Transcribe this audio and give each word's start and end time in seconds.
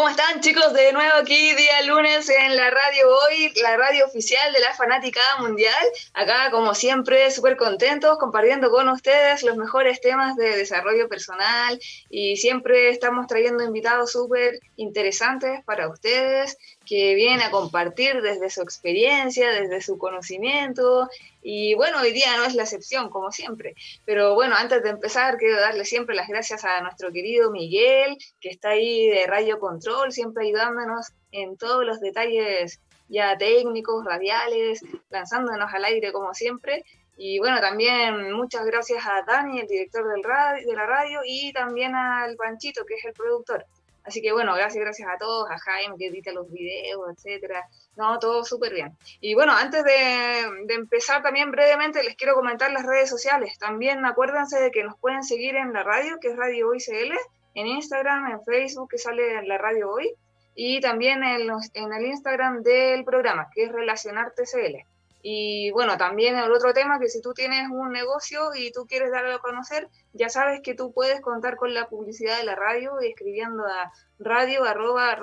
¿Cómo 0.00 0.08
están 0.08 0.40
chicos? 0.40 0.72
De 0.72 0.94
nuevo 0.94 1.12
aquí 1.20 1.54
día 1.54 1.82
lunes 1.82 2.30
en 2.30 2.56
la 2.56 2.70
radio 2.70 3.06
hoy, 3.06 3.52
la 3.60 3.76
radio 3.76 4.06
oficial 4.06 4.50
de 4.50 4.60
la 4.60 4.72
Fanaticada 4.72 5.42
Mundial. 5.42 5.74
Acá 6.14 6.50
como 6.50 6.74
siempre 6.74 7.30
súper 7.30 7.58
contentos 7.58 8.16
compartiendo 8.16 8.70
con 8.70 8.88
ustedes 8.88 9.42
los 9.42 9.58
mejores 9.58 10.00
temas 10.00 10.36
de 10.36 10.56
desarrollo 10.56 11.06
personal 11.06 11.78
y 12.08 12.38
siempre 12.38 12.88
estamos 12.88 13.26
trayendo 13.26 13.62
invitados 13.62 14.12
súper 14.12 14.60
interesantes 14.76 15.62
para 15.66 15.90
ustedes 15.90 16.56
que 16.86 17.14
vienen 17.14 17.42
a 17.42 17.50
compartir 17.50 18.22
desde 18.22 18.48
su 18.48 18.62
experiencia, 18.62 19.50
desde 19.50 19.82
su 19.82 19.98
conocimiento. 19.98 21.10
Y 21.42 21.74
bueno, 21.74 22.00
hoy 22.00 22.12
día 22.12 22.36
no 22.36 22.44
es 22.44 22.54
la 22.54 22.64
excepción, 22.64 23.08
como 23.10 23.30
siempre. 23.32 23.74
Pero 24.04 24.34
bueno, 24.34 24.54
antes 24.56 24.82
de 24.82 24.90
empezar, 24.90 25.38
quiero 25.38 25.60
darle 25.60 25.84
siempre 25.84 26.14
las 26.14 26.28
gracias 26.28 26.64
a 26.64 26.80
nuestro 26.82 27.10
querido 27.12 27.50
Miguel, 27.50 28.16
que 28.40 28.50
está 28.50 28.70
ahí 28.70 29.08
de 29.08 29.26
Rayo 29.26 29.58
Control, 29.58 30.12
siempre 30.12 30.46
ayudándonos 30.46 31.12
en 31.32 31.56
todos 31.56 31.84
los 31.84 32.00
detalles 32.00 32.80
ya 33.08 33.36
técnicos, 33.36 34.04
radiales, 34.04 34.80
lanzándonos 35.10 35.72
al 35.72 35.84
aire 35.84 36.12
como 36.12 36.32
siempre. 36.34 36.84
Y 37.16 37.38
bueno, 37.38 37.60
también 37.60 38.32
muchas 38.32 38.64
gracias 38.64 39.04
a 39.06 39.22
Dani, 39.26 39.60
el 39.60 39.66
director 39.66 40.08
del 40.08 40.22
radio, 40.22 40.66
de 40.66 40.74
la 40.74 40.86
radio, 40.86 41.20
y 41.24 41.52
también 41.52 41.94
al 41.94 42.34
Panchito, 42.36 42.84
que 42.86 42.94
es 42.94 43.04
el 43.04 43.12
productor. 43.12 43.66
Así 44.04 44.22
que 44.22 44.32
bueno, 44.32 44.54
gracias, 44.54 44.82
gracias 44.82 45.08
a 45.08 45.18
todos, 45.18 45.50
a 45.50 45.58
Jaime 45.58 45.96
que 45.98 46.06
edita 46.06 46.32
los 46.32 46.50
videos, 46.50 47.00
etcétera. 47.12 47.68
No, 47.96 48.18
todo 48.18 48.44
súper 48.44 48.72
bien. 48.72 48.96
Y 49.20 49.34
bueno, 49.34 49.52
antes 49.52 49.84
de, 49.84 50.48
de, 50.66 50.74
empezar 50.74 51.22
también 51.22 51.50
brevemente 51.50 52.02
les 52.02 52.16
quiero 52.16 52.34
comentar 52.34 52.72
las 52.72 52.86
redes 52.86 53.10
sociales. 53.10 53.58
También 53.58 54.04
acuérdense 54.04 54.60
de 54.60 54.70
que 54.70 54.84
nos 54.84 54.98
pueden 54.98 55.22
seguir 55.22 55.56
en 55.56 55.72
la 55.72 55.82
radio, 55.82 56.18
que 56.20 56.28
es 56.28 56.36
Radio 56.36 56.68
Hoy 56.68 56.78
CL, 56.78 57.14
en 57.54 57.66
Instagram, 57.66 58.30
en 58.30 58.44
Facebook, 58.44 58.90
que 58.90 58.98
sale 58.98 59.42
la 59.46 59.58
radio 59.58 59.90
hoy, 59.90 60.14
y 60.54 60.80
también 60.80 61.22
en, 61.24 61.46
los, 61.46 61.70
en 61.74 61.92
el 61.92 62.06
Instagram 62.06 62.62
del 62.62 63.04
programa, 63.04 63.48
que 63.54 63.64
es 63.64 63.72
Relacionarte 63.72 64.44
CL. 64.44 64.86
Y 65.22 65.70
bueno, 65.72 65.98
también 65.98 66.36
el 66.36 66.50
otro 66.52 66.72
tema 66.72 66.98
que 66.98 67.08
si 67.08 67.20
tú 67.20 67.34
tienes 67.34 67.68
un 67.70 67.92
negocio 67.92 68.54
y 68.54 68.72
tú 68.72 68.86
quieres 68.86 69.10
darlo 69.10 69.34
a 69.34 69.40
conocer, 69.40 69.88
ya 70.12 70.28
sabes 70.28 70.60
que 70.62 70.74
tú 70.74 70.92
puedes 70.92 71.20
contar 71.20 71.56
con 71.56 71.74
la 71.74 71.88
publicidad 71.88 72.38
de 72.38 72.44
la 72.44 72.56
radio 72.56 72.98
escribiendo 73.00 73.64
a 73.66 73.92
radio 74.18 74.64
arroba 74.64 75.18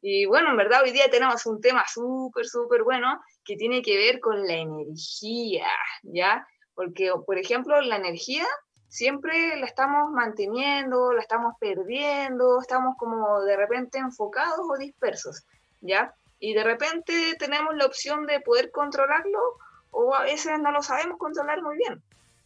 Y 0.00 0.26
bueno, 0.26 0.50
en 0.50 0.56
verdad 0.56 0.82
hoy 0.82 0.92
día 0.92 1.10
tenemos 1.10 1.44
un 1.46 1.60
tema 1.60 1.84
súper, 1.92 2.46
súper 2.46 2.84
bueno 2.84 3.20
que 3.44 3.56
tiene 3.56 3.82
que 3.82 3.96
ver 3.96 4.20
con 4.20 4.46
la 4.46 4.54
energía, 4.54 5.66
¿ya? 6.04 6.46
Porque, 6.74 7.10
por 7.26 7.38
ejemplo, 7.38 7.80
la 7.80 7.96
energía 7.96 8.46
siempre 8.92 9.56
la 9.56 9.66
estamos 9.66 10.10
manteniendo, 10.12 11.12
la 11.12 11.22
estamos 11.22 11.54
perdiendo, 11.58 12.60
estamos 12.60 12.94
como 12.98 13.40
de 13.40 13.56
repente 13.56 13.98
enfocados 13.98 14.60
o 14.70 14.76
dispersos, 14.76 15.44
¿ya? 15.80 16.14
Y 16.42 16.54
de 16.54 16.64
repente 16.64 17.36
tenemos 17.38 17.76
la 17.76 17.86
opción 17.86 18.26
de 18.26 18.40
poder 18.40 18.72
controlarlo 18.72 19.38
o 19.92 20.12
a 20.12 20.24
veces 20.24 20.58
no 20.58 20.72
lo 20.72 20.82
sabemos 20.82 21.16
controlar 21.16 21.62
muy 21.62 21.76
bien. 21.76 22.02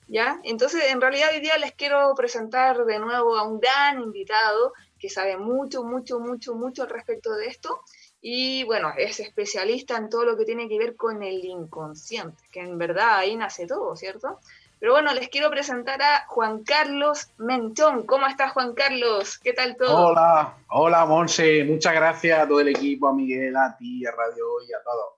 ¿Ya? 0.06 0.38
Entonces, 0.44 0.84
en 0.92 1.00
realidad 1.00 1.30
hoy 1.32 1.40
día 1.40 1.56
les 1.56 1.72
quiero 1.72 2.14
presentar 2.14 2.84
de 2.84 2.98
nuevo 2.98 3.38
a 3.38 3.48
un 3.48 3.58
gran 3.58 4.02
invitado 4.02 4.74
que 4.98 5.08
sabe 5.08 5.38
mucho, 5.38 5.82
mucho, 5.82 6.20
mucho, 6.20 6.54
mucho 6.54 6.82
al 6.82 6.90
respecto 6.90 7.32
de 7.34 7.46
esto. 7.46 7.80
Y 8.20 8.64
bueno, 8.64 8.92
es 8.98 9.18
especialista 9.18 9.96
en 9.96 10.10
todo 10.10 10.26
lo 10.26 10.36
que 10.36 10.44
tiene 10.44 10.68
que 10.68 10.78
ver 10.78 10.94
con 10.94 11.22
el 11.22 11.42
inconsciente, 11.42 12.44
que 12.52 12.60
en 12.60 12.76
verdad 12.76 13.16
ahí 13.16 13.34
nace 13.34 13.66
todo, 13.66 13.96
¿cierto? 13.96 14.40
Pero 14.78 14.92
bueno, 14.92 15.14
les 15.14 15.28
quiero 15.30 15.50
presentar 15.50 16.02
a 16.02 16.26
Juan 16.26 16.62
Carlos 16.62 17.28
Mentón. 17.38 18.04
¿Cómo 18.04 18.26
estás, 18.26 18.52
Juan 18.52 18.74
Carlos? 18.74 19.38
¿Qué 19.38 19.54
tal 19.54 19.74
todo? 19.76 20.08
Hola, 20.08 20.54
hola, 20.68 21.06
Monse. 21.06 21.64
Muchas 21.64 21.94
gracias 21.94 22.38
a 22.38 22.46
todo 22.46 22.60
el 22.60 22.68
equipo, 22.68 23.08
a 23.08 23.14
Miguel, 23.14 23.56
a 23.56 23.74
ti, 23.76 24.04
a 24.04 24.10
Radio 24.10 24.44
y 24.68 24.72
a 24.74 24.82
todos. 24.82 25.14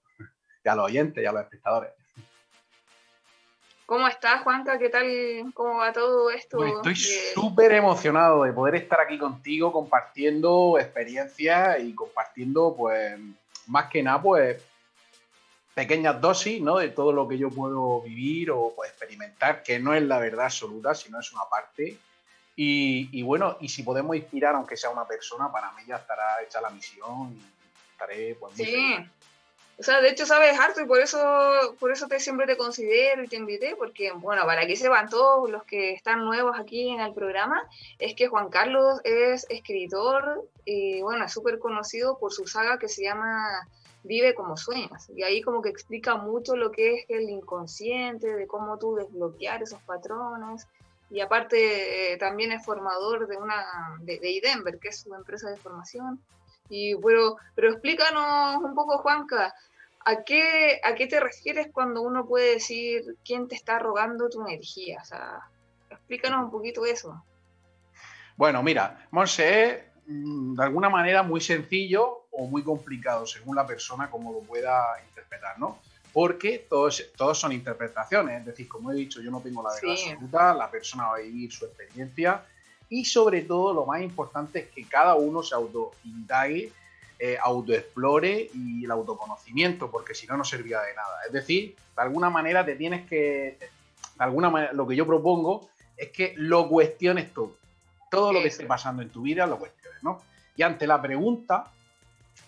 Y 0.65 0.69
a 0.69 0.75
los 0.77 0.85
oyentes 0.85 1.25
y 1.25 1.27
a 1.27 1.33
los 1.33 1.43
espectadores. 1.43 1.91
¿Cómo 3.85 4.07
estás, 4.07 4.43
Juanca? 4.43 4.79
¿Qué 4.79 4.91
tal? 4.91 5.07
¿Cómo 5.55 5.79
va 5.79 5.93
todo 5.93 6.31
esto? 6.31 6.59
Pues 6.59 6.75
estoy 6.75 6.95
súper 6.95 7.73
emocionado 7.73 8.45
de 8.45 8.53
poder 8.53 8.77
estar 8.77 9.01
aquí 9.01 9.19
contigo 9.19 9.73
compartiendo 9.73 10.79
experiencias 10.79 11.81
y 11.81 11.95
compartiendo, 11.95 12.75
pues, 12.77 13.19
más 13.67 13.89
que 13.89 14.03
nada, 14.03 14.21
pues, 14.21 14.63
pequeñas 15.75 16.21
dosis 16.21 16.61
¿no? 16.61 16.79
de 16.79 16.89
todo 16.89 17.13
lo 17.13 17.29
que 17.29 17.39
yo 17.39 17.51
puedo 17.51 18.01
vivir 18.03 18.51
o 18.51 18.75
experimentar, 18.85 19.63
que 19.63 19.79
no 19.79 19.95
es 19.95 20.03
la 20.03 20.19
verdad 20.19 20.47
absoluta, 20.47 20.95
sino 20.95 21.21
es 21.21 21.33
una 21.33 21.45
parte. 21.51 21.97
Y, 22.61 23.23
bueno, 23.23 23.57
y 23.61 23.69
si 23.69 23.85
podemos 23.85 24.17
inspirar, 24.17 24.57
aunque 24.57 24.77
sea 24.77 24.91
una 24.91 25.07
persona, 25.07 25.53
para 25.53 25.71
mí 25.73 25.83
ya 25.87 25.95
estará 25.95 26.43
hecha 26.45 26.61
la 26.61 26.71
misión 26.71 27.33
y 27.33 27.41
estaré 27.93 28.35
pues, 28.35 28.55
Sí. 28.57 28.97
O 29.79 29.83
sea, 29.85 30.01
de 30.01 30.11
hecho 30.11 30.27
sabes 30.27 30.59
harto 30.59 30.81
y 30.81 30.87
por 30.87 30.99
eso, 30.99 31.77
por 31.79 31.93
eso 31.93 32.09
te, 32.09 32.19
siempre 32.19 32.47
te 32.47 32.57
considero 32.57 33.23
y 33.23 33.29
te 33.29 33.37
invité, 33.37 33.77
porque, 33.77 34.11
bueno, 34.11 34.45
para 34.45 34.67
que 34.67 34.75
sepan 34.75 35.09
todos 35.09 35.49
los 35.49 35.63
que 35.63 35.93
están 35.93 36.25
nuevos 36.25 36.59
aquí 36.59 36.89
en 36.89 37.01
el 37.01 37.15
programa, 37.15 37.63
es 38.01 38.17
que 38.17 38.27
Juan 38.27 38.49
Carlos 38.49 39.01
es 39.05 39.47
escritor 39.49 40.45
y, 40.65 41.01
bueno, 41.03 41.27
es 41.27 41.33
súper 41.33 41.61
conocido 41.61 42.19
por 42.19 42.33
su 42.33 42.49
saga 42.49 42.81
que 42.81 42.89
se 42.89 43.05
llama 43.05 43.69
vive 44.03 44.35
como 44.35 44.57
sueñas. 44.57 45.11
Y 45.15 45.23
ahí 45.23 45.43
como 45.43 45.63
que 45.63 45.69
explica 45.69 46.17
mucho 46.17 46.57
lo 46.57 46.71
que 46.71 46.95
es 46.95 47.05
el 47.09 47.29
inconsciente, 47.29 48.35
de 48.35 48.47
cómo 48.47 48.79
tú 48.79 48.95
desbloquear 48.97 49.63
esos 49.63 49.83
patrones. 49.83 50.67
Y 51.11 51.21
aparte 51.21 52.13
eh, 52.13 52.17
también 52.19 52.53
es 52.53 52.65
formador 52.65 53.29
de 53.29 53.37
una 53.37 53.65
de, 54.01 54.19
de 54.19 54.31
Idenver, 54.31 54.79
que 54.79 54.89
es 54.89 55.01
su 55.01 55.15
empresa 55.15 55.51
de 55.51 55.57
formación. 55.57 56.21
Y 56.69 56.95
pero, 56.97 57.37
pero 57.55 57.71
explícanos 57.71 58.63
un 58.63 58.75
poco, 58.75 58.99
Juanca, 58.99 59.55
¿a 60.05 60.23
qué, 60.23 60.81
¿a 60.85 60.95
qué 60.95 61.07
te 61.07 61.21
refieres 61.21 61.69
cuando 61.73 62.03
uno 62.03 62.27
puede 62.27 62.55
decir 62.55 63.17
quién 63.25 63.49
te 63.49 63.55
está 63.55 63.79
robando 63.79 64.29
tu 64.29 64.47
energía? 64.47 65.01
O 65.03 65.05
sea, 65.05 65.41
explícanos 65.91 66.45
un 66.45 66.51
poquito 66.51 66.85
eso. 66.85 67.25
Bueno, 68.37 68.63
mira, 68.63 69.07
Monse 69.11 69.93
mm, 70.07 70.55
de 70.55 70.63
alguna 70.63 70.89
manera 70.89 71.23
muy 71.23 71.41
sencillo 71.41 72.28
o 72.39 72.47
muy 72.47 72.63
complicado, 72.63 73.27
según 73.27 73.57
la 73.57 73.67
persona 73.67 74.09
como 74.09 74.33
lo 74.33 74.39
pueda 74.41 74.95
interpretar, 75.09 75.59
¿no? 75.59 75.81
Porque 76.13 76.67
todos, 76.69 77.05
todos 77.17 77.37
son 77.37 77.51
interpretaciones, 77.51 78.41
es 78.41 78.47
decir, 78.47 78.69
como 78.69 78.93
he 78.93 78.95
dicho, 78.95 79.21
yo 79.21 79.31
no 79.33 79.41
tengo 79.41 79.61
la 79.61 79.71
verdad 79.75 79.91
absoluta, 79.91 80.55
la 80.55 80.71
persona 80.71 81.09
va 81.09 81.17
a 81.17 81.19
vivir 81.19 81.53
su 81.53 81.65
experiencia 81.67 82.45
y 82.89 83.05
sobre 83.05 83.43
todo 83.43 83.75
lo 83.75 83.85
más 83.85 84.03
importante 84.03 84.61
es 84.61 84.69
que 84.69 84.85
cada 84.85 85.17
uno 85.17 85.43
se 85.43 85.57
autoindague, 85.57 86.73
eh, 87.19 87.37
autoexplore 87.43 88.51
y 88.55 88.85
el 88.85 88.91
autoconocimiento, 88.93 89.91
porque 89.91 90.15
si 90.15 90.29
no, 90.29 90.37
no 90.37 90.45
servía 90.45 90.81
de 90.83 90.95
nada. 90.95 91.25
Es 91.27 91.33
decir, 91.33 91.75
de 91.97 92.03
alguna 92.03 92.31
manera 92.31 92.65
te 92.65 92.77
tienes 92.77 93.05
que, 93.09 93.59
de 93.59 94.25
alguna 94.25 94.49
manera, 94.49 94.73
lo 94.73 94.87
que 94.87 94.95
yo 94.95 95.05
propongo 95.07 95.69
es 95.97 96.11
que 96.11 96.35
lo 96.37 96.69
cuestiones 96.69 97.35
todo. 97.35 97.57
Todo 98.13 98.33
lo 98.33 98.41
que 98.41 98.49
esté 98.49 98.65
pasando 98.65 99.03
en 99.03 99.11
tu 99.11 99.23
vida 99.23 99.45
lo 99.45 99.59
cuestiones, 99.59 100.03
¿no? 100.05 100.23
Y 100.57 100.63
ante 100.63 100.87
la 100.87 101.03
pregunta, 101.03 101.73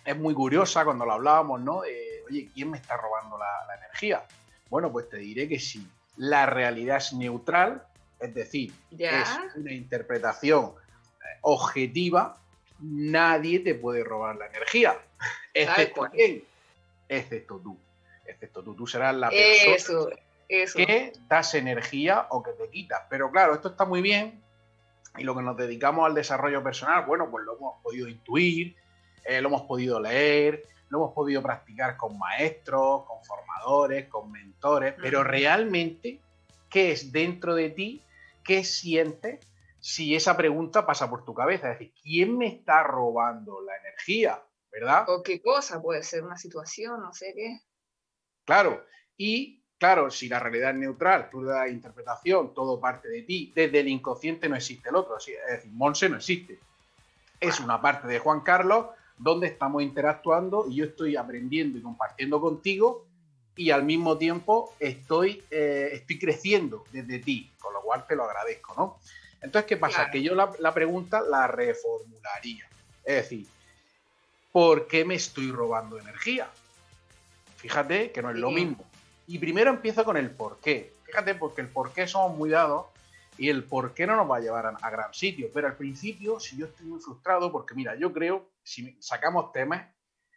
es 0.04 0.16
muy 0.16 0.34
curiosa 0.34 0.84
cuando 0.84 1.04
lo 1.04 1.12
hablábamos, 1.12 1.60
¿no? 1.60 1.78
Oye, 1.78 2.48
¿quién 2.54 2.70
me 2.70 2.78
está 2.78 2.96
robando 2.96 3.38
la, 3.38 3.76
energía? 3.76 4.24
Bueno, 4.68 4.90
pues 4.92 5.08
te 5.08 5.18
diré 5.18 5.48
que 5.48 5.58
sí. 5.58 5.86
La 6.16 6.46
realidad 6.46 6.98
es 6.98 7.12
neutral, 7.12 7.82
es 8.18 8.34
decir, 8.34 8.72
es 8.96 9.28
una 9.56 9.72
interpretación 9.72 10.66
eh, 10.66 11.38
objetiva. 11.42 12.36
Nadie 12.80 13.60
te 13.60 13.74
puede 13.74 14.04
robar 14.04 14.36
la 14.36 14.46
energía, 14.46 14.98
excepto 15.54 16.08
quién, 16.12 16.44
excepto 17.08 17.58
tú. 17.58 17.76
Excepto 18.24 18.62
tú, 18.62 18.74
tú 18.74 18.86
serás 18.86 19.14
la 19.16 19.30
persona 19.30 20.16
que 20.50 21.12
das 21.28 21.54
energía 21.54 22.26
o 22.30 22.42
que 22.42 22.52
te 22.52 22.68
quitas. 22.70 23.02
Pero 23.08 23.30
claro, 23.30 23.54
esto 23.54 23.68
está 23.68 23.84
muy 23.84 24.02
bien 24.02 24.40
y 25.18 25.24
lo 25.24 25.34
que 25.34 25.42
nos 25.42 25.56
dedicamos 25.56 26.06
al 26.06 26.14
desarrollo 26.14 26.62
personal, 26.62 27.04
bueno, 27.06 27.30
pues 27.30 27.44
lo 27.44 27.56
hemos 27.56 27.82
podido 27.82 28.08
intuir, 28.08 28.76
eh, 29.24 29.40
lo 29.40 29.48
hemos 29.48 29.62
podido 29.62 30.00
leer, 30.00 30.62
lo 30.90 30.98
hemos 30.98 31.14
podido 31.14 31.42
practicar 31.42 31.96
con 31.96 32.18
maestros, 32.18 33.04
con 33.06 33.24
formadores, 33.24 34.08
con 34.08 34.30
mentores, 34.30 34.94
pero 35.00 35.22
realmente, 35.22 36.20
¿qué 36.68 36.92
es 36.92 37.12
dentro 37.12 37.54
de 37.54 37.70
ti? 37.70 38.02
¿Qué 38.44 38.64
sientes 38.64 39.46
si 39.78 40.14
esa 40.14 40.36
pregunta 40.36 40.84
pasa 40.84 41.08
por 41.08 41.24
tu 41.24 41.32
cabeza? 41.32 41.70
Es 41.70 41.78
decir, 41.78 41.94
¿quién 42.02 42.36
me 42.36 42.48
está 42.48 42.82
robando 42.82 43.60
la 43.62 43.76
energía? 43.76 44.42
¿Verdad? 44.72 45.08
O 45.08 45.22
qué 45.22 45.40
cosa, 45.40 45.80
puede 45.80 46.02
ser 46.02 46.24
una 46.24 46.36
situación, 46.36 47.00
no 47.00 47.12
sé 47.12 47.32
qué. 47.34 47.60
Claro, 48.44 48.84
y 49.16 49.62
claro, 49.78 50.10
si 50.10 50.28
la 50.28 50.40
realidad 50.40 50.70
es 50.70 50.76
neutral, 50.76 51.30
tú 51.30 51.42
le 51.42 51.50
das 51.50 51.70
interpretación, 51.70 52.52
todo 52.52 52.80
parte 52.80 53.08
de 53.08 53.22
ti, 53.22 53.52
desde 53.54 53.80
el 53.80 53.88
inconsciente 53.88 54.48
no 54.48 54.56
existe 54.56 54.88
el 54.88 54.96
otro, 54.96 55.18
es 55.18 55.26
decir, 55.26 55.70
Monse 55.72 56.08
no 56.08 56.16
existe. 56.16 56.58
Es 57.38 57.60
una 57.60 57.80
parte 57.80 58.06
de 58.08 58.18
Juan 58.18 58.40
Carlos 58.40 58.86
donde 59.20 59.46
estamos 59.48 59.82
interactuando 59.82 60.66
y 60.68 60.76
yo 60.76 60.86
estoy 60.86 61.16
aprendiendo 61.16 61.78
y 61.78 61.82
compartiendo 61.82 62.40
contigo 62.40 63.06
y 63.54 63.70
al 63.70 63.84
mismo 63.84 64.16
tiempo 64.16 64.74
estoy, 64.80 65.42
eh, 65.50 65.90
estoy 65.92 66.18
creciendo 66.18 66.84
desde 66.90 67.18
ti, 67.18 67.52
con 67.58 67.74
lo 67.74 67.82
cual 67.82 68.06
te 68.06 68.16
lo 68.16 68.24
agradezco, 68.24 68.74
¿no? 68.76 68.98
Entonces, 69.42 69.68
¿qué 69.68 69.76
pasa? 69.76 70.10
Que 70.10 70.22
yo 70.22 70.34
la, 70.34 70.50
la 70.58 70.72
pregunta 70.72 71.20
la 71.20 71.46
reformularía. 71.46 72.66
Es 73.04 73.16
decir, 73.16 73.46
¿por 74.52 74.86
qué 74.86 75.04
me 75.04 75.14
estoy 75.14 75.50
robando 75.50 75.98
energía? 75.98 76.48
Fíjate 77.56 78.12
que 78.12 78.22
no 78.22 78.30
es 78.30 78.36
lo 78.36 78.50
mismo. 78.50 78.84
Y 79.26 79.38
primero 79.38 79.70
empiezo 79.70 80.04
con 80.04 80.16
el 80.16 80.30
por 80.30 80.58
qué. 80.60 80.94
Fíjate, 81.04 81.34
porque 81.34 81.60
el 81.60 81.68
por 81.68 81.92
qué 81.92 82.06
somos 82.06 82.36
muy 82.36 82.50
dados 82.50 82.86
y 83.36 83.48
el 83.48 83.64
por 83.64 83.94
qué 83.94 84.06
no 84.06 84.16
nos 84.16 84.30
va 84.30 84.36
a 84.36 84.40
llevar 84.40 84.66
a, 84.66 84.90
gran 84.90 85.12
sitio. 85.14 85.50
Pero 85.52 85.66
al 85.66 85.76
principio, 85.76 86.38
si 86.40 86.56
yo 86.56 86.66
estoy 86.66 86.86
muy 86.86 87.00
frustrado, 87.00 87.50
porque 87.50 87.74
mira, 87.74 87.96
yo 87.96 88.12
creo, 88.12 88.44
si 88.62 88.96
sacamos 89.00 89.52
temas, 89.52 89.86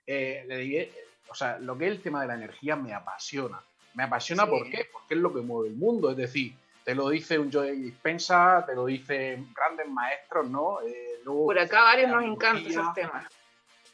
eh, 0.05 0.43
le 0.47 0.57
diré, 0.57 0.91
o 1.29 1.35
sea, 1.35 1.57
lo 1.59 1.77
que 1.77 1.85
es 1.85 1.91
el 1.91 2.01
tema 2.01 2.21
de 2.21 2.27
la 2.27 2.35
energía 2.35 2.75
me 2.75 2.93
apasiona. 2.93 3.61
Me 3.93 4.03
apasiona 4.03 4.47
¿por 4.47 4.69
qué? 4.69 4.87
Porque 4.91 5.13
es 5.13 5.19
lo 5.19 5.33
que 5.33 5.41
mueve 5.41 5.69
el 5.69 5.75
mundo. 5.75 6.09
Es 6.11 6.17
decir, 6.17 6.53
te 6.83 6.95
lo 6.95 7.09
dice 7.09 7.37
un 7.37 7.51
Joe 7.51 7.71
Dispensa, 7.73 8.63
te 8.65 8.75
lo 8.75 8.85
dicen 8.85 9.53
grandes 9.53 9.87
maestros, 9.87 10.49
¿no? 10.49 10.81
Eh, 10.81 11.21
Por 11.25 11.57
acá 11.59 11.83
varios 11.83 12.09
nos 12.09 12.23
encantan 12.23 12.65
esos 12.65 12.93
temas. 12.93 13.27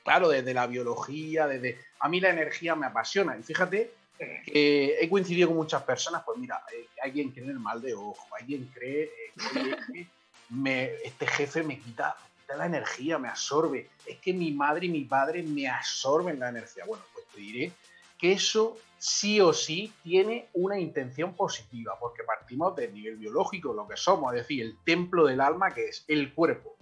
Claro, 0.03 0.29
desde 0.29 0.53
la 0.53 0.65
biología, 0.67 1.47
desde... 1.47 1.77
A 1.99 2.07
mí 2.07 2.19
la 2.19 2.29
energía 2.29 2.75
me 2.75 2.87
apasiona. 2.87 3.37
Y 3.37 3.43
fíjate 3.43 3.91
he 4.19 5.07
coincidido 5.09 5.47
con 5.47 5.57
muchas 5.57 5.83
personas, 5.83 6.23
pues 6.25 6.37
mira, 6.37 6.63
eh, 6.73 6.87
hay 7.01 7.11
quien 7.11 7.31
cree 7.31 7.45
en 7.45 7.51
el 7.51 7.59
mal 7.59 7.81
de 7.81 7.93
ojo, 7.93 8.27
hay 8.37 8.45
quien 8.45 8.65
cree 8.65 9.03
eh, 9.03 9.77
que 9.93 10.07
me, 10.49 10.85
este 11.03 11.27
jefe 11.27 11.63
me 11.63 11.79
quita, 11.79 12.15
la 12.55 12.65
energía, 12.65 13.17
me 13.17 13.27
absorbe, 13.27 13.89
es 14.05 14.17
que 14.19 14.33
mi 14.33 14.51
madre 14.51 14.87
y 14.87 14.89
mi 14.89 15.05
padre 15.05 15.43
me 15.43 15.67
absorben 15.67 16.39
la 16.39 16.49
energía. 16.49 16.85
Bueno, 16.85 17.03
pues 17.13 17.25
te 17.27 17.39
diré 17.39 17.71
que 18.17 18.33
eso 18.33 18.77
sí 18.97 19.39
o 19.39 19.53
sí 19.53 19.93
tiene 20.03 20.49
una 20.53 20.77
intención 20.77 21.33
positiva, 21.33 21.97
porque 21.99 22.23
partimos 22.23 22.75
del 22.75 22.93
nivel 22.93 23.15
biológico, 23.15 23.73
lo 23.73 23.87
que 23.87 23.95
somos, 23.95 24.33
es 24.33 24.41
decir, 24.41 24.61
el 24.61 24.77
templo 24.83 25.25
del 25.25 25.41
alma 25.41 25.71
que 25.71 25.87
es 25.87 26.03
el 26.07 26.33
cuerpo. 26.33 26.75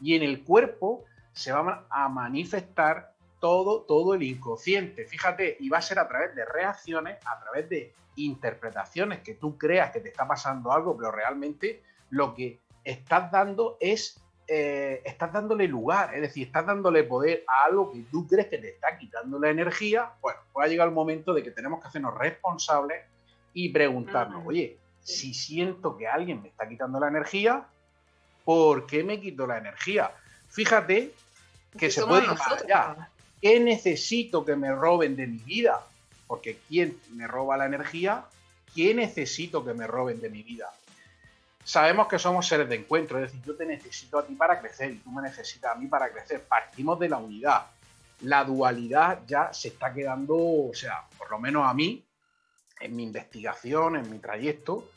Y 0.00 0.14
en 0.14 0.22
el 0.22 0.42
cuerpo 0.42 1.04
se 1.32 1.52
va 1.52 1.86
a 1.88 2.08
manifestar 2.08 3.14
todo, 3.40 3.82
todo 3.82 4.14
el 4.14 4.22
inconsciente. 4.22 5.04
Fíjate, 5.06 5.56
y 5.58 5.68
va 5.68 5.78
a 5.78 5.82
ser 5.82 5.98
a 5.98 6.06
través 6.06 6.34
de 6.34 6.44
reacciones, 6.44 7.18
a 7.26 7.40
través 7.40 7.68
de 7.68 7.94
interpretaciones, 8.16 9.20
que 9.20 9.34
tú 9.34 9.56
creas 9.56 9.90
que 9.90 10.00
te 10.00 10.10
está 10.10 10.28
pasando 10.28 10.70
algo, 10.72 10.96
pero 10.96 11.10
realmente 11.10 11.82
lo 12.10 12.34
que 12.34 12.60
estás 12.84 13.32
dando 13.32 13.78
es, 13.80 14.22
eh, 14.54 15.00
estás 15.06 15.32
dándole 15.32 15.66
lugar, 15.66 16.14
es 16.14 16.20
decir, 16.20 16.46
estás 16.46 16.66
dándole 16.66 17.04
poder 17.04 17.42
a 17.48 17.64
algo 17.64 17.90
que 17.90 18.02
tú 18.10 18.28
crees 18.28 18.48
que 18.48 18.58
te 18.58 18.68
está 18.68 18.98
quitando 18.98 19.38
la 19.38 19.48
energía. 19.48 20.10
Bueno, 20.20 20.40
pues 20.52 20.66
ha 20.66 20.68
llegado 20.68 20.90
el 20.90 20.94
momento 20.94 21.32
de 21.32 21.42
que 21.42 21.52
tenemos 21.52 21.80
que 21.80 21.88
hacernos 21.88 22.18
responsables 22.18 23.02
y 23.54 23.70
preguntarnos, 23.70 24.42
oye, 24.44 24.76
si 25.02 25.32
siento 25.32 25.96
que 25.96 26.06
alguien 26.06 26.42
me 26.42 26.48
está 26.48 26.68
quitando 26.68 27.00
la 27.00 27.08
energía, 27.08 27.64
¿por 28.44 28.84
qué 28.86 29.02
me 29.02 29.22
quito 29.22 29.46
la 29.46 29.56
energía? 29.56 30.10
Fíjate 30.50 31.14
que 31.78 31.90
se 31.90 32.04
puede 32.04 32.24
ir 32.24 32.38
allá. 32.60 33.08
¿Qué 33.40 33.58
necesito 33.58 34.44
que 34.44 34.54
me 34.54 34.70
roben 34.70 35.16
de 35.16 35.28
mi 35.28 35.38
vida? 35.38 35.80
Porque 36.26 36.58
¿quién 36.68 36.98
me 37.14 37.26
roba 37.26 37.56
la 37.56 37.64
energía? 37.64 38.26
¿Qué 38.74 38.92
necesito 38.92 39.64
que 39.64 39.72
me 39.72 39.86
roben 39.86 40.20
de 40.20 40.28
mi 40.28 40.42
vida? 40.42 40.70
Sabemos 41.64 42.08
que 42.08 42.18
somos 42.18 42.46
seres 42.46 42.68
de 42.68 42.76
encuentro, 42.76 43.18
es 43.18 43.30
decir, 43.30 43.42
yo 43.46 43.56
te 43.56 43.64
necesito 43.64 44.18
a 44.18 44.26
ti 44.26 44.34
para 44.34 44.60
crecer 44.60 44.90
y 44.90 44.98
tú 44.98 45.10
me 45.10 45.22
necesitas 45.22 45.76
a 45.76 45.78
mí 45.78 45.86
para 45.86 46.10
crecer. 46.10 46.42
Partimos 46.42 46.98
de 46.98 47.08
la 47.08 47.18
unidad. 47.18 47.66
La 48.22 48.44
dualidad 48.44 49.20
ya 49.26 49.52
se 49.52 49.68
está 49.68 49.92
quedando, 49.92 50.36
o 50.36 50.74
sea, 50.74 51.04
por 51.18 51.30
lo 51.30 51.38
menos 51.38 51.66
a 51.66 51.74
mí, 51.74 52.04
en 52.80 52.96
mi 52.96 53.04
investigación, 53.04 53.96
en 53.96 54.10
mi 54.10 54.18
trayecto, 54.18 54.88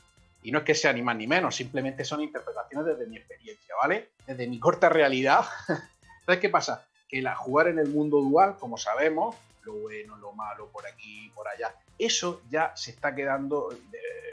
y 0.44 0.52
no 0.52 0.60
es 0.60 0.64
que 0.64 0.76
sea 0.76 0.94
ni 0.94 1.02
más 1.02 1.16
ni 1.16 1.28
menos, 1.28 1.56
simplemente 1.56 2.04
son 2.04 2.22
interpretaciones 2.22 2.86
desde 2.86 3.10
mi 3.10 3.18
experiencia, 3.18 3.76
¿vale? 3.82 4.12
Desde 4.26 4.48
mi 4.48 4.60
corta 4.60 4.90
realidad. 4.90 5.46
Entonces, 6.20 6.42
¿qué 6.42 6.50
pasa? 6.50 6.86
que 7.08 7.22
la 7.22 7.36
jugar 7.36 7.68
en 7.68 7.80
el 7.80 7.90
mundo 7.90 8.22
dual, 8.22 8.58
como 8.58 8.78
sabemos, 8.78 9.36
lo 9.64 9.74
bueno, 9.74 10.18
lo 10.18 10.32
malo, 10.34 10.70
por 10.72 10.86
aquí, 10.88 11.32
por 11.36 11.48
allá, 11.48 11.74
eso 11.98 12.42
ya 12.50 12.76
se 12.76 12.92
está 12.92 13.16
quedando, 13.16 13.70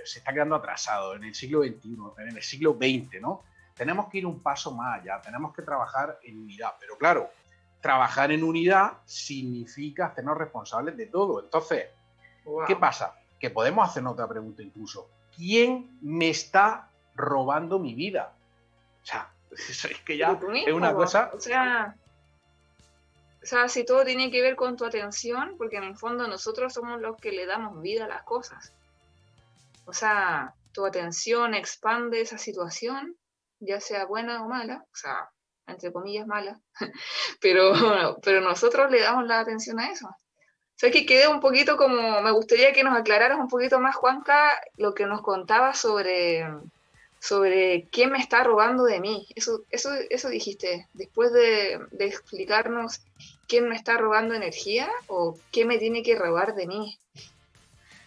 se 0.05 0.19
está 0.19 0.33
quedando 0.33 0.57
atrasado 0.57 1.15
en 1.15 1.25
el 1.25 1.35
siglo 1.35 1.63
XXI, 1.63 1.97
en 2.19 2.37
el 2.37 2.43
siglo 2.43 2.73
XX, 2.75 3.21
¿no? 3.21 3.43
Tenemos 3.75 4.09
que 4.09 4.19
ir 4.19 4.27
un 4.27 4.41
paso 4.41 4.73
más 4.73 5.01
allá, 5.01 5.21
tenemos 5.23 5.55
que 5.55 5.63
trabajar 5.63 6.19
en 6.25 6.41
unidad, 6.41 6.75
pero 6.79 6.97
claro, 6.99 7.31
trabajar 7.81 8.31
en 8.31 8.45
unidad 8.45 8.99
significa 9.05 10.07
hacernos 10.07 10.39
responsables 10.39 10.97
de 10.97 11.07
todo. 11.07 11.43
Entonces, 11.43 11.87
¿qué 12.67 12.77
pasa? 12.77 13.17
Que 13.39 13.51
podemos 13.51 13.89
hacernos 13.89 14.15
otra 14.15 14.29
pregunta 14.29 14.63
incluso. 14.63 15.09
¿Quién 15.35 15.99
me 16.01 16.31
está 16.31 16.89
robando 17.15 17.79
mi 17.79 17.95
vida? 17.95 18.33
O 19.03 19.07
sea, 19.07 19.31
es 19.51 20.01
que 20.05 20.17
ya 20.17 20.39
es 20.67 20.73
una 20.73 20.95
cosa... 20.95 21.31
O 21.35 21.41
sea, 21.41 21.97
o 23.43 23.47
sea, 23.47 23.69
si 23.69 23.85
todo 23.85 24.05
tiene 24.05 24.31
que 24.31 24.41
ver 24.41 24.55
con 24.55 24.77
tu 24.77 24.85
atención, 24.85 25.57
porque 25.59 25.77
en 25.77 25.85
el 25.85 25.97
fondo 25.97 26.29
nosotros 26.29 26.73
somos 26.73 27.01
los 27.01 27.17
que 27.17 27.33
le 27.33 27.47
damos 27.47 27.81
vida 27.83 28.05
a 28.05 28.09
las 28.09 28.23
cosas. 28.23 28.73
O 29.85 29.93
sea, 29.93 30.55
tu 30.73 30.87
atención 30.87 31.55
expande 31.55 32.21
esa 32.21 32.39
situación, 32.39 33.17
ya 33.59 33.81
sea 33.81 34.07
buena 34.07 34.45
o 34.45 34.49
mala, 34.49 34.85
o 34.93 34.97
sea, 34.97 35.29
entre 35.67 35.93
comillas 35.93 36.27
mala, 36.27 36.61
pero, 37.41 38.19
pero 38.23 38.41
nosotros 38.41 38.91
le 38.91 39.01
damos 39.01 39.27
la 39.27 39.41
atención 39.41 39.81
a 39.81 39.91
eso. 39.91 40.07
O 40.07 40.77
sea, 40.77 40.91
que 40.91 41.07
quede 41.07 41.29
un 41.29 41.41
poquito 41.41 41.77
como, 41.77 42.21
me 42.23 42.31
gustaría 42.31 42.73
que 42.73 42.85
nos 42.85 42.97
aclararas 42.97 43.39
un 43.39 43.49
poquito 43.49 43.81
más, 43.81 43.97
Juanca, 43.97 44.61
lo 44.77 44.95
que 44.95 45.07
nos 45.07 45.23
contaba 45.23 45.75
sobre, 45.75 46.47
sobre 47.21 47.89
quién 47.93 48.11
me 48.11 48.19
está 48.19 48.43
robando 48.43 48.85
de 48.85 49.01
mí. 49.01 49.29
Eso, 49.37 49.63
eso, 49.71 49.91
eso 50.11 50.29
dijiste, 50.29 50.89
después 50.93 51.33
de, 51.33 51.81
de 51.93 52.07
explicarnos 52.07 53.01
quién 53.49 53.69
me 53.69 53.77
está 53.77 53.97
robando 53.97 54.35
energía 54.35 54.91
o 55.07 55.39
qué 55.51 55.65
me 55.65 55.79
tiene 55.79 56.03
que 56.03 56.17
robar 56.17 56.55
de 56.55 56.67
mí. 56.67 56.99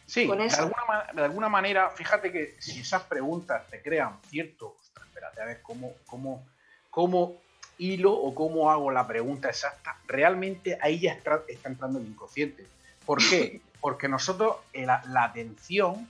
Sí, 0.06 0.28
de 0.28 0.34
alguna, 0.34 1.08
de 1.14 1.24
alguna, 1.24 1.50
manera, 1.50 1.90
fíjate 1.90 2.32
que 2.32 2.56
si 2.60 2.80
esas 2.80 3.04
preguntas 3.04 3.68
te 3.70 3.82
crean 3.82 4.20
cierto, 4.30 4.76
espérate 4.94 5.42
a 5.42 5.46
ver 5.46 5.62
cómo, 5.62 5.94
cómo, 6.06 6.46
cómo 6.92 7.42
hilo 7.78 8.14
o 8.14 8.36
cómo 8.36 8.70
hago 8.72 8.92
la 8.92 9.08
pregunta 9.08 9.50
exacta, 9.50 9.98
realmente 10.08 10.78
ahí 10.82 11.00
ya 11.00 11.14
está, 11.14 11.42
entrando 11.64 12.00
el 12.00 12.06
inconsciente. 12.06 12.66
¿Por 13.06 13.18
qué? 13.18 13.62
Porque 13.82 14.08
nosotros 14.08 14.58
la, 14.74 15.04
la 15.08 15.24
atención 15.24 16.08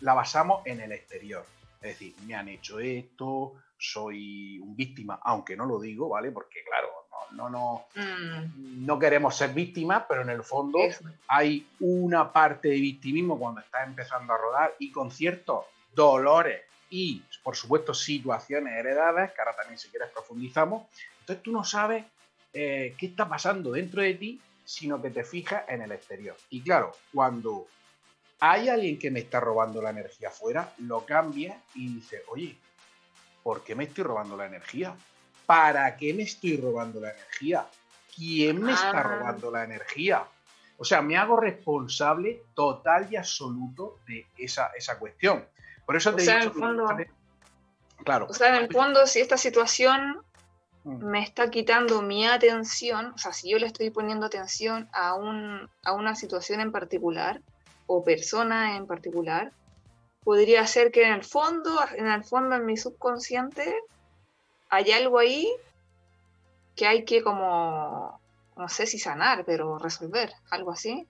la 0.00 0.14
basamos 0.14 0.66
en 0.66 0.80
el 0.80 0.92
exterior. 0.92 1.44
Es 1.82 1.98
decir, 1.98 2.14
me 2.26 2.34
han 2.34 2.48
hecho 2.48 2.80
esto, 2.80 3.54
soy 3.78 4.58
un 4.58 4.74
víctima, 4.76 5.20
aunque 5.22 5.56
no 5.56 5.66
lo 5.66 5.80
digo, 5.80 6.08
¿vale? 6.08 6.30
Porque 6.30 6.62
claro, 6.64 6.88
no, 7.32 7.50
no, 7.50 7.86
mm. 7.94 8.84
no 8.86 8.98
queremos 8.98 9.36
ser 9.36 9.50
víctimas, 9.50 10.04
pero 10.08 10.22
en 10.22 10.30
el 10.30 10.42
fondo 10.42 10.78
hay 11.28 11.66
una 11.80 12.32
parte 12.32 12.68
de 12.68 12.76
victimismo 12.76 13.38
cuando 13.38 13.60
estás 13.60 13.86
empezando 13.86 14.32
a 14.32 14.38
rodar 14.38 14.74
y 14.78 14.90
con 14.90 15.10
ciertos 15.10 15.64
dolores 15.94 16.62
y, 16.90 17.22
por 17.42 17.56
supuesto, 17.56 17.94
situaciones 17.94 18.74
heredadas, 18.74 19.32
que 19.32 19.40
ahora 19.40 19.56
también 19.56 19.78
si 19.78 19.88
quieres 19.88 20.10
profundizamos. 20.10 20.84
Entonces 21.20 21.42
tú 21.42 21.52
no 21.52 21.64
sabes 21.64 22.04
eh, 22.52 22.94
qué 22.96 23.06
está 23.06 23.28
pasando 23.28 23.72
dentro 23.72 24.02
de 24.02 24.14
ti, 24.14 24.40
sino 24.64 25.00
que 25.02 25.10
te 25.10 25.24
fijas 25.24 25.64
en 25.68 25.82
el 25.82 25.92
exterior. 25.92 26.36
Y 26.50 26.60
claro, 26.62 26.92
cuando 27.12 27.66
hay 28.40 28.68
alguien 28.68 28.98
que 28.98 29.10
me 29.10 29.20
está 29.20 29.40
robando 29.40 29.80
la 29.82 29.90
energía 29.90 30.28
afuera, 30.28 30.72
lo 30.78 31.04
cambia 31.04 31.60
y 31.74 31.94
dice, 31.94 32.22
oye, 32.28 32.56
¿por 33.46 33.62
qué 33.62 33.76
me 33.76 33.84
estoy 33.84 34.02
robando 34.02 34.36
la 34.36 34.46
energía? 34.46 34.96
¿para 35.46 35.96
qué 35.96 36.12
me 36.12 36.24
estoy 36.24 36.56
robando 36.56 37.00
la 37.00 37.12
energía? 37.12 37.66
¿Quién 38.14 38.60
me 38.62 38.72
está 38.72 38.90
ah. 38.90 39.02
robando 39.02 39.50
la 39.50 39.64
energía? 39.64 40.24
O 40.78 40.84
sea, 40.84 41.00
me 41.00 41.16
hago 41.16 41.36
responsable 41.36 42.42
total 42.54 43.06
y 43.10 43.16
absoluto 43.16 44.00
de 44.06 44.26
esa, 44.36 44.72
esa 44.76 44.98
cuestión. 44.98 45.46
Por 45.86 45.96
eso 45.96 46.14
te 46.14 46.22
digo. 46.22 46.34
En 46.34 46.52
fondo, 46.52 46.88
claro. 48.04 48.26
O 48.28 48.34
sea, 48.34 48.48
en 48.48 48.64
el 48.64 48.72
fondo, 48.72 49.06
si 49.06 49.20
esta 49.20 49.36
situación 49.36 50.22
mm. 50.84 51.04
me 51.04 51.22
está 51.22 51.48
quitando 51.48 52.02
mi 52.02 52.26
atención, 52.26 53.12
o 53.14 53.18
sea, 53.18 53.32
si 53.32 53.50
yo 53.50 53.58
le 53.58 53.66
estoy 53.66 53.90
poniendo 53.90 54.26
atención 54.26 54.88
a, 54.92 55.14
un, 55.14 55.70
a 55.84 55.92
una 55.92 56.14
situación 56.16 56.60
en 56.60 56.72
particular 56.72 57.40
o 57.86 58.04
persona 58.04 58.76
en 58.76 58.86
particular, 58.86 59.52
podría 60.26 60.66
ser 60.66 60.90
que 60.90 61.04
en 61.04 61.12
el 61.12 61.22
fondo, 61.22 61.78
en 61.94 62.08
el 62.08 62.24
fondo, 62.24 62.56
en 62.56 62.66
mi 62.66 62.76
subconsciente, 62.76 63.76
hay 64.68 64.90
algo 64.90 65.20
ahí 65.20 65.48
que 66.74 66.88
hay 66.88 67.04
que 67.04 67.22
como, 67.22 68.20
no 68.56 68.68
sé 68.68 68.88
si 68.88 68.98
sanar, 68.98 69.44
pero 69.44 69.78
resolver, 69.78 70.32
algo 70.50 70.72
así. 70.72 71.06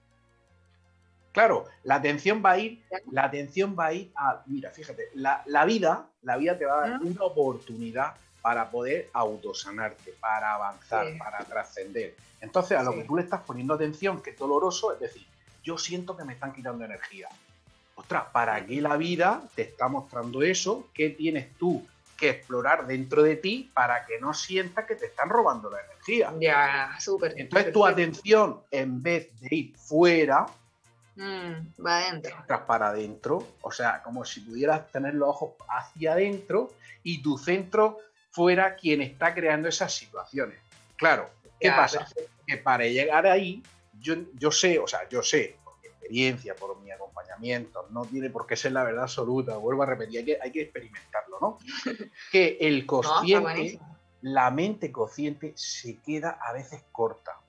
Claro, 1.31 1.65
la 1.81 1.95
atención 1.95 2.43
va 2.45 2.51
a 2.51 2.59
ir, 2.59 2.83
la 3.09 3.23
atención 3.23 3.75
va 3.77 3.87
a 3.87 3.93
ir 3.93 4.11
a, 4.15 4.43
mira, 4.45 4.69
fíjate, 4.69 5.09
la, 5.15 5.65
vida, 5.65 6.05
la 6.21 6.37
vida 6.37 6.55
te 6.55 6.65
va 6.65 6.83
a 6.83 6.89
dar 6.89 7.01
una 7.01 7.23
oportunidad 7.23 8.13
para 8.43 8.69
poder 8.69 9.09
autosanarte, 9.13 10.13
para 10.19 10.53
avanzar, 10.53 11.07
para 11.17 11.39
trascender. 11.39 12.15
Entonces, 12.39 12.77
a 12.77 12.83
lo 12.83 12.93
que 12.93 13.03
tú 13.03 13.15
le 13.15 13.23
estás 13.23 13.41
poniendo 13.41 13.73
atención, 13.73 14.21
que 14.21 14.29
es 14.29 14.37
doloroso, 14.37 14.93
es 14.93 14.99
decir, 14.99 15.25
yo 15.63 15.75
siento 15.79 16.15
que 16.15 16.23
me 16.23 16.33
están 16.33 16.53
quitando 16.53 16.85
energía. 16.85 17.29
Ostras, 17.97 18.25
¿para 18.31 18.65
qué 18.65 18.79
la 18.79 18.95
vida 18.95 19.41
te 19.55 19.63
está 19.63 19.87
mostrando 19.87 20.41
eso? 20.43 20.87
¿Qué 20.93 21.09
tienes 21.09 21.57
tú 21.57 21.85
que 22.17 22.29
explorar 22.29 22.87
dentro 22.87 23.21
de 23.21 23.35
ti 23.35 23.69
para 23.73 24.05
que 24.05 24.19
no 24.19 24.33
sientas 24.33 24.85
que 24.85 24.95
te 24.95 25.05
están 25.05 25.29
robando 25.29 25.69
la 25.69 25.79
energía. 25.81 26.33
Ya, 26.39 26.97
súper. 26.99 27.35
Entonces 27.37 27.71
tu 27.71 27.85
atención, 27.85 28.61
en 28.71 29.01
vez 29.01 29.29
de 29.39 29.55
ir 29.55 29.77
fuera, 29.77 30.47
mm, 31.15 31.85
va 31.85 31.99
adentro. 31.99 32.35
Para 32.65 32.89
adentro, 32.89 33.47
o 33.61 33.71
sea, 33.71 34.01
como 34.01 34.25
si 34.25 34.41
pudieras 34.41 34.91
tener 34.91 35.13
los 35.13 35.29
ojos 35.29 35.51
hacia 35.69 36.13
adentro 36.13 36.73
y 37.03 37.21
tu 37.21 37.37
centro 37.37 37.99
fuera 38.31 38.75
quien 38.75 39.01
está 39.01 39.33
creando 39.33 39.69
esas 39.69 39.93
situaciones. 39.93 40.57
Claro, 40.95 41.29
¿qué 41.59 41.69
pasa? 41.69 42.07
Que 42.45 42.57
para 42.57 42.85
llegar 42.85 43.27
ahí, 43.27 43.61
yo, 43.99 44.15
yo 44.33 44.51
sé, 44.51 44.79
o 44.79 44.87
sea, 44.87 45.07
yo 45.09 45.21
sé, 45.21 45.55
experiencia, 45.97 46.55
por 46.55 46.79
mi 46.81 46.91
acompañamiento, 46.91 47.87
no 47.91 48.05
tiene 48.05 48.29
por 48.29 48.47
qué 48.47 48.55
ser 48.55 48.71
la 48.71 48.83
verdad 48.83 49.03
absoluta, 49.03 49.57
vuelvo 49.57 49.83
a 49.83 49.87
repetir, 49.87 50.19
hay 50.19 50.25
que, 50.25 50.37
hay 50.41 50.51
que 50.51 50.61
experimentarlo, 50.61 51.37
¿no? 51.41 51.57
que 52.31 52.57
el 52.61 52.85
consciente, 52.85 53.79
la 54.21 54.51
mente 54.51 54.91
consciente 54.91 55.53
se 55.55 55.97
queda 55.97 56.39
a 56.41 56.53
veces 56.53 56.83
corta. 56.91 57.39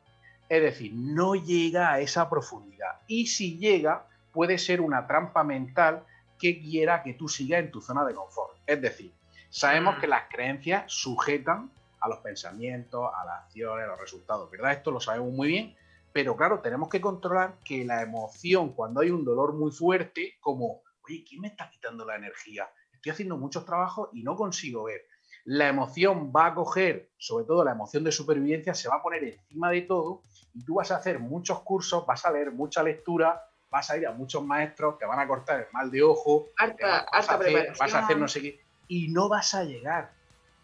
Es 0.48 0.62
decir, 0.62 0.92
no 0.94 1.34
llega 1.34 1.92
a 1.92 2.00
esa 2.00 2.28
profundidad. 2.30 3.00
Y 3.06 3.26
si 3.26 3.58
llega, 3.58 4.06
puede 4.32 4.58
ser 4.58 4.80
una 4.80 5.06
trampa 5.06 5.44
mental 5.44 6.04
que 6.38 6.60
quiera 6.60 7.02
que 7.02 7.14
tú 7.14 7.28
sigas 7.28 7.60
en 7.60 7.70
tu 7.70 7.80
zona 7.80 8.04
de 8.04 8.14
confort. 8.14 8.56
Es 8.66 8.80
decir, 8.80 9.12
sabemos 9.50 9.98
mm. 9.98 10.00
que 10.00 10.06
las 10.06 10.22
creencias 10.30 10.84
sujetan 10.86 11.70
a 12.00 12.08
los 12.08 12.18
pensamientos, 12.18 13.10
a 13.14 13.24
las 13.24 13.42
acciones, 13.44 13.84
a 13.84 13.88
los 13.88 14.00
resultados, 14.00 14.50
¿verdad? 14.50 14.72
Esto 14.72 14.90
lo 14.90 15.00
sabemos 15.00 15.32
muy 15.32 15.48
bien, 15.48 15.76
pero 16.18 16.36
claro, 16.36 16.58
tenemos 16.58 16.88
que 16.88 17.00
controlar 17.00 17.60
que 17.64 17.84
la 17.84 18.02
emoción, 18.02 18.72
cuando 18.72 19.02
hay 19.02 19.10
un 19.12 19.24
dolor 19.24 19.52
muy 19.54 19.70
fuerte, 19.70 20.36
como, 20.40 20.82
oye, 21.06 21.22
¿quién 21.22 21.42
me 21.42 21.46
está 21.46 21.70
quitando 21.70 22.04
la 22.04 22.16
energía? 22.16 22.68
Estoy 22.92 23.12
haciendo 23.12 23.36
muchos 23.36 23.64
trabajos 23.64 24.08
y 24.12 24.24
no 24.24 24.34
consigo 24.34 24.82
ver. 24.82 25.06
La 25.44 25.68
emoción 25.68 26.32
va 26.34 26.46
a 26.46 26.54
coger, 26.56 27.12
sobre 27.18 27.44
todo 27.44 27.62
la 27.62 27.70
emoción 27.70 28.02
de 28.02 28.10
supervivencia, 28.10 28.74
se 28.74 28.88
va 28.88 28.96
a 28.96 29.02
poner 29.04 29.22
encima 29.22 29.70
de 29.70 29.82
todo 29.82 30.22
y 30.54 30.64
tú 30.64 30.74
vas 30.74 30.90
a 30.90 30.96
hacer 30.96 31.20
muchos 31.20 31.60
cursos, 31.60 32.04
vas 32.04 32.26
a 32.26 32.32
leer 32.32 32.50
mucha 32.50 32.82
lectura, 32.82 33.40
vas 33.70 33.88
a 33.88 33.96
ir 33.96 34.04
a 34.04 34.10
muchos 34.10 34.44
maestros, 34.44 34.98
te 34.98 35.06
van 35.06 35.20
a 35.20 35.28
cortar 35.28 35.60
el 35.60 35.66
mal 35.72 35.88
de 35.88 36.02
ojo, 36.02 36.48
vas, 36.58 37.30
a 37.30 37.36
hacer, 37.36 37.74
vas 37.78 37.94
a 37.94 37.98
hacer 38.00 38.18
no 38.18 38.26
sé 38.26 38.42
qué, 38.42 38.60
y 38.88 39.06
no 39.06 39.28
vas 39.28 39.54
a 39.54 39.62
llegar 39.62 40.10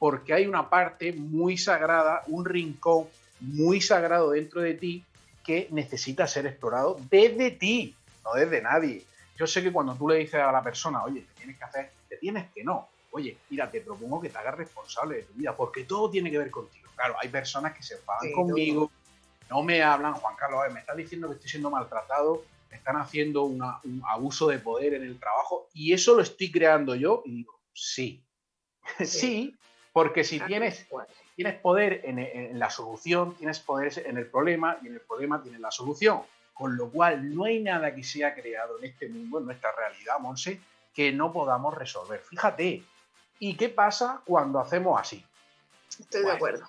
porque 0.00 0.34
hay 0.34 0.48
una 0.48 0.68
parte 0.68 1.12
muy 1.12 1.56
sagrada, 1.56 2.24
un 2.26 2.44
rincón 2.44 3.06
muy 3.38 3.80
sagrado 3.80 4.30
dentro 4.30 4.60
de 4.60 4.74
ti 4.74 5.04
que 5.44 5.68
necesita 5.70 6.26
ser 6.26 6.46
explorado 6.46 6.98
desde 7.08 7.52
ti, 7.52 7.94
no 8.24 8.32
desde 8.32 8.60
nadie. 8.62 9.04
Yo 9.36 9.46
sé 9.46 9.62
que 9.62 9.72
cuando 9.72 9.94
tú 9.94 10.08
le 10.08 10.16
dices 10.16 10.40
a 10.40 10.50
la 10.50 10.62
persona, 10.62 11.04
oye, 11.04 11.20
te 11.20 11.34
tienes 11.34 11.58
que 11.58 11.64
hacer, 11.64 11.92
te 12.08 12.16
tienes 12.16 12.50
que 12.52 12.64
no. 12.64 12.88
Oye, 13.12 13.36
mira, 13.50 13.70
te 13.70 13.80
propongo 13.80 14.20
que 14.20 14.30
te 14.30 14.38
hagas 14.38 14.56
responsable 14.56 15.16
de 15.16 15.22
tu 15.22 15.34
vida, 15.34 15.54
porque 15.56 15.84
todo 15.84 16.10
tiene 16.10 16.30
que 16.30 16.38
ver 16.38 16.50
contigo. 16.50 16.88
Claro, 16.96 17.16
hay 17.20 17.28
personas 17.28 17.74
que 17.76 17.82
se 17.82 17.94
enfadan 17.94 18.32
conmigo, 18.32 18.90
no 19.50 19.62
me 19.62 19.82
hablan, 19.82 20.14
Juan 20.14 20.36
Carlos, 20.36 20.62
me 20.72 20.80
están 20.80 20.96
diciendo 20.96 21.28
que 21.28 21.34
estoy 21.34 21.50
siendo 21.50 21.70
maltratado, 21.70 22.44
me 22.70 22.76
están 22.76 22.96
haciendo 22.96 23.44
un 23.44 24.02
abuso 24.08 24.48
de 24.48 24.58
poder 24.58 24.94
en 24.94 25.02
el 25.02 25.18
trabajo, 25.18 25.68
y 25.74 25.92
eso 25.92 26.14
lo 26.14 26.22
estoy 26.22 26.50
creando 26.50 26.94
yo, 26.94 27.22
y 27.24 27.36
digo, 27.36 27.60
sí, 27.72 28.24
sí, 29.04 29.56
porque 29.92 30.24
si 30.24 30.40
tienes, 30.40 30.86
tienes 31.34 31.60
poder 31.60 32.00
en, 32.04 32.58
la 32.58 32.70
solución, 32.70 33.34
tienes 33.34 33.60
poder 33.60 33.92
en 34.06 34.18
el 34.18 34.26
problema 34.26 34.78
y 34.82 34.88
en 34.88 34.94
el 34.94 35.00
problema 35.00 35.42
tienes 35.42 35.60
la 35.60 35.70
solución. 35.70 36.22
Con 36.52 36.76
lo 36.76 36.88
cual, 36.88 37.34
no 37.34 37.44
hay 37.44 37.60
nada 37.60 37.94
que 37.94 38.04
se 38.04 38.24
ha 38.24 38.34
creado 38.34 38.78
en 38.78 38.84
este 38.84 39.08
mundo, 39.08 39.38
en 39.40 39.46
nuestra 39.46 39.72
realidad, 39.72 40.18
Monse, 40.20 40.60
que 40.94 41.12
no 41.12 41.32
podamos 41.32 41.74
resolver. 41.74 42.20
Fíjate. 42.20 42.84
¿Y 43.40 43.56
qué 43.56 43.68
pasa 43.68 44.20
cuando 44.24 44.60
hacemos 44.60 45.00
así? 45.00 45.24
Estoy 45.98 46.22
de 46.22 46.30
acuerdo. 46.30 46.68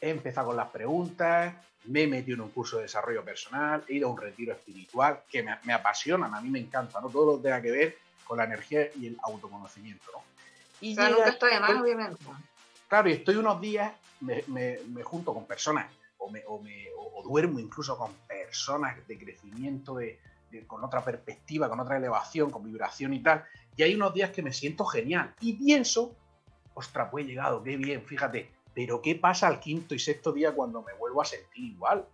He 0.00 0.10
empezado 0.10 0.48
con 0.48 0.56
las 0.56 0.68
preguntas, 0.68 1.54
me 1.84 2.02
he 2.02 2.06
metido 2.08 2.34
en 2.34 2.40
un 2.42 2.50
curso 2.50 2.76
de 2.76 2.82
desarrollo 2.82 3.24
personal, 3.24 3.84
he 3.88 3.94
ido 3.94 4.08
a 4.08 4.10
un 4.10 4.20
retiro 4.20 4.52
espiritual 4.52 5.20
que 5.30 5.42
me, 5.42 5.56
me 5.62 5.72
apasionan, 5.72 6.34
a 6.34 6.40
mí 6.40 6.50
me 6.50 6.58
encanta, 6.58 7.00
¿no? 7.00 7.08
Todo 7.08 7.26
lo 7.26 7.36
que 7.36 7.44
tenga 7.44 7.62
que 7.62 7.70
ver 7.70 7.98
con 8.24 8.38
la 8.38 8.44
energía 8.44 8.88
y 8.96 9.06
el 9.06 9.18
autoconocimiento, 9.22 10.04
¿no? 10.12 10.22
Y 10.80 10.94
nunca 10.94 11.28
está 11.28 11.46
de 11.46 11.60
más, 11.60 11.70
obviamente. 11.70 12.24
Claro, 12.94 13.08
y 13.08 13.14
estoy 13.14 13.34
unos 13.34 13.60
días, 13.60 13.92
me, 14.20 14.78
junto 15.02 15.34
con 15.34 15.46
personas, 15.46 15.90
o, 16.16 16.30
duermo 17.24 17.58
incluso 17.58 17.98
con 17.98 18.12
personas 18.28 19.04
de 19.08 19.18
crecimiento, 19.18 19.96
de, 19.96 20.20
con 20.68 20.84
otra 20.84 21.04
perspectiva, 21.04 21.68
con 21.68 21.80
otra 21.80 21.96
elevación, 21.96 22.52
con 22.52 22.62
vibración 22.62 23.12
y 23.12 23.18
tal. 23.20 23.42
Y 23.76 23.82
hay 23.82 23.96
unos 23.96 24.14
días 24.14 24.30
que 24.30 24.42
me 24.42 24.52
siento 24.52 24.84
genial. 24.84 25.34
Y 25.40 25.54
pienso, 25.54 26.14
ostras, 26.74 27.08
pues 27.10 27.24
he 27.24 27.30
llegado, 27.30 27.64
qué 27.64 27.76
bien, 27.76 28.00
fíjate. 28.00 28.52
Pero 28.72 29.02
¿qué 29.02 29.16
pasa 29.16 29.48
al 29.48 29.58
quinto 29.58 29.96
y 29.96 29.98
sexto 29.98 30.30
día 30.30 30.54
cuando 30.54 30.80
me 30.80 30.92
vuelvo 30.92 31.20
a 31.20 31.24
sentir 31.24 31.64
igual? 31.64 32.06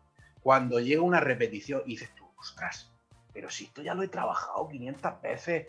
Cuando 0.42 0.80
llega 0.80 1.02
una 1.02 1.20
repetición 1.20 1.82
y 1.84 1.90
dices 1.90 2.08
tú, 2.14 2.24
ostras, 2.38 2.90
pero 3.34 3.50
si 3.50 3.64
esto 3.64 3.82
ya 3.82 3.92
lo 3.92 4.02
he 4.02 4.08
trabajado 4.08 4.66
500 4.66 5.20
veces, 5.20 5.66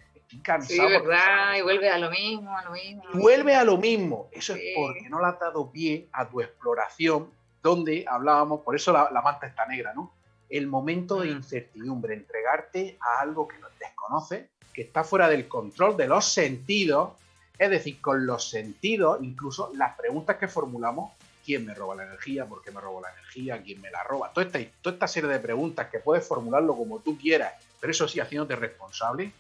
Sí, 0.62 0.80
verdad, 0.80 1.56
y 1.58 1.62
vuelve 1.62 1.90
a 1.90 1.98
lo 1.98 2.10
mismo, 2.10 2.58
a 2.58 2.64
lo 2.64 2.72
mismo. 2.72 3.04
Vuelve 3.14 3.56
a 3.56 3.64
lo 3.66 3.78
mismo. 3.78 4.30
Eso 4.32 4.54
es 4.56 4.62
porque 4.76 5.10
no 5.10 5.20
le 5.20 5.28
has 5.28 5.40
dado 5.40 5.70
pie 5.70 6.08
a 6.14 6.28
tu 6.28 6.40
exploración, 6.40 7.30
donde 7.62 8.06
hablábamos, 8.08 8.62
por 8.62 8.76
eso 8.76 8.94
la, 8.94 9.22
manta 9.22 9.48
está 9.48 9.66
negra, 9.66 9.94
¿no? 9.94 10.14
El 10.50 10.68
momento 10.68 11.20
de 11.20 11.30
mm. 11.30 11.38
incertidumbre, 11.38 12.14
entregarte 12.14 12.98
a 13.02 13.22
algo 13.22 13.48
que 13.48 13.58
no 13.60 13.68
desconoce, 13.80 14.50
que 14.74 14.84
está 14.84 15.04
fuera 15.04 15.28
del 15.28 15.48
control 15.48 15.98
de 15.98 16.08
los 16.08 16.26
sentidos, 16.26 17.12
es 17.58 17.70
decir, 17.70 18.00
con 18.02 18.26
los 18.26 18.50
sentidos, 18.50 19.20
incluso 19.22 19.72
las 19.76 19.96
preguntas 19.98 20.38
que 20.38 20.48
formulamos, 20.48 21.12
¿quién 21.46 21.66
me 21.66 21.74
roba 21.76 21.96
la 21.96 22.04
energía? 22.04 22.46
¿Por 22.46 22.64
qué 22.64 22.72
me 22.72 22.80
robo 22.80 23.02
la 23.02 23.12
energía? 23.12 23.62
¿Quién 23.62 23.82
me 23.82 23.92
la 23.92 24.04
roba? 24.04 24.32
Toda 24.34 24.48
esta, 24.48 24.60
toda 24.82 24.94
esta 24.94 25.08
serie 25.08 25.30
de 25.30 25.40
preguntas 25.40 25.88
que 25.90 26.00
puedes 26.00 26.26
formularlo 26.26 26.76
como 26.76 27.00
tú 27.00 27.18
quieras, 27.18 27.54
pero 27.80 27.92
eso 27.92 28.08
sí, 28.08 28.20
haciéndote 28.20 28.56
responsable, 28.56 29.32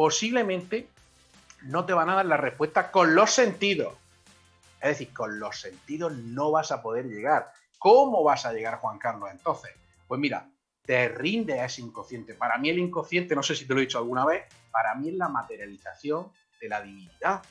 posiblemente 0.00 0.88
no 1.64 1.84
te 1.84 1.92
van 1.92 2.08
a 2.08 2.14
dar 2.14 2.24
la 2.24 2.38
respuesta 2.38 2.90
con 2.90 3.14
los 3.14 3.32
sentidos. 3.32 3.92
Es 4.80 4.92
decir, 4.92 5.12
con 5.12 5.38
los 5.38 5.60
sentidos 5.60 6.14
no 6.14 6.50
vas 6.50 6.72
a 6.72 6.80
poder 6.80 7.04
llegar. 7.04 7.52
¿Cómo 7.78 8.24
vas 8.24 8.46
a 8.46 8.54
llegar, 8.54 8.78
Juan 8.78 8.96
Carlos, 8.98 9.28
entonces? 9.30 9.72
Pues 10.08 10.18
mira, 10.18 10.48
te 10.86 11.06
rinde 11.10 11.60
a 11.60 11.66
ese 11.66 11.82
inconsciente. 11.82 12.32
Para 12.32 12.56
mí 12.56 12.70
el 12.70 12.78
inconsciente, 12.78 13.36
no 13.36 13.42
sé 13.42 13.54
si 13.54 13.66
te 13.66 13.74
lo 13.74 13.80
he 13.80 13.82
dicho 13.82 13.98
alguna 13.98 14.24
vez, 14.24 14.44
para 14.70 14.94
mí 14.94 15.10
es 15.10 15.16
la 15.16 15.28
materialización 15.28 16.32
de 16.58 16.68
la 16.70 16.80
divinidad, 16.80 17.42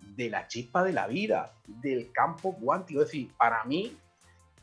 de 0.00 0.28
la 0.28 0.48
chispa 0.48 0.82
de 0.82 0.94
la 0.94 1.06
vida, 1.06 1.52
del 1.68 2.10
campo 2.10 2.56
cuántico. 2.58 3.02
Es 3.02 3.12
decir, 3.12 3.30
para 3.38 3.62
mí 3.62 3.96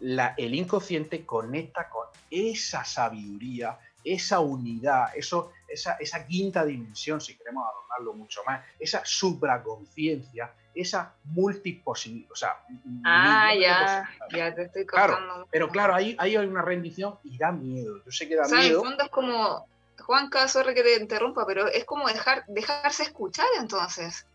el 0.02 0.56
inconsciente 0.56 1.26
conecta 1.26 1.88
con 1.88 2.06
esa 2.30 2.84
sabiduría, 2.84 3.80
esa 4.14 4.40
unidad, 4.40 5.16
eso, 5.16 5.52
esa, 5.68 5.94
esa 5.94 6.26
quinta 6.26 6.66
dimensión, 6.66 7.22
si 7.22 7.38
queremos 7.38 7.68
adornarlo 7.68 8.14
mucho 8.14 8.42
más, 8.46 8.66
esa 8.80 9.02
supraconciencia, 9.06 10.52
esa 10.74 11.14
multiposibilidad. 11.26 12.32
O 12.32 12.36
sea, 12.36 12.58
ah, 13.06 13.52
ya, 13.60 14.10
ya 14.32 14.54
te 14.56 14.64
estoy 14.64 14.86
contando. 14.86 15.48
pero 15.52 15.70
claro, 15.70 15.94
ahí, 15.94 16.16
ahí, 16.20 16.36
hay 16.36 16.46
una 16.46 16.62
rendición 16.62 17.20
y 17.24 17.38
da 17.38 17.52
miedo. 17.52 18.04
Yo 18.04 18.12
sé 18.12 18.28
que 18.28 18.36
da 18.36 18.46
miedo. 18.46 18.60
En 18.60 18.66
el 18.66 18.76
fondo 18.78 19.04
es 19.04 19.10
como, 19.10 19.68
Juan, 20.00 20.30
sorry 20.48 20.74
que 20.74 20.84
te 20.84 20.98
interrumpa, 20.98 21.46
pero 21.46 21.68
es 21.68 21.86
como 21.86 22.08
dejar, 22.08 22.46
dejarse 22.48 23.04
escuchar 23.04 23.48
entonces. 23.60 24.26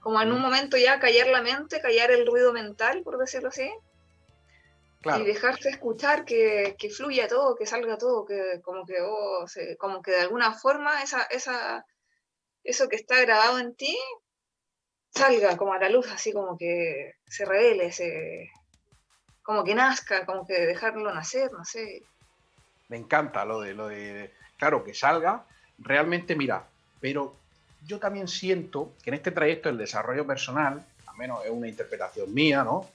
Como 0.00 0.20
en 0.20 0.30
un 0.30 0.38
mm. 0.38 0.42
momento 0.42 0.76
ya 0.76 1.00
callar 1.00 1.28
la 1.28 1.42
mente, 1.42 1.80
callar 1.80 2.10
el 2.10 2.26
ruido 2.26 2.52
mental, 2.52 3.02
por 3.02 3.18
decirlo 3.18 3.48
así. 3.48 3.70
Y 5.20 5.24
dejarse 5.24 5.68
escuchar, 5.68 6.24
que, 6.24 6.74
que, 6.78 6.90
fluya 6.90 7.28
todo, 7.28 7.54
que 7.54 7.66
salga 7.66 7.96
todo, 7.96 8.24
que 8.24 8.60
como 8.62 8.84
que, 8.84 9.00
oh, 9.00 9.44
como 9.78 10.02
que 10.02 10.10
de 10.10 10.20
alguna 10.22 10.52
forma 10.52 11.02
esa, 11.02 11.22
esa, 11.24 11.84
eso 12.64 12.88
que 12.88 12.96
está 12.96 13.20
grabado 13.20 13.58
en 13.58 13.74
ti 13.74 13.96
salga 15.10 15.56
como 15.56 15.72
a 15.72 15.78
la 15.78 15.88
luz, 15.88 16.10
así 16.12 16.32
como 16.32 16.58
que 16.58 17.14
se 17.26 17.44
revele, 17.44 17.92
se, 17.92 18.50
como 19.42 19.64
que 19.64 19.74
nazca, 19.74 20.26
como 20.26 20.46
que 20.46 20.66
dejarlo 20.66 21.14
nacer, 21.14 21.52
no 21.52 21.64
sé. 21.64 22.02
Me 22.88 22.96
encanta 22.96 23.44
lo 23.44 23.60
de, 23.60 23.74
lo 23.74 23.88
de, 23.88 24.32
claro, 24.58 24.84
que 24.84 24.92
salga, 24.92 25.44
realmente, 25.78 26.34
mira, 26.36 26.66
pero 27.00 27.36
yo 27.84 27.98
también 27.98 28.28
siento 28.28 28.92
que 29.02 29.10
en 29.10 29.14
este 29.14 29.30
trayecto 29.30 29.68
del 29.68 29.78
desarrollo 29.78 30.26
personal, 30.26 30.84
al 31.06 31.16
menos 31.16 31.44
es 31.44 31.50
una 31.50 31.68
interpretación 31.68 32.32
mía, 32.34 32.64
¿no? 32.64 32.88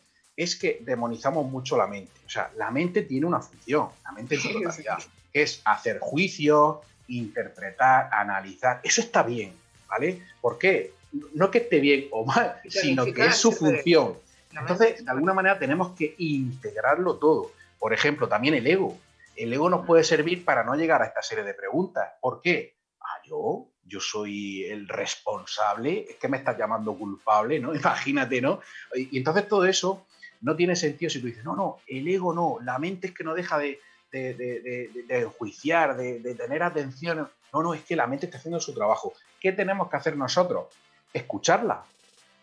Es 0.44 0.56
que 0.56 0.80
demonizamos 0.82 1.46
mucho 1.46 1.78
la 1.78 1.86
mente. 1.86 2.12
O 2.26 2.30
sea, 2.30 2.52
la 2.58 2.72
mente 2.72 3.04
tiene 3.04 3.28
una 3.28 3.42
función, 3.42 3.90
la 4.04 4.12
mente 4.12 4.36
en 4.36 4.42
su 4.42 4.52
totalidad, 4.54 4.98
es 5.32 5.62
hacer 5.66 6.00
juicios, 6.00 6.78
interpretar, 7.08 8.10
analizar. 8.12 8.80
Eso 8.84 9.02
está 9.02 9.22
bien, 9.22 9.54
¿vale? 9.88 10.24
¿Por 10.42 10.58
qué? 10.58 10.94
No 11.36 11.52
que 11.52 11.60
esté 11.60 11.80
bien 11.80 12.08
o 12.10 12.26
mal, 12.26 12.60
sino 12.68 13.06
que 13.06 13.28
es 13.28 13.36
su 13.36 13.52
función. 13.52 14.16
Entonces, 14.52 15.06
de 15.06 15.12
alguna 15.12 15.34
manera 15.34 15.60
tenemos 15.60 15.96
que 15.96 16.16
integrarlo 16.18 17.18
todo. 17.18 17.52
Por 17.78 17.94
ejemplo, 17.94 18.28
también 18.28 18.56
el 18.56 18.66
ego. 18.66 18.98
El 19.36 19.54
ego 19.54 19.70
nos 19.70 19.86
puede 19.86 20.04
servir 20.04 20.44
para 20.44 20.64
no 20.64 20.76
llegar 20.76 21.04
a 21.04 21.06
esta 21.06 21.22
serie 21.22 21.44
de 21.44 21.54
preguntas. 21.54 22.10
¿Por 22.20 22.42
qué? 22.42 22.74
Ah, 23.00 23.22
yo, 23.28 23.68
yo 23.86 24.00
soy 24.00 24.64
el 24.64 24.88
responsable, 24.88 26.08
es 26.10 26.16
que 26.16 26.28
me 26.28 26.38
estás 26.38 26.58
llamando 26.58 26.96
culpable, 26.96 27.60
¿no? 27.60 27.76
Imagínate, 27.76 28.42
¿no? 28.42 28.60
Y, 28.96 29.18
entonces 29.20 29.48
todo 29.48 29.66
eso 29.66 30.08
no 30.42 30.56
tiene 30.56 30.76
sentido 30.76 31.10
si 31.10 31.20
tú 31.20 31.28
dices, 31.28 31.44
no, 31.44 31.56
no, 31.56 31.80
el 31.88 32.08
ego 32.08 32.34
no, 32.34 32.58
la 32.64 32.80
mente 32.80 33.08
es 33.08 33.14
que 33.14 33.24
no 33.24 33.34
deja 33.34 33.58
de, 33.58 33.80
de, 34.12 34.34
de, 34.34 35.04
de 35.08 35.20
enjuiciar, 35.20 35.96
de, 35.96 36.36
tener 36.36 36.64
atención. 36.64 37.30
No, 37.54 37.64
no, 37.64 37.74
es 37.74 37.84
que 37.84 37.96
la 37.96 38.08
mente 38.08 38.26
está 38.26 38.38
haciendo 38.38 38.60
su 38.60 38.74
trabajo. 38.74 39.14
¿Qué 39.40 39.52
tenemos 39.52 39.90
que 39.90 39.98
hacer 39.98 40.16
nosotros? 40.16 40.68
Escucharla, 41.14 41.84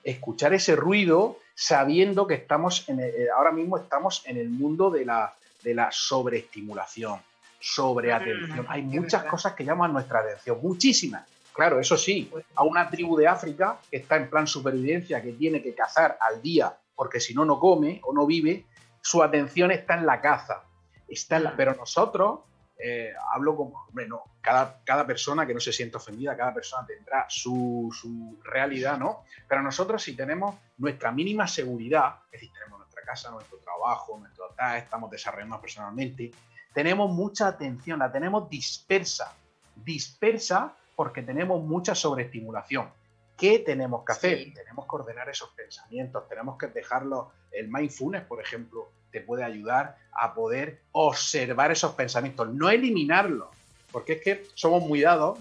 escuchar 0.05 0.55
ese 0.55 0.77
ruido 0.77 1.39
sabiendo 1.55 2.27
que 2.27 2.35
estamos 2.35 2.89
en 2.89 3.01
eh, 3.01 3.29
ahora 3.37 3.51
mismo 3.51 3.79
estamos 3.79 4.23
en 4.27 4.37
el 4.37 4.49
mundo 4.49 4.91
de 4.91 5.05
la, 5.05 5.35
de 5.63 5.75
la 5.75 5.91
sobreestimulación, 5.91 7.21
sobreatención. 7.59 8.67
Mm, 8.67 8.71
Hay 8.71 8.83
muchas 8.83 9.25
cosas 9.25 9.55
que 9.55 9.65
llaman 9.65 9.93
nuestra 9.93 10.21
atención, 10.21 10.59
muchísimas. 10.63 11.27
Claro, 11.53 11.81
eso 11.81 11.97
sí, 11.97 12.29
pues 12.31 12.45
a 12.55 12.63
una 12.63 12.89
tribu 12.89 13.17
de 13.17 13.27
África 13.27 13.81
que 13.91 13.97
está 13.97 14.17
en 14.17 14.31
plan 14.31 14.47
supervivencia, 14.47 15.21
que 15.21 15.33
tiene 15.33 15.61
que 15.61 15.75
cazar 15.75 16.17
al 16.21 16.41
día, 16.41 16.73
porque 16.99 17.21
si 17.21 17.33
no, 17.33 17.45
no 17.45 17.61
come 17.61 18.01
o 18.03 18.13
no 18.13 18.27
vive, 18.27 18.67
su 19.01 19.23
atención 19.23 19.71
está 19.71 19.95
en 19.95 20.05
la 20.05 20.21
caza. 20.21 20.65
Está 21.07 21.39
mm. 21.39 21.53
Pero 21.57 21.77
nosotros, 21.77 22.41
eh, 22.77 23.13
hablo 23.33 23.55
como, 23.55 23.87
bueno, 23.93 24.25
cada, 24.41 24.81
cada, 24.85 25.07
persona 25.07 25.47
que 25.47 25.55
no 25.55 25.61
se 25.61 25.73
sienta 25.73 25.99
ofendida, 25.99 26.37
cada 26.37 26.53
persona 26.53 26.85
tendrá 26.85 27.25
su, 27.29 27.89
su, 27.93 28.41
realidad, 28.43 28.99
¿no? 28.99 29.23
Pero 29.49 29.63
nosotros 29.63 30.03
si 30.03 30.17
tenemos 30.17 30.57
nuestra 30.79 31.13
mínima 31.13 31.47
seguridad, 31.47 32.17
es 32.33 32.41
decir, 32.41 32.51
tenemos 32.53 32.81
nuestra 32.81 33.03
casa, 33.03 33.31
nuestro 33.31 33.59
trabajo, 33.59 34.19
nuestro 34.19 34.49
tal, 34.57 34.79
estamos 34.79 35.09
desarrollando 35.09 35.61
personalmente, 35.61 36.33
tenemos 36.75 37.13
mucha 37.13 37.47
atención, 37.47 38.01
la 38.01 38.11
tenemos 38.11 38.51
dispersa, 38.51 39.33
dispersa 39.77 40.75
porque 40.97 41.23
tenemos 41.23 41.63
mucha 41.63 41.95
sobreestimulación. 41.95 42.91
¿Qué 43.39 43.61
tenemos 43.61 44.05
que 44.05 44.13
hacer? 44.13 44.53
Tenemos 44.53 44.85
que 44.87 44.97
ordenar 44.97 45.29
esos 45.29 45.51
pensamientos, 45.51 46.29
tenemos 46.29 46.59
que 46.59 46.67
dejarlo. 46.67 47.31
El 47.53 47.69
mindfulness, 47.69 48.25
por 48.25 48.41
ejemplo, 48.41 48.91
te 49.13 49.21
puede 49.21 49.45
ayudar 49.45 49.97
a 50.13 50.35
poder 50.35 50.81
observar 50.91 51.71
esos 51.71 51.93
pensamientos, 51.95 52.53
no 52.53 52.69
eliminarlos, 52.69 53.49
porque 53.93 54.15
es 54.15 54.23
que 54.23 54.47
somos 54.55 54.83
muy 54.83 55.03
dados, 55.03 55.39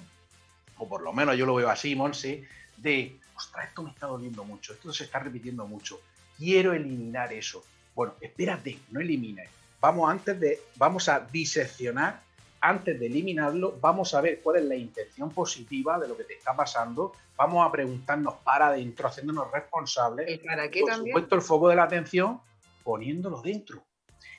o 0.78 0.88
por 0.88 1.02
lo 1.02 1.12
menos 1.12 1.36
yo 1.36 1.48
lo 1.48 1.56
veo 1.56 1.70
así, 1.70 1.96
Monse, 1.96 2.48
de, 2.78 3.20
ostras, 3.36 3.70
esto 3.70 3.82
me 3.82 3.90
está 3.90 4.06
doliendo 4.06 4.44
mucho, 4.44 4.74
esto 4.74 4.94
se 4.94 5.06
está 5.06 5.18
repitiendo 5.18 5.66
mucho, 5.66 6.00
quiero 6.38 6.74
eliminar 6.74 7.34
eso. 7.34 7.64
Bueno, 7.96 8.14
espérate, 8.22 8.78
no 8.92 9.00
elimines. 9.00 9.50
Vamos 9.82 10.10
antes 10.10 10.40
de, 10.40 10.62
vamos 10.76 11.10
a 11.10 11.20
diseccionar, 11.20 12.22
antes 12.62 13.00
de 13.00 13.06
eliminarlo, 13.06 13.78
vamos 13.80 14.14
a 14.14 14.22
ver 14.22 14.42
cuál 14.42 14.58
es 14.58 14.66
la 14.66 14.76
intención 14.76 15.30
positiva 15.32 16.00
de 16.00 16.08
lo 16.08 16.18
que 16.18 16.24
te 16.24 16.34
está 16.34 16.56
pasando, 16.56 17.14
vamos 17.36 17.68
a 17.68 17.72
preguntarnos 17.72 18.36
para 18.44 18.68
adentro, 18.68 19.08
haciéndonos 19.08 19.52
responsables. 19.52 20.40
para 20.40 20.70
qué 20.70 20.82
por 20.82 20.94
supuesto, 20.94 21.36
el 21.36 21.42
foco 21.42 21.70
de 21.70 21.76
la 21.76 21.84
atención 21.84 22.42
poniéndolo 22.84 23.42
dentro. 23.42 23.84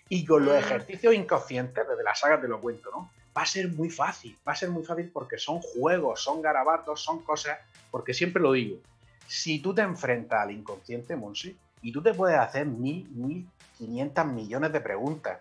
Y 0.08 0.24
con 0.24 0.44
los 0.44 0.54
mm. 0.54 0.58
ejercicios 0.58 1.14
inconscientes, 1.14 1.86
desde 1.86 2.02
la 2.02 2.14
saga 2.14 2.40
te 2.40 2.48
lo 2.48 2.60
cuento, 2.60 2.90
¿no? 2.90 3.10
Va 3.36 3.42
a 3.42 3.46
ser 3.46 3.68
muy 3.68 3.90
fácil, 3.90 4.36
va 4.46 4.52
a 4.52 4.56
ser 4.56 4.70
muy 4.70 4.82
fácil 4.84 5.10
porque 5.12 5.38
son 5.38 5.60
juegos, 5.60 6.22
son 6.22 6.40
garabatos, 6.42 7.02
son 7.02 7.22
cosas, 7.22 7.58
porque 7.90 8.14
siempre 8.14 8.42
lo 8.42 8.52
digo, 8.52 8.78
si 9.26 9.60
tú 9.60 9.74
te 9.74 9.82
enfrentas 9.82 10.40
al 10.40 10.50
inconsciente, 10.50 11.14
Monsi, 11.14 11.56
y 11.82 11.92
tú 11.92 12.02
te 12.02 12.14
puedes 12.14 12.38
hacer 12.38 12.66
mil, 12.66 13.08
mil, 13.10 13.46
quinientas 13.76 14.26
millones 14.26 14.72
de 14.72 14.80
preguntas 14.80 15.40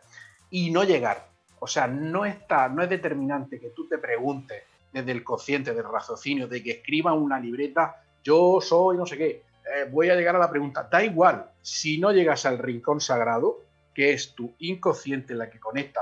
y 0.52 0.70
no 0.70 0.84
llegar. 0.84 1.26
O 1.60 1.68
sea, 1.68 1.88
no, 1.88 2.26
está, 2.26 2.70
no 2.70 2.84
es 2.84 2.90
determinante 2.90 3.60
que 3.60 3.70
tú 3.70 3.88
te 3.88 3.98
preguntes 3.98 4.64
desde 4.92 5.12
el 5.12 5.24
consciente, 5.24 5.74
del 5.74 5.84
raciocinio, 5.84 6.48
de 6.48 6.64
que 6.64 6.72
escriba 6.72 7.14
una 7.14 7.40
libreta, 7.40 8.02
yo 8.24 8.60
soy 8.62 8.98
no 8.98 9.06
sé 9.06 9.18
qué, 9.18 9.44
eh, 9.68 9.90
voy 9.92 10.10
a 10.10 10.16
llegar 10.16 10.36
a 10.36 10.40
la 10.40 10.50
pregunta. 10.50 10.88
Da 10.90 11.04
igual, 11.04 11.50
si 11.62 12.00
no 12.00 12.12
llegas 12.12 12.46
al 12.46 12.58
rincón 12.58 13.02
sagrado, 13.02 13.62
que 13.94 14.14
es 14.14 14.34
tu 14.34 14.54
inconsciente 14.60 15.34
la 15.34 15.50
que 15.50 15.60
conecta 15.60 16.02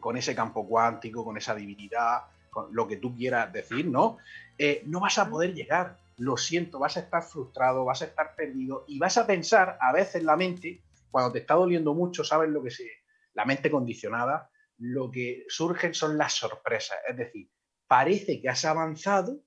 con 0.00 0.16
ese 0.16 0.34
campo 0.34 0.66
cuántico, 0.66 1.24
con 1.24 1.36
esa 1.36 1.54
divinidad, 1.54 2.22
con 2.50 2.74
lo 2.74 2.86
que 2.86 2.98
tú 2.98 3.16
quieras 3.16 3.52
decir, 3.52 3.86
¿no? 3.86 4.18
Eh, 4.56 4.82
no 4.86 5.00
vas 5.00 5.18
a 5.18 5.28
poder 5.28 5.54
llegar. 5.54 5.96
Lo 6.18 6.36
siento, 6.36 6.78
vas 6.78 6.96
a 6.96 7.00
estar 7.00 7.22
frustrado, 7.22 7.84
vas 7.84 8.02
a 8.02 8.06
estar 8.06 8.34
perdido 8.34 8.84
y 8.88 8.98
vas 8.98 9.16
a 9.18 9.26
pensar 9.26 9.78
a 9.80 9.92
veces 9.92 10.22
la 10.22 10.36
mente, 10.36 10.80
cuando 11.10 11.32
te 11.32 11.38
está 11.38 11.54
doliendo 11.54 11.94
mucho, 11.94 12.24
sabes 12.24 12.50
lo 12.50 12.62
que 12.62 12.70
se. 12.70 12.88
La 13.34 13.44
mente 13.44 13.70
condicionada, 13.70 14.50
lo 14.78 15.10
que 15.10 15.44
surgen 15.48 15.94
son 15.94 16.16
las 16.16 16.34
sorpresas. 16.34 16.98
Es 17.08 17.16
decir, 17.16 17.48
parece 17.86 18.40
que 18.40 18.48
has 18.48 18.64
avanzado, 18.64 19.38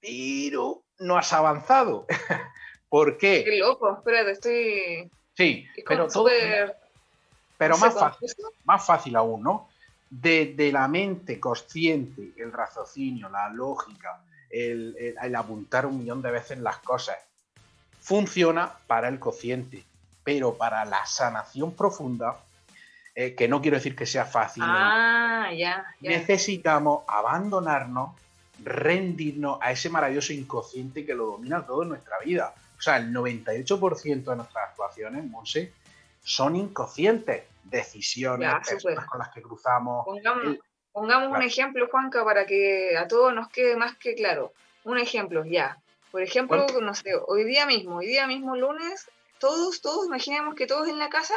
pero 0.00 0.84
no 0.98 1.16
has 1.16 1.32
avanzado. 1.32 2.06
¿Por 2.88 3.18
qué? 3.18 3.44
Qué 3.44 3.58
loco, 3.58 3.92
espérate, 3.96 4.32
estoy. 4.32 5.10
Sí, 5.36 5.66
pero 5.86 6.08
todo. 6.08 6.28
Pero 7.56 7.76
más 7.76 7.94
fácil, 7.94 8.28
más 8.64 8.86
fácil 8.86 9.16
aún, 9.16 9.42
¿no? 9.42 9.68
De, 10.08 10.70
la 10.72 10.88
mente 10.88 11.38
consciente, 11.38 12.32
el 12.38 12.52
raciocinio, 12.52 13.28
la 13.28 13.50
lógica, 13.50 14.22
el, 14.48 15.14
apuntar 15.36 15.86
un 15.86 15.98
millón 15.98 16.22
de 16.22 16.30
veces 16.30 16.58
las 16.58 16.78
cosas, 16.78 17.18
funciona 18.00 18.72
para 18.86 19.08
el 19.08 19.18
consciente, 19.18 19.84
pero 20.24 20.56
para 20.56 20.84
la 20.84 21.04
sanación 21.04 21.74
profunda, 21.74 22.36
eh, 23.14 23.34
que 23.34 23.48
no 23.48 23.60
quiero 23.60 23.76
decir 23.76 23.96
que 23.96 24.06
sea 24.06 24.24
fácil, 24.24 24.62
ah, 24.66 25.50
ya, 25.56 25.84
necesitamos 26.00 27.04
abandonarnos 27.08 28.10
rendirnos 28.62 29.58
a 29.60 29.72
ese 29.72 29.88
maravilloso 29.88 30.32
inconsciente 30.32 31.04
que 31.04 31.14
lo 31.14 31.26
domina 31.26 31.64
todo 31.64 31.82
en 31.82 31.90
nuestra 31.90 32.18
vida. 32.18 32.54
O 32.78 32.82
sea, 32.82 32.96
el 32.96 33.12
98% 33.12 34.24
de 34.24 34.36
nuestras 34.36 34.68
actuaciones, 34.70 35.24
Monse, 35.24 35.72
son 36.22 36.56
inconscientes. 36.56 37.44
Decisiones, 37.62 38.52
personas 38.68 39.06
con 39.06 39.20
las 39.20 39.28
que 39.28 39.42
cruzamos. 39.42 40.04
Pongamos, 40.92 41.30
un 41.30 41.42
ejemplo, 41.42 41.86
Juanca, 41.88 42.24
para 42.24 42.46
que 42.46 42.96
a 42.96 43.06
todos 43.06 43.32
nos 43.32 43.48
quede 43.48 43.76
más 43.76 43.96
que 43.96 44.16
claro. 44.16 44.52
Un 44.82 44.98
ejemplo, 44.98 45.44
ya. 45.44 45.78
Por 46.10 46.22
ejemplo, 46.22 46.66
no 46.80 46.94
sé, 46.94 47.12
hoy 47.28 47.44
día 47.44 47.66
mismo, 47.66 47.96
hoy 47.98 48.06
día 48.06 48.26
mismo 48.26 48.56
lunes, 48.56 49.08
todos, 49.38 49.80
todos, 49.82 50.06
imaginemos 50.06 50.56
que 50.56 50.66
todos 50.66 50.88
en 50.88 50.98
la 50.98 51.10
casa 51.10 51.34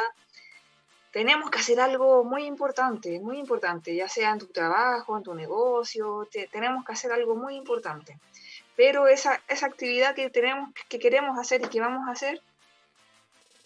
tenemos 1.14 1.48
que 1.48 1.60
hacer 1.60 1.78
algo 1.78 2.24
muy 2.24 2.44
importante, 2.44 3.20
muy 3.20 3.38
importante, 3.38 3.94
ya 3.94 4.08
sea 4.08 4.32
en 4.32 4.40
tu 4.40 4.48
trabajo, 4.48 5.16
en 5.16 5.22
tu 5.22 5.32
negocio, 5.32 6.28
tenemos 6.50 6.84
que 6.84 6.92
hacer 6.92 7.12
algo 7.12 7.36
muy 7.36 7.54
importante. 7.54 8.18
Pero 8.74 9.06
esa, 9.06 9.40
esa 9.46 9.66
actividad 9.66 10.16
que, 10.16 10.28
tenemos, 10.28 10.70
que 10.88 10.98
queremos 10.98 11.38
hacer 11.38 11.62
y 11.62 11.68
que 11.68 11.80
vamos 11.80 12.08
a 12.08 12.10
hacer 12.10 12.42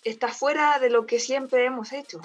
está 0.05 0.29
fuera 0.29 0.79
de 0.79 0.91
lo 0.91 1.07
que 1.07 1.19
siempre 1.19 1.65
hemos 1.65 1.95
hecho. 1.95 2.21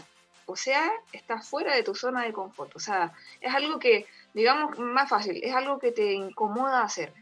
O 0.45 0.57
sea, 0.57 0.91
está 1.13 1.39
fuera 1.39 1.73
de 1.73 1.83
tu 1.83 1.95
zona 1.95 2.23
de 2.23 2.33
confort. 2.33 2.75
O 2.75 2.79
sea, 2.79 3.13
es 3.39 3.55
algo 3.55 3.79
que, 3.79 4.05
digamos, 4.33 4.77
más 4.77 5.09
fácil, 5.09 5.39
es 5.41 5.55
algo 5.55 5.79
que 5.79 5.93
te 5.93 6.12
incomoda 6.12 6.83
hacer. 6.83 7.13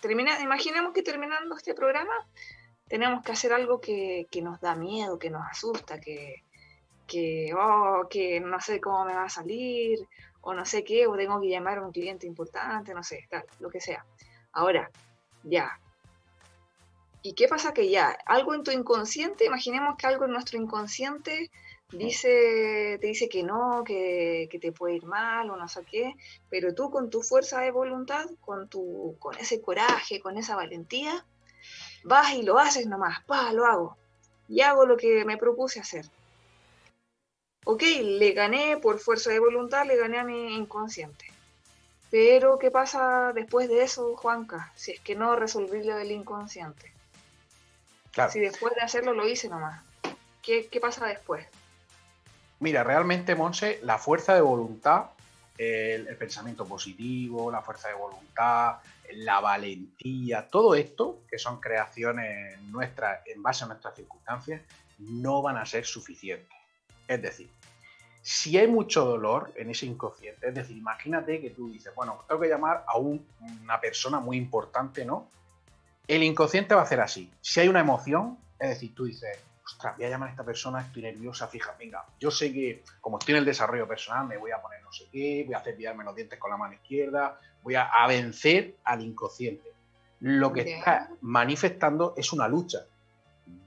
Termina, 0.00 0.40
imaginemos 0.40 0.94
que 0.94 1.02
terminando 1.02 1.54
este 1.54 1.74
programa 1.74 2.14
tenemos 2.88 3.22
que 3.22 3.32
hacer 3.32 3.52
algo 3.52 3.78
que, 3.78 4.26
que 4.30 4.40
nos 4.40 4.58
da 4.58 4.74
miedo, 4.74 5.18
que 5.18 5.28
nos 5.28 5.46
asusta, 5.46 6.00
que, 6.00 6.42
que, 7.06 7.52
oh, 7.56 8.06
que 8.08 8.40
no 8.40 8.60
sé 8.60 8.80
cómo 8.80 9.04
me 9.04 9.14
va 9.14 9.24
a 9.24 9.28
salir, 9.28 10.06
o 10.42 10.54
no 10.54 10.64
sé 10.64 10.84
qué, 10.84 11.06
o 11.06 11.16
tengo 11.16 11.40
que 11.40 11.48
llamar 11.48 11.78
a 11.78 11.86
un 11.86 11.92
cliente 11.92 12.26
importante, 12.26 12.94
no 12.94 13.02
sé, 13.02 13.26
tal, 13.30 13.44
lo 13.60 13.70
que 13.70 13.80
sea. 13.80 14.04
Ahora, 14.52 14.90
ya. 15.44 15.78
¿Y 17.22 17.34
qué 17.34 17.46
pasa 17.46 17.72
que 17.72 17.88
ya? 17.88 18.16
Algo 18.26 18.54
en 18.54 18.64
tu 18.64 18.72
inconsciente, 18.72 19.46
imaginemos 19.46 19.96
que 19.96 20.06
algo 20.06 20.24
en 20.24 20.32
nuestro 20.32 20.58
inconsciente 20.58 21.50
dice, 21.92 22.98
te 23.00 23.06
dice 23.06 23.28
que 23.28 23.44
no, 23.44 23.84
que, 23.84 24.48
que, 24.50 24.58
te 24.58 24.72
puede 24.72 24.96
ir 24.96 25.04
mal 25.04 25.50
o 25.50 25.56
no 25.56 25.68
sé 25.68 25.84
qué, 25.88 26.14
pero 26.50 26.74
tú 26.74 26.90
con 26.90 27.10
tu 27.10 27.22
fuerza 27.22 27.60
de 27.60 27.70
voluntad, 27.70 28.26
con, 28.40 28.68
tu, 28.68 29.14
con 29.20 29.36
ese 29.38 29.60
coraje, 29.60 30.20
con 30.20 30.36
esa 30.36 30.56
valentía, 30.56 31.24
vas 32.02 32.34
y 32.34 32.42
lo 32.42 32.58
haces 32.58 32.86
nomás, 32.86 33.22
pa, 33.24 33.52
lo 33.52 33.66
hago. 33.66 33.96
Y 34.48 34.62
hago 34.62 34.86
lo 34.86 34.96
que 34.96 35.24
me 35.24 35.36
propuse 35.36 35.78
hacer 35.78 36.06
ok, 37.64 37.82
le 38.02 38.32
gané 38.32 38.76
por 38.78 38.98
fuerza 38.98 39.30
de 39.30 39.38
voluntad, 39.38 39.86
le 39.86 39.96
gané 39.96 40.18
a 40.18 40.24
mi 40.24 40.54
inconsciente. 40.54 41.26
Pero, 42.10 42.58
¿qué 42.58 42.70
pasa 42.70 43.32
después 43.32 43.68
de 43.68 43.82
eso, 43.82 44.14
Juanca? 44.16 44.70
Si 44.74 44.92
es 44.92 45.00
que 45.00 45.14
no 45.14 45.34
resolví 45.34 45.82
lo 45.82 45.96
del 45.96 46.10
inconsciente. 46.10 46.92
Si 48.30 48.40
después 48.40 48.74
de 48.74 48.82
hacerlo 48.82 49.14
lo 49.14 49.26
hice 49.26 49.48
nomás. 49.48 49.82
¿Qué, 50.42 50.68
pasa 50.80 51.06
después? 51.06 51.46
Mira, 52.60 52.84
realmente, 52.84 53.34
Monse, 53.34 53.78
la 53.82 53.96
fuerza 53.96 54.34
de 54.34 54.42
voluntad, 54.42 55.06
el, 55.56 56.06
el, 56.06 56.16
pensamiento 56.16 56.66
positivo, 56.66 57.50
la 57.50 57.62
fuerza 57.62 57.88
de 57.88 57.94
voluntad, 57.94 58.76
la 59.14 59.40
valentía, 59.40 60.48
todo 60.48 60.74
esto, 60.74 61.20
que 61.30 61.38
son 61.38 61.60
creaciones 61.60 62.60
nuestras 62.62 63.26
en 63.26 63.42
base 63.42 63.64
a 63.64 63.68
nuestras 63.68 63.94
circunstancias, 63.94 64.60
no 64.98 65.40
van 65.40 65.56
a 65.56 65.64
ser 65.64 65.86
suficientes. 65.86 66.61
Es 67.08 67.22
decir, 67.22 67.50
si 68.22 68.56
hay 68.56 68.68
mucho 68.68 69.04
dolor 69.04 69.52
en 69.56 69.70
ese 69.70 69.86
inconsciente, 69.86 70.48
es 70.48 70.54
decir, 70.54 70.76
imagínate 70.76 71.40
que 71.40 71.50
tú 71.50 71.70
dices, 71.70 71.92
bueno, 71.94 72.24
tengo 72.28 72.40
que 72.40 72.48
llamar 72.48 72.84
a 72.86 72.96
una 72.96 73.80
persona 73.80 74.20
muy 74.20 74.36
importante, 74.36 75.04
¿no? 75.04 75.28
El 76.06 76.22
inconsciente 76.22 76.74
va 76.74 76.82
a 76.82 76.84
hacer 76.84 77.00
así. 77.00 77.30
Si 77.40 77.60
hay 77.60 77.68
una 77.68 77.80
emoción, 77.80 78.38
es 78.58 78.70
decir, 78.70 78.94
tú 78.94 79.04
dices, 79.04 79.38
ostras, 79.64 79.96
voy 79.96 80.06
a 80.06 80.10
llamar 80.10 80.28
a 80.28 80.32
esta 80.32 80.44
persona, 80.44 80.80
estoy 80.80 81.02
nerviosa, 81.02 81.48
fija, 81.48 81.74
venga, 81.78 82.04
yo 82.20 82.30
sé 82.30 82.52
que 82.52 82.84
como 83.00 83.18
estoy 83.18 83.34
en 83.34 83.38
el 83.38 83.44
desarrollo 83.44 83.88
personal, 83.88 84.26
me 84.26 84.36
voy 84.36 84.52
a 84.52 84.62
poner 84.62 84.82
no 84.82 84.92
sé 84.92 85.06
qué, 85.10 85.42
voy 85.44 85.54
a 85.54 85.60
cepillarme 85.60 86.04
los 86.04 86.14
dientes 86.14 86.38
con 86.38 86.50
la 86.50 86.56
mano 86.56 86.74
izquierda, 86.74 87.38
voy 87.62 87.74
a, 87.74 87.88
vencer 88.06 88.76
al 88.84 89.02
inconsciente. 89.02 89.68
Lo 90.20 90.52
que 90.52 90.60
está 90.60 91.10
manifestando 91.20 92.14
es 92.16 92.32
una 92.32 92.46
lucha. 92.46 92.86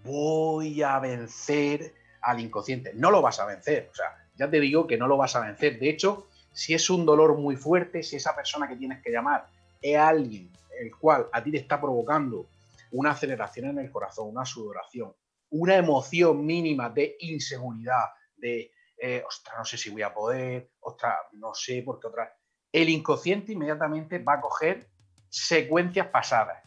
Voy 0.04 0.82
a 0.82 1.00
vencer 1.00 1.94
al 2.26 2.40
inconsciente. 2.40 2.92
No 2.94 3.12
lo 3.12 3.22
vas 3.22 3.40
a 3.40 3.46
vencer. 3.46 3.90
O 3.92 3.96
sea, 3.96 4.16
ya 4.36 4.50
te 4.50 4.60
digo 4.60 4.88
que 4.88 4.98
no 4.98 5.08
lo 5.08 5.18
vas 5.18 5.36
a 5.36 5.42
vencer. 5.42 5.80
De 5.80 5.90
hecho, 5.90 6.28
si 6.52 6.74
es 6.74 6.90
un 6.90 7.06
dolor 7.06 7.38
muy 7.38 7.56
fuerte, 7.56 8.04
si 8.04 8.18
esa 8.18 8.36
persona 8.36 8.68
que 8.68 8.76
tienes 8.76 9.02
que 9.02 9.12
llamar 9.12 9.48
es 9.82 9.98
alguien 9.98 10.52
el 10.80 10.96
cual 10.96 11.28
a 11.32 11.44
ti 11.44 11.52
te 11.52 11.58
está 11.58 11.80
provocando 11.80 12.50
una 12.92 13.12
aceleración 13.12 13.70
en 13.70 13.80
el 13.80 13.92
corazón, 13.92 14.30
una 14.30 14.46
sudoración, 14.46 15.14
una 15.50 15.76
emoción 15.76 16.46
mínima 16.46 16.90
de 16.90 17.16
inseguridad, 17.20 18.06
de, 18.36 18.72
eh, 18.98 19.24
ostras, 19.28 19.58
no 19.58 19.66
sé 19.66 19.78
si 19.78 19.90
voy 19.90 20.02
a 20.02 20.14
poder, 20.14 20.72
ostras, 20.82 21.16
no 21.34 21.54
sé, 21.54 21.82
porque 21.86 22.08
otra... 22.08 22.36
El 22.72 22.90
inconsciente 22.90 23.54
inmediatamente 23.54 24.20
va 24.20 24.34
a 24.34 24.42
coger 24.42 24.90
secuencias 25.30 26.08
pasadas. 26.08 26.62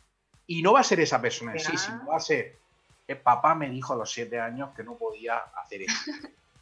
Y 0.47 0.62
no 0.62 0.73
va 0.73 0.81
a 0.81 0.85
ser 0.85 1.01
esa 1.01 1.21
persona 1.21 1.53
en 1.53 1.61
sí, 1.61 1.77
sino 1.77 2.07
va 2.07 2.16
a 2.16 2.21
ser, 2.21 2.59
el 3.09 3.16
papá 3.16 3.55
me 3.55 3.71
dijo 3.71 3.94
a 3.94 3.97
los 3.97 4.12
siete 4.12 4.38
años 4.38 4.71
que 4.77 4.85
no 4.85 4.94
podía 4.97 5.38
hacer 5.61 5.83
eso. 5.83 6.12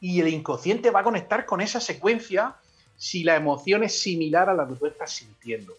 y 0.00 0.20
el 0.20 0.28
inconsciente 0.28 0.90
va 0.90 1.00
a 1.00 1.04
conectar 1.04 1.44
con 1.44 1.60
esa 1.60 1.80
secuencia 1.80 2.54
si 2.96 3.24
la 3.24 3.34
emoción 3.34 3.82
es 3.82 4.00
similar 4.00 4.48
a 4.48 4.54
la 4.54 4.66
que 4.66 4.76
tú 4.76 4.86
estás 4.86 5.10
sintiendo. 5.10 5.74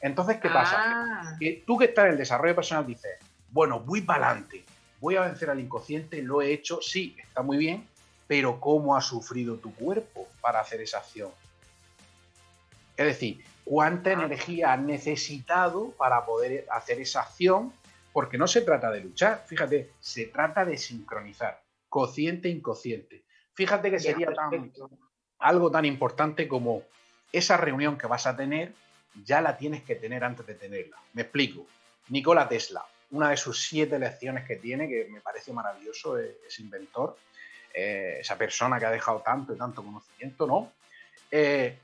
Entonces, 0.00 0.38
¿qué 0.40 0.48
pasa? 0.48 0.76
Ah. 0.78 1.36
Que 1.38 1.62
tú 1.66 1.76
que 1.76 1.86
estás 1.86 2.06
en 2.06 2.12
el 2.12 2.18
desarrollo 2.18 2.54
personal 2.54 2.86
dices, 2.86 3.18
bueno, 3.50 3.80
voy 3.80 4.00
para 4.00 4.28
adelante, 4.28 4.64
voy 5.00 5.16
a 5.16 5.22
vencer 5.22 5.50
al 5.50 5.60
inconsciente, 5.60 6.22
lo 6.22 6.40
he 6.40 6.52
hecho, 6.52 6.80
sí, 6.80 7.16
está 7.20 7.42
muy 7.42 7.56
bien, 7.56 7.86
pero 8.26 8.60
¿cómo 8.60 8.96
ha 8.96 9.00
sufrido 9.00 9.56
tu 9.56 9.74
cuerpo 9.74 10.28
para 10.40 10.60
hacer 10.60 10.80
esa 10.80 10.98
acción? 10.98 11.30
Es 12.96 13.06
decir, 13.06 13.44
¿cuánta 13.64 14.10
ah. 14.10 14.12
energía 14.14 14.72
has 14.72 14.80
necesitado 14.80 15.90
para 15.90 16.24
poder 16.24 16.66
hacer 16.70 17.00
esa 17.00 17.22
acción? 17.22 17.72
Porque 18.12 18.38
no 18.38 18.46
se 18.46 18.62
trata 18.62 18.90
de 18.90 19.00
luchar, 19.00 19.44
fíjate, 19.46 19.92
se 20.00 20.26
trata 20.26 20.64
de 20.64 20.76
sincronizar, 20.76 21.62
consciente 21.88 22.48
e 22.48 22.52
inconsciente. 22.52 23.22
Fíjate 23.54 23.90
que 23.90 23.98
sería 23.98 24.28
algo 25.38 25.70
tan 25.70 25.84
importante 25.84 26.46
como 26.48 26.82
esa 27.32 27.56
reunión 27.56 27.96
que 27.96 28.06
vas 28.06 28.26
a 28.26 28.36
tener, 28.36 28.72
ya 29.24 29.40
la 29.40 29.56
tienes 29.56 29.82
que 29.82 29.96
tener 29.96 30.24
antes 30.24 30.46
de 30.46 30.54
tenerla. 30.54 30.96
Me 31.14 31.22
explico. 31.22 31.66
Nikola 32.08 32.48
Tesla, 32.48 32.84
una 33.10 33.30
de 33.30 33.36
sus 33.36 33.62
siete 33.62 33.98
lecciones 33.98 34.46
que 34.46 34.56
tiene, 34.56 34.88
que 34.88 35.08
me 35.10 35.20
parece 35.20 35.52
maravilloso, 35.52 36.18
e-, 36.18 36.38
ese 36.46 36.62
inventor, 36.62 37.16
eh, 37.72 38.18
esa 38.20 38.36
persona 38.36 38.78
que 38.78 38.86
ha 38.86 38.90
dejado 38.90 39.20
tanto 39.20 39.54
y 39.54 39.58
tanto 39.58 39.82
conocimiento, 39.82 40.46
¿no? 40.46 40.72
Eh, 41.30 41.78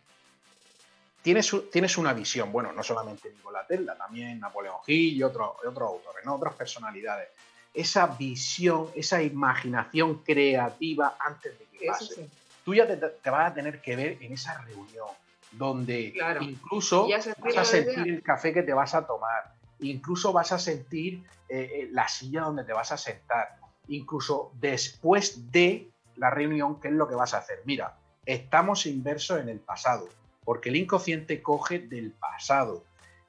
tienes, 1.28 1.54
tienes, 1.70 1.98
una 1.98 2.14
visión, 2.14 2.50
bueno, 2.50 2.72
no 2.72 2.82
solamente 2.82 3.30
Nikola 3.30 3.66
Tesla, 3.66 3.94
también 3.98 4.40
Napoleón 4.40 4.76
Hill 4.86 5.14
y 5.14 5.22
otros 5.22 5.56
autores, 5.62 6.24
¿no? 6.24 6.36
otras 6.36 6.54
personalidades. 6.54 7.28
Esa 7.74 8.06
visión, 8.06 8.88
esa 8.94 9.22
imaginación 9.22 10.22
creativa 10.22 11.18
antes 11.20 11.58
de 11.58 11.66
que 11.66 11.86
pase. 11.86 12.30
Tú 12.64 12.74
ya 12.74 12.86
te, 12.86 13.30
vas 13.30 13.50
a 13.50 13.54
tener 13.54 13.82
que 13.82 13.94
ver 13.94 14.16
en 14.22 14.32
esa 14.32 14.58
reunión, 14.62 15.08
donde 15.52 16.14
incluso 16.40 17.06
vas 17.06 17.56
a 17.58 17.64
sentir 17.66 18.08
el 18.08 18.22
café 18.22 18.54
que 18.54 18.62
te 18.62 18.72
vas 18.72 18.94
a 18.94 19.06
tomar, 19.06 19.52
incluso 19.80 20.32
vas 20.32 20.52
a 20.52 20.58
sentir 20.58 21.24
eh, 21.50 21.60
eh, 21.60 21.88
la 21.92 22.08
silla 22.08 22.40
donde 22.40 22.64
te 22.64 22.72
vas 22.72 22.90
a 22.90 22.96
sentar, 22.96 23.58
incluso 23.88 24.50
después 24.54 25.52
de 25.52 25.90
la 26.16 26.30
reunión, 26.30 26.80
¿qué 26.80 26.88
es 26.88 26.94
lo 26.94 27.06
que 27.06 27.14
vas 27.14 27.34
a 27.34 27.38
hacer? 27.38 27.60
Mira, 27.66 27.98
estamos 28.24 28.86
inversos 28.86 29.40
en 29.40 29.50
el 29.50 29.60
pasado, 29.60 30.08
porque 30.48 30.70
el 30.70 30.76
inconsciente 30.76 31.42
coge 31.42 31.78
del 31.78 32.10
pasado. 32.10 32.82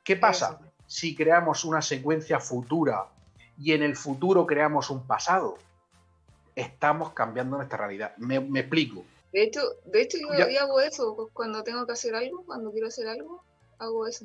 ¿Qué 0.05 0.15
pasa 0.15 0.61
si 0.87 1.17
creamos 1.17 1.65
una 1.65 1.81
secuencia 1.81 2.39
futura 2.39 3.07
y 3.57 3.73
en 3.73 3.83
el 3.83 3.97
futuro 3.97 4.45
creamos 4.45 4.89
un 4.89 5.05
pasado? 5.05 5.57
Estamos 6.55 7.11
cambiando 7.11 7.57
nuestra 7.57 7.77
realidad. 7.77 8.15
Me, 8.15 8.37
explico. 8.37 9.03
De 9.33 9.43
hecho, 9.43 9.59
de 9.83 10.01
hecho 10.01 10.17
yo 10.17 10.61
hago 10.61 10.79
eso 10.79 11.29
cuando 11.33 11.61
tengo 11.61 11.85
que 11.85 11.91
hacer 11.91 12.15
algo, 12.15 12.45
cuando 12.45 12.71
quiero 12.71 12.87
hacer 12.87 13.09
algo, 13.09 13.43
hago 13.79 14.07
eso. 14.07 14.23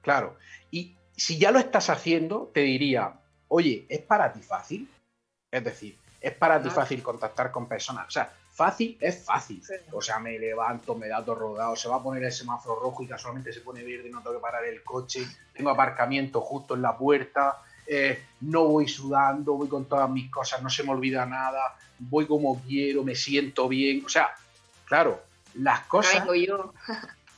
Claro. 0.00 0.36
Y 0.70 0.94
si 1.16 1.36
ya 1.36 1.50
lo 1.50 1.58
estás 1.58 1.90
haciendo, 1.90 2.48
te 2.54 2.60
diría, 2.60 3.18
oye, 3.48 3.86
¿es 3.88 4.02
para 4.02 4.32
ti 4.32 4.40
fácil? 4.40 4.88
Es 5.50 5.64
decir, 5.64 5.98
¿es 6.20 6.32
para 6.32 6.62
ti 6.62 6.70
fácil 6.70 7.02
contactar 7.02 7.50
con 7.50 7.66
personas? 7.66 8.06
O 8.06 8.10
sea, 8.12 8.32
fácil 8.58 8.98
es 9.00 9.24
fácil. 9.24 9.62
O 9.92 10.02
sea, 10.02 10.18
me 10.18 10.36
levanto, 10.36 10.96
me 10.96 11.06
da 11.06 11.24
todo 11.24 11.36
rodado, 11.36 11.76
se 11.76 11.88
va 11.88 11.96
a 11.96 12.02
poner 12.02 12.24
el 12.24 12.32
semáforo 12.32 12.80
rojo 12.80 13.04
y 13.04 13.06
casualmente 13.06 13.52
se 13.52 13.60
pone 13.60 13.84
verde, 13.84 14.10
no 14.10 14.20
tengo 14.20 14.36
que 14.36 14.42
parar 14.42 14.64
el 14.64 14.82
coche, 14.82 15.24
tengo 15.54 15.70
aparcamiento 15.70 16.40
justo 16.40 16.74
en 16.74 16.82
la 16.82 16.98
puerta, 16.98 17.62
eh, 17.86 18.24
no 18.40 18.64
voy 18.64 18.88
sudando, 18.88 19.54
voy 19.54 19.68
con 19.68 19.84
todas 19.84 20.10
mis 20.10 20.28
cosas, 20.28 20.60
no 20.60 20.68
se 20.68 20.82
me 20.82 20.90
olvida 20.90 21.24
nada, 21.24 21.76
voy 22.00 22.26
como 22.26 22.60
quiero, 22.62 23.04
me 23.04 23.14
siento 23.14 23.68
bien. 23.68 24.04
O 24.04 24.08
sea, 24.08 24.34
claro, 24.86 25.22
las 25.54 25.82
cosas 25.82 26.24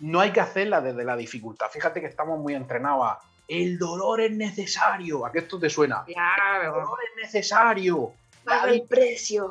no 0.01 0.21
hay 0.21 0.33
que 0.33 0.41
hacerlas 0.41 0.83
desde 0.83 1.05
la 1.05 1.17
dificultad. 1.17 1.67
Fíjate 1.71 2.01
que 2.01 2.07
estamos 2.07 2.41
muy 2.41 2.55
entrenados 2.55 3.07
a 3.07 3.21
el 3.47 3.79
dolor 3.79 4.21
es 4.21 4.31
necesario. 4.31 5.27
¿A 5.27 5.33
qué 5.33 5.41
esto 5.41 5.59
te 5.59 5.69
suena? 5.69 6.05
Claro. 6.05 6.77
El 6.77 6.83
dolor 6.83 6.99
es 7.11 7.25
necesario. 7.25 8.13
Paga 8.45 8.71
el 8.71 8.83
precio. 8.83 9.51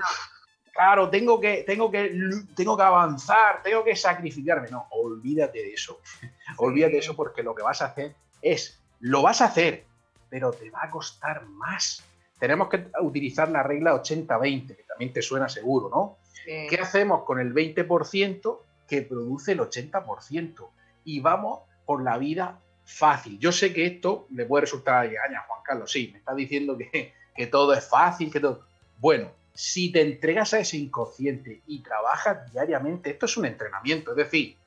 Claro, 0.79 1.09
tengo 1.09 1.41
que, 1.41 1.65
tengo, 1.67 1.91
que, 1.91 2.09
tengo 2.55 2.77
que 2.77 2.83
avanzar, 2.83 3.61
tengo 3.61 3.83
que 3.83 3.97
sacrificarme. 3.97 4.69
No, 4.69 4.87
olvídate 4.91 5.59
de 5.59 5.73
eso. 5.73 5.99
olvídate 6.57 6.93
de 6.93 6.99
eso 6.99 7.17
porque 7.17 7.43
lo 7.43 7.53
que 7.53 7.61
vas 7.61 7.81
a 7.81 7.87
hacer 7.87 8.15
es, 8.41 8.81
lo 9.01 9.21
vas 9.21 9.41
a 9.41 9.47
hacer, 9.47 9.83
pero 10.29 10.51
te 10.51 10.69
va 10.69 10.79
a 10.83 10.89
costar 10.89 11.45
más. 11.47 12.01
Tenemos 12.39 12.69
que 12.69 12.87
utilizar 13.01 13.49
la 13.49 13.61
regla 13.61 13.93
80-20, 13.93 14.67
que 14.67 14.83
también 14.83 15.11
te 15.11 15.21
suena 15.21 15.49
seguro, 15.49 15.89
¿no? 15.89 16.17
¿Qué 16.45 16.79
hacemos 16.81 17.25
con 17.25 17.41
el 17.41 17.53
20% 17.53 18.59
que 18.87 19.01
produce 19.01 19.51
el 19.51 19.59
80%? 19.59 20.69
Y 21.03 21.19
vamos 21.19 21.59
por 21.85 22.01
la 22.03 22.17
vida 22.17 22.57
fácil. 22.85 23.37
Yo 23.37 23.51
sé 23.51 23.73
que 23.73 23.85
esto 23.85 24.27
le 24.31 24.45
puede 24.45 24.61
resultar 24.61 25.07
a 25.07 25.43
Juan 25.45 25.59
Carlos, 25.61 25.91
sí, 25.91 26.11
me 26.13 26.19
está 26.19 26.33
diciendo 26.33 26.77
que, 26.77 27.11
que 27.35 27.47
todo 27.47 27.73
es 27.73 27.85
fácil, 27.85 28.31
que 28.31 28.39
todo... 28.39 28.61
Bueno, 28.97 29.38
si 29.59 29.91
te 29.91 30.01
entregas 30.01 30.53
a 30.53 30.59
ese 30.59 30.77
inconsciente 30.77 31.63
y 31.67 31.83
trabajas 31.83 32.49
diariamente, 32.49 33.09
esto 33.09 33.25
es 33.25 33.35
un 33.35 33.43
entrenamiento, 33.45 34.11
es 34.11 34.15
decir, 34.15 34.57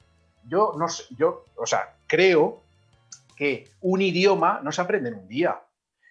yo 0.45 0.75
no 0.77 0.87
sé, 0.87 1.05
yo, 1.17 1.47
o 1.57 1.65
sea, 1.65 1.97
creo 2.07 2.61
que 3.35 3.71
un 3.81 4.03
idioma 4.03 4.61
no 4.63 4.71
se 4.71 4.83
aprende 4.83 5.09
en 5.09 5.15
un 5.15 5.29
día. 5.29 5.63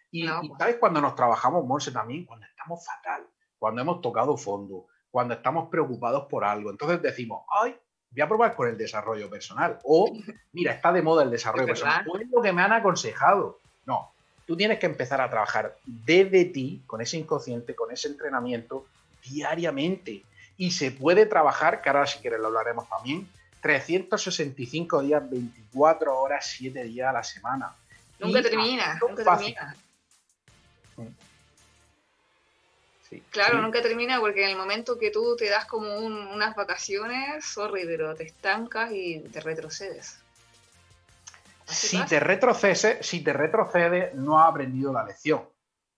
Y, 0.10 0.28
pues. 0.28 0.58
sabes 0.58 0.78
cuando 0.78 1.00
nos 1.00 1.14
trabajamos, 1.14 1.64
Monse, 1.64 1.92
también, 1.92 2.26
cuando 2.26 2.48
estamos 2.48 2.84
fatal, 2.84 3.28
cuando 3.60 3.84
hemos 3.84 4.02
tocado 4.02 4.36
fondo, 4.36 4.88
cuando 5.12 5.36
estamos 5.36 5.70
preocupados 5.70 6.26
por 6.26 6.44
algo. 6.44 6.72
Entonces 6.72 7.04
decimos, 7.04 7.46
ay, 7.62 7.78
voy 8.10 8.22
a 8.22 8.28
probar 8.28 8.56
con 8.56 8.68
el 8.68 8.80
desarrollo 8.80 9.30
personal. 9.30 9.78
O, 9.84 10.12
mira, 10.54 10.74
está 10.74 10.92
de 10.92 11.04
moda 11.04 11.22
el 11.22 11.30
desarrollo 11.30 11.68
personal. 11.68 12.04
O 12.10 12.18
es 12.18 12.28
lo 12.32 12.42
que 12.42 12.52
me 12.52 12.64
han 12.64 12.74
aconsejado. 12.74 13.60
No, 13.86 14.12
tú 14.52 14.58
tienes 14.58 14.80
que 14.80 14.86
empezar 14.86 15.22
a 15.22 15.30
trabajar 15.30 15.78
desde 15.86 16.44
ti, 16.44 16.82
con 16.86 17.00
ese 17.00 17.16
inconsciente, 17.16 17.74
con 17.74 17.90
ese 17.90 18.10
entrenamiento, 18.10 18.86
diariamente. 19.24 20.26
Y 20.58 20.72
se 20.72 20.92
puede 20.92 21.26
trabajar, 21.26 21.82
que 21.82 21.88
ahora 21.88 22.06
si 22.06 22.20
quieres 22.20 22.42
lo 22.42 22.48
hablaremos 22.48 22.90
también, 22.90 23.30
365 23.62 25.04
días, 25.04 25.30
24 25.30 26.20
horas, 26.20 26.46
7 26.58 26.84
días 26.84 27.08
a 27.08 27.14
la 27.14 27.24
semana. 27.24 27.74
Nunca 28.20 28.42
termina, 28.42 29.00
nunca 29.00 29.24
termina. 29.24 29.76
claro, 33.30 33.62
nunca 33.62 33.82
termina 33.82 34.20
porque 34.20 34.44
en 34.44 34.50
el 34.50 34.58
momento 34.58 35.00
que 35.00 35.12
tú 35.12 35.38
te 35.38 35.50
das 35.50 35.64
como 35.64 35.96
unas 35.96 36.58
vacaciones, 36.58 37.46
sorry, 37.46 37.86
pero 37.86 38.14
te 38.16 38.26
estancas 38.26 38.92
y 38.92 39.20
te 39.32 39.40
retrocedes. 39.40 40.21
Si 41.72 42.06
te, 42.06 42.20
retrocedes, 42.20 42.98
si 43.02 43.24
te 43.24 43.34
retrocedes, 43.34 44.14
no 44.16 44.40
has 44.40 44.50
aprendido 44.50 44.94
la 44.94 45.04
lección. 45.04 45.44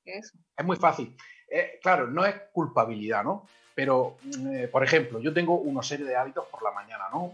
Eso. 0.05 0.37
Es 0.55 0.65
muy 0.65 0.77
fácil. 0.77 1.15
Eh, 1.49 1.79
claro, 1.81 2.07
no 2.07 2.25
es 2.25 2.35
culpabilidad, 2.51 3.23
¿no? 3.23 3.47
Pero, 3.75 4.17
eh, 4.51 4.67
por 4.71 4.83
ejemplo, 4.83 5.19
yo 5.19 5.33
tengo 5.33 5.55
una 5.55 5.81
serie 5.81 6.05
de 6.05 6.15
hábitos 6.15 6.45
por 6.47 6.63
la 6.63 6.71
mañana, 6.71 7.05
¿no? 7.11 7.33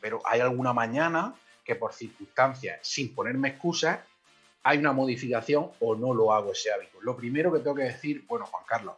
Pero 0.00 0.20
hay 0.24 0.40
alguna 0.40 0.72
mañana 0.72 1.34
que 1.64 1.74
por 1.74 1.92
circunstancias, 1.92 2.78
sin 2.82 3.14
ponerme 3.14 3.48
excusas, 3.48 4.00
hay 4.62 4.78
una 4.78 4.92
modificación 4.92 5.70
o 5.80 5.94
no 5.94 6.14
lo 6.14 6.32
hago 6.32 6.52
ese 6.52 6.72
hábito. 6.72 7.00
Lo 7.00 7.16
primero 7.16 7.52
que 7.52 7.60
tengo 7.60 7.76
que 7.76 7.84
decir, 7.84 8.24
bueno, 8.26 8.46
Juan 8.46 8.64
Carlos, 8.66 8.94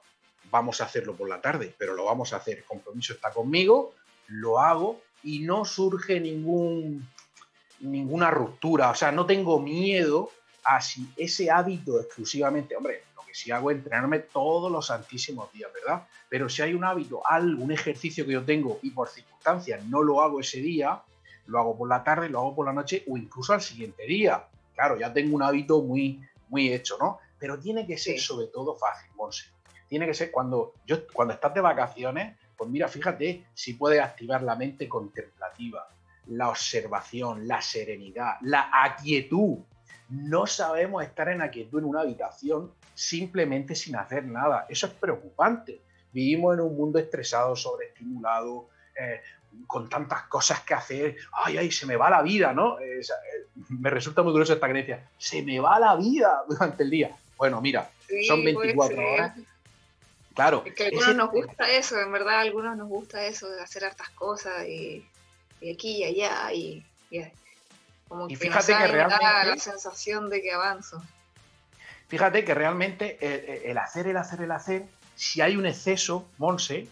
vamos 0.51 0.81
a 0.81 0.85
hacerlo 0.85 1.15
por 1.15 1.29
la 1.29 1.41
tarde, 1.41 1.75
pero 1.77 1.95
lo 1.95 2.05
vamos 2.05 2.33
a 2.33 2.37
hacer. 2.37 2.59
El 2.59 2.65
compromiso 2.65 3.15
está 3.15 3.31
conmigo, 3.31 3.95
lo 4.29 4.59
hago 4.59 5.01
y 5.23 5.41
no 5.41 5.65
surge 5.65 6.21
ningún, 6.21 7.09
ninguna 7.81 8.31
ruptura. 8.31 8.91
O 8.91 8.95
sea, 8.95 9.13
no 9.13 9.27
tengo 9.27 9.61
miedo 9.61 10.31
a 10.65 10.81
si 10.81 11.09
ese 11.17 11.51
hábito 11.51 12.01
exclusivamente, 12.01 12.77
hombre, 12.77 13.03
lo 13.15 13.23
que 13.23 13.35
sí 13.35 13.51
hago 13.51 13.71
es 13.71 13.79
entrenarme 13.79 14.19
todos 14.21 14.71
los 14.71 14.87
santísimos 14.87 15.53
días, 15.53 15.71
¿verdad? 15.73 16.07
Pero 16.29 16.49
si 16.49 16.63
hay 16.63 16.75
un 16.75 16.85
hábito, 16.85 17.23
algún 17.27 17.71
ejercicio 17.71 18.27
que 18.27 18.33
yo 18.33 18.45
tengo 18.45 18.79
y 18.83 18.91
por 18.91 19.09
circunstancias 19.09 19.85
no 19.85 20.03
lo 20.03 20.21
hago 20.21 20.41
ese 20.41 20.59
día, 20.59 21.01
lo 21.47 21.59
hago 21.59 21.79
por 21.79 21.89
la 21.89 22.03
tarde, 22.03 22.29
lo 22.29 22.41
hago 22.41 22.55
por 22.57 22.67
la 22.67 22.73
noche 22.73 23.05
o 23.09 23.17
incluso 23.17 23.53
al 23.53 23.61
siguiente 23.61 24.05
día. 24.07 24.45
Claro, 24.75 24.99
ya 24.99 25.13
tengo 25.13 25.37
un 25.37 25.43
hábito 25.43 25.81
muy, 25.83 26.21
muy 26.49 26.73
hecho, 26.73 26.97
¿no? 26.99 27.19
Pero 27.39 27.59
tiene 27.59 27.87
que 27.87 27.97
ser 27.97 28.19
sobre 28.19 28.49
todo 28.49 28.75
fácil, 28.75 29.11
Monse. 29.15 29.47
Tiene 29.89 30.07
que 30.07 30.15
ser 30.15 30.33
cuando, 30.33 30.75
yo, 30.85 31.07
cuando 31.13 31.35
estás 31.35 31.55
de 31.55 31.61
vacaciones, 31.61 32.37
pues 32.57 32.69
mira, 32.69 32.89
fíjate 32.89 33.45
si 33.55 33.75
puedes 33.75 34.01
activar 34.01 34.43
la 34.43 34.57
mente 34.57 34.89
contemplativa, 34.89 35.89
la 36.29 36.49
observación, 36.49 37.47
la 37.47 37.61
serenidad, 37.61 38.35
la 38.43 38.71
aquietud. 38.73 39.59
No 40.09 40.47
sabemos 40.47 41.03
estar 41.03 41.29
en 41.29 41.43
aquietud 41.43 41.81
en 41.81 41.85
una 41.85 42.01
habitación 42.01 42.73
simplemente 42.95 43.75
sin 43.75 43.97
hacer 43.97 44.25
nada. 44.25 44.67
Eso 44.69 44.87
es 44.87 44.93
preocupante. 44.93 45.81
Vivimos 46.13 46.55
en 46.55 46.61
un 46.61 46.77
mundo 46.77 46.99
estresado, 46.99 47.55
sobreestimulado, 47.55 48.69
eh, 48.99 49.21
con 49.67 49.89
tantas 49.89 50.23
cosas 50.25 50.61
que 50.63 50.75
hacer. 50.75 51.17
Ay, 51.33 51.59
ay, 51.59 51.71
se 51.71 51.87
me 51.87 51.97
va 51.97 52.11
la 52.11 52.23
vida, 52.23 52.53
¿no? 52.53 52.79
Eh, 52.81 53.01
eh, 53.01 53.65
me 53.69 53.91
resulta 53.91 54.23
muy 54.23 54.33
curioso 54.33 54.55
esta 54.55 54.69
creencia. 54.69 55.09
Se 55.19 55.43
me 55.43 55.61
va 55.61 55.79
la 55.79 55.97
vida 55.97 56.43
durante 56.49 56.83
el 56.83 56.91
día. 56.91 57.17
Bueno, 57.37 57.61
mira, 57.61 57.91
son 58.27 58.45
24 58.45 58.97
horas. 58.97 59.37
Claro. 60.35 60.63
Es 60.67 60.75
que 60.75 60.85
a 60.85 60.87
algunos 60.89 61.17
nos 61.17 61.31
gusta 61.31 61.71
eso, 61.71 61.99
en 61.99 62.13
verdad, 62.13 62.35
a 62.35 62.41
algunos 62.41 62.77
nos 62.77 62.89
gusta 62.89 63.27
eso 63.27 63.49
de 63.49 63.63
hacer 63.63 63.85
hartas 63.85 64.11
cosas 64.11 64.67
y, 64.67 65.07
aquí 65.59 65.99
y 65.99 66.05
allá 66.05 66.53
y, 66.53 66.85
como 68.09 68.29
que 68.29 68.37
fíjate 68.37 68.77
que 68.77 68.87
realmente 68.87 69.25
la 69.25 69.57
sensación 69.59 70.31
de 70.31 70.41
que 70.41 70.53
avanzo. 70.53 71.03
Fíjate 72.09 72.45
que 72.45 72.55
realmente 72.55 73.69
el, 73.69 73.79
hacer, 73.79 74.07
el 74.07 74.17
hacer, 74.17 74.43
el 74.43 74.53
hacer, 74.53 74.87
si 75.17 75.41
hay 75.41 75.57
un 75.57 75.67
exceso, 75.67 76.29
Monse, 76.39 76.89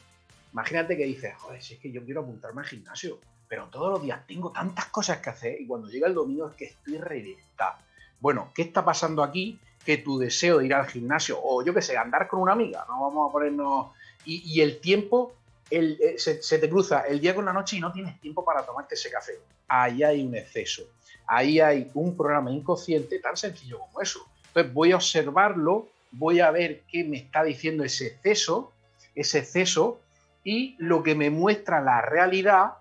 imagínate 0.52 0.96
que 0.96 1.04
dices, 1.04 1.34
joder, 1.36 1.62
si 1.62 1.74
es 1.74 1.80
que 1.80 1.92
yo 1.92 2.04
quiero 2.04 2.22
apuntarme 2.22 2.62
al 2.62 2.66
gimnasio, 2.66 3.20
pero 3.46 3.66
todos 3.66 3.92
los 3.92 4.02
días 4.02 4.26
tengo 4.26 4.50
tantas 4.50 4.86
cosas 4.86 5.18
que 5.18 5.30
hacer 5.30 5.60
y 5.60 5.68
cuando 5.68 5.88
llega 5.88 6.08
el 6.08 6.14
domingo 6.14 6.48
es 6.48 6.56
que 6.56 6.64
estoy 6.64 6.98
reventado. 6.98 7.76
Bueno, 8.18 8.50
¿qué 8.54 8.62
está 8.62 8.84
pasando 8.84 9.22
aquí? 9.22 9.60
que 9.84 9.98
tu 9.98 10.18
deseo 10.18 10.58
de 10.58 10.66
ir 10.66 10.74
al 10.74 10.86
gimnasio 10.86 11.38
o 11.42 11.62
yo 11.62 11.74
qué 11.74 11.82
sé, 11.82 11.96
andar 11.96 12.26
con 12.26 12.40
una 12.40 12.52
amiga, 12.52 12.84
no 12.88 13.02
vamos 13.02 13.28
a 13.28 13.32
ponernos... 13.32 13.88
Y, 14.26 14.62
el 14.62 14.80
tiempo 14.80 15.34
el, 15.70 15.98
eh, 16.00 16.18
se, 16.18 16.58
te 16.58 16.68
cruza 16.68 17.00
el 17.02 17.20
día 17.20 17.34
con 17.34 17.44
la 17.44 17.52
noche 17.52 17.76
y 17.76 17.80
no 17.80 17.92
tienes 17.92 18.20
tiempo 18.20 18.44
para 18.44 18.64
tomarte 18.64 18.94
ese 18.94 19.10
café. 19.10 19.32
Ahí 19.68 20.02
hay 20.02 20.24
un 20.24 20.34
exceso. 20.34 20.82
Ahí 21.26 21.60
hay 21.60 21.90
un 21.94 22.16
programa 22.16 22.50
inconsciente 22.50 23.18
tan 23.18 23.36
sencillo 23.36 23.78
como 23.78 24.00
eso. 24.00 24.26
Entonces 24.48 24.72
voy 24.72 24.92
a 24.92 24.96
observarlo, 24.96 25.88
voy 26.12 26.40
a 26.40 26.50
ver 26.50 26.82
qué 26.90 27.04
me 27.04 27.16
está 27.16 27.42
diciendo 27.42 27.82
ese 27.82 28.08
exceso, 28.08 28.72
ese 29.14 29.38
exceso, 29.38 30.00
y 30.44 30.76
lo 30.78 31.02
que 31.02 31.14
me 31.14 31.30
muestra 31.30 31.80
la 31.80 32.02
realidad 32.02 32.74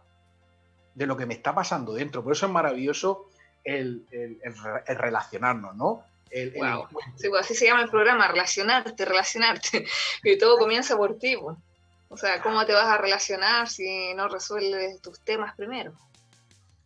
de 0.93 1.07
lo 1.07 1.15
que 1.15 1.25
me 1.25 1.33
está 1.33 1.55
pasando 1.55 1.93
dentro. 1.93 2.23
Por 2.23 2.33
eso 2.33 2.45
es 2.45 2.51
maravilloso 2.51 3.29
el, 3.63 4.05
el 4.11 4.97
relacionarnos, 4.97 5.75
¿no? 5.75 6.03
sí, 7.15 7.29
pues 7.29 7.41
así 7.41 7.55
se 7.55 7.65
llama 7.65 7.83
el 7.83 7.89
programa, 7.89 8.27
relacionarte, 8.27 9.05
relacionarte. 9.05 9.85
Y 10.23 10.37
todo 10.37 10.57
comienza 10.57 10.97
por 10.97 11.17
ti. 11.17 11.37
Pues. 11.37 11.57
O 12.13 12.17
sea, 12.17 12.41
¿cómo 12.41 12.65
te 12.65 12.73
vas 12.73 12.87
a 12.87 12.97
relacionar 12.97 13.67
si 13.67 14.13
no 14.13 14.27
resuelves 14.27 15.01
tus 15.01 15.19
temas 15.21 15.55
primero? 15.55 15.93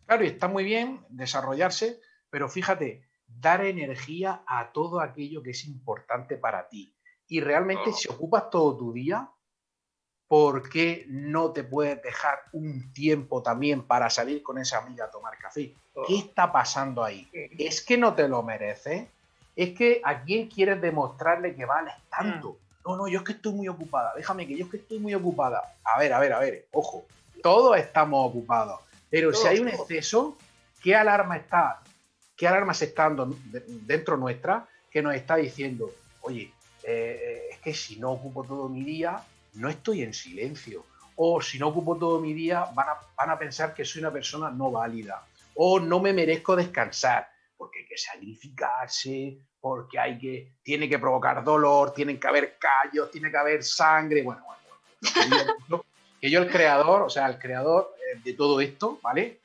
Claro, 0.06 0.24
y 0.24 0.28
está 0.28 0.48
muy 0.48 0.64
bien 0.64 1.04
desarrollarse, 1.10 2.00
pero 2.30 2.48
fíjate, 2.48 3.06
dar 3.26 3.64
energía 3.64 4.42
a 4.46 4.72
todo 4.72 5.00
aquello 5.00 5.42
que 5.42 5.50
es 5.50 5.64
importante 5.66 6.36
para 6.38 6.68
ti. 6.68 6.94
Y 7.26 7.40
realmente, 7.40 7.90
oh. 7.90 7.92
si 7.92 8.08
ocupas 8.08 8.48
todo 8.48 8.76
tu 8.76 8.92
día, 8.94 9.28
¿por 10.26 10.68
qué 10.70 11.04
no 11.08 11.52
te 11.52 11.62
puedes 11.62 12.02
dejar 12.02 12.40
un 12.52 12.92
tiempo 12.94 13.42
también 13.42 13.82
para 13.82 14.08
salir 14.08 14.42
con 14.42 14.56
esa 14.56 14.78
amiga 14.78 15.04
a 15.04 15.10
tomar 15.10 15.36
café? 15.36 15.74
¿Qué 16.06 16.14
oh. 16.14 16.18
está 16.18 16.50
pasando 16.50 17.04
ahí? 17.04 17.28
¿Es 17.32 17.84
que 17.84 17.98
no 17.98 18.14
te 18.14 18.28
lo 18.28 18.42
mereces? 18.42 19.08
es 19.58 19.76
que 19.76 20.00
a 20.04 20.22
quién 20.22 20.46
quieres 20.48 20.80
demostrarle 20.80 21.56
que 21.56 21.64
vales 21.64 21.92
tanto. 22.08 22.52
Mm. 22.52 22.67
No, 22.84 22.96
no, 22.96 23.08
yo 23.08 23.18
es 23.18 23.24
que 23.24 23.32
estoy 23.32 23.52
muy 23.52 23.68
ocupada, 23.68 24.12
déjame 24.16 24.46
que 24.46 24.56
yo 24.56 24.64
es 24.64 24.70
que 24.70 24.76
estoy 24.78 24.98
muy 24.98 25.14
ocupada. 25.14 25.76
A 25.84 25.98
ver, 25.98 26.12
a 26.12 26.18
ver, 26.18 26.32
a 26.32 26.38
ver, 26.38 26.68
ojo, 26.72 27.06
todos 27.42 27.76
estamos 27.76 28.26
ocupados, 28.26 28.80
pero 29.10 29.32
si 29.32 29.46
hay 29.46 29.58
un 29.58 29.68
exceso, 29.68 30.36
¿qué 30.82 30.94
alarma 30.94 31.36
está? 31.36 31.80
¿Qué 32.36 32.46
alarma 32.46 32.72
se 32.74 32.86
está 32.86 33.04
dando 33.04 33.36
dentro 33.66 34.16
nuestra 34.16 34.68
que 34.90 35.02
nos 35.02 35.14
está 35.14 35.36
diciendo, 35.36 35.90
oye, 36.22 36.52
eh, 36.82 37.48
es 37.50 37.58
que 37.58 37.74
si 37.74 37.96
no 37.96 38.12
ocupo 38.12 38.44
todo 38.44 38.68
mi 38.68 38.84
día, 38.84 39.22
no 39.54 39.68
estoy 39.68 40.02
en 40.02 40.14
silencio? 40.14 40.84
O 41.16 41.42
si 41.42 41.58
no 41.58 41.68
ocupo 41.68 41.96
todo 41.96 42.20
mi 42.20 42.32
día, 42.32 42.66
van 42.74 42.88
a, 42.90 42.94
van 43.16 43.30
a 43.30 43.38
pensar 43.38 43.74
que 43.74 43.84
soy 43.84 44.00
una 44.00 44.12
persona 44.12 44.50
no 44.50 44.70
válida. 44.70 45.24
O 45.54 45.80
no 45.80 45.98
me 45.98 46.12
merezco 46.12 46.54
descansar 46.54 47.28
porque 47.58 47.80
hay 47.80 47.86
que 47.86 47.98
sacrificarse, 47.98 49.36
porque 49.60 49.98
hay 49.98 50.16
que, 50.18 50.52
tiene 50.62 50.88
que 50.88 50.98
provocar 50.98 51.42
dolor, 51.42 51.92
tienen 51.92 52.18
que 52.18 52.28
haber 52.28 52.56
callos, 52.56 53.10
tiene 53.10 53.30
que 53.30 53.36
haber 53.36 53.64
sangre, 53.64 54.22
bueno, 54.22 54.42
bueno, 54.46 54.62
bueno. 55.68 55.84
Que 56.20 56.30
yo, 56.30 56.40
el 56.40 56.50
creador, 56.50 57.02
o 57.02 57.10
sea, 57.10 57.26
el 57.26 57.38
creador 57.38 57.94
eh, 57.96 58.20
de 58.24 58.32
todo 58.32 58.60
esto, 58.60 58.98
¿vale? 59.02 59.38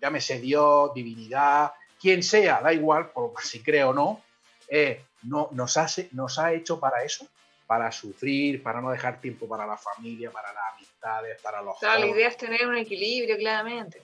Llámese 0.00 0.40
Dios, 0.40 0.92
divinidad, 0.94 1.72
quien 2.00 2.22
sea, 2.22 2.60
da 2.60 2.72
igual, 2.72 3.10
por, 3.10 3.32
si 3.42 3.62
creo 3.62 3.90
o 3.90 3.92
no, 3.92 4.22
eh, 4.68 5.04
no 5.22 5.48
nos, 5.52 5.76
hace, 5.76 6.08
nos 6.12 6.38
ha 6.38 6.52
hecho 6.52 6.80
para 6.80 7.04
eso, 7.04 7.26
para 7.66 7.90
sufrir, 7.92 8.62
para 8.62 8.80
no 8.80 8.90
dejar 8.90 9.20
tiempo 9.20 9.48
para 9.48 9.66
la 9.66 9.76
familia, 9.76 10.30
para 10.30 10.52
las 10.52 10.74
amistades, 10.74 11.40
para 11.42 11.62
los... 11.62 11.78
Claro, 11.78 12.00
la 12.00 12.06
idea 12.06 12.28
es 12.28 12.36
tener 12.36 12.66
un 12.66 12.76
equilibrio, 12.76 13.36
claramente. 13.36 14.02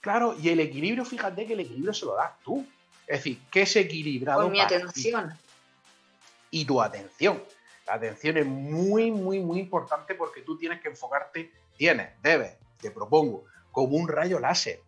Claro, 0.00 0.36
y 0.40 0.48
el 0.48 0.60
equilibrio, 0.60 1.04
fíjate 1.04 1.46
que 1.46 1.54
el 1.54 1.60
equilibrio 1.60 1.92
se 1.92 2.06
lo 2.06 2.14
das 2.14 2.32
tú. 2.44 2.64
Es 3.08 3.20
decir, 3.20 3.38
que 3.50 3.62
es 3.62 3.74
equilibrado. 3.74 4.42
Con 4.42 4.52
mi 4.52 4.60
atención. 4.60 5.32
Y 6.50 6.64
tu 6.66 6.80
atención. 6.80 7.42
La 7.86 7.94
atención 7.94 8.36
es 8.36 8.46
muy, 8.46 9.10
muy, 9.10 9.40
muy 9.40 9.60
importante 9.60 10.14
porque 10.14 10.42
tú 10.42 10.58
tienes 10.58 10.80
que 10.82 10.88
enfocarte, 10.88 11.50
tienes, 11.76 12.10
debes, 12.22 12.54
te 12.78 12.90
propongo, 12.90 13.46
como 13.72 13.96
un 13.96 14.06
rayo 14.08 14.38
láser. 14.38 14.80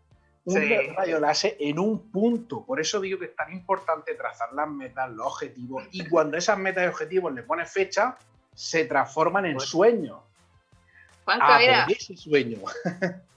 Un 0.44 0.60
rayo 0.96 1.18
láser 1.18 1.56
en 1.60 1.78
un 1.78 2.10
punto. 2.10 2.64
Por 2.64 2.78
eso 2.78 3.00
digo 3.00 3.18
que 3.18 3.26
es 3.26 3.36
tan 3.36 3.52
importante 3.52 4.14
trazar 4.14 4.52
las 4.52 4.68
metas, 4.68 5.10
los 5.10 5.26
objetivos. 5.26 5.84
Y 5.90 6.06
cuando 6.06 6.36
esas 6.36 6.58
metas 6.58 6.84
y 6.84 6.88
objetivos 6.88 7.32
le 7.32 7.42
pones 7.42 7.70
fecha, 7.72 8.18
se 8.54 8.84
transforman 8.84 9.46
en 9.46 9.60
sueños. 9.60 10.18
Juan 11.24 11.38
ah, 11.40 11.86
ese 11.88 12.16
sueño. 12.16 12.58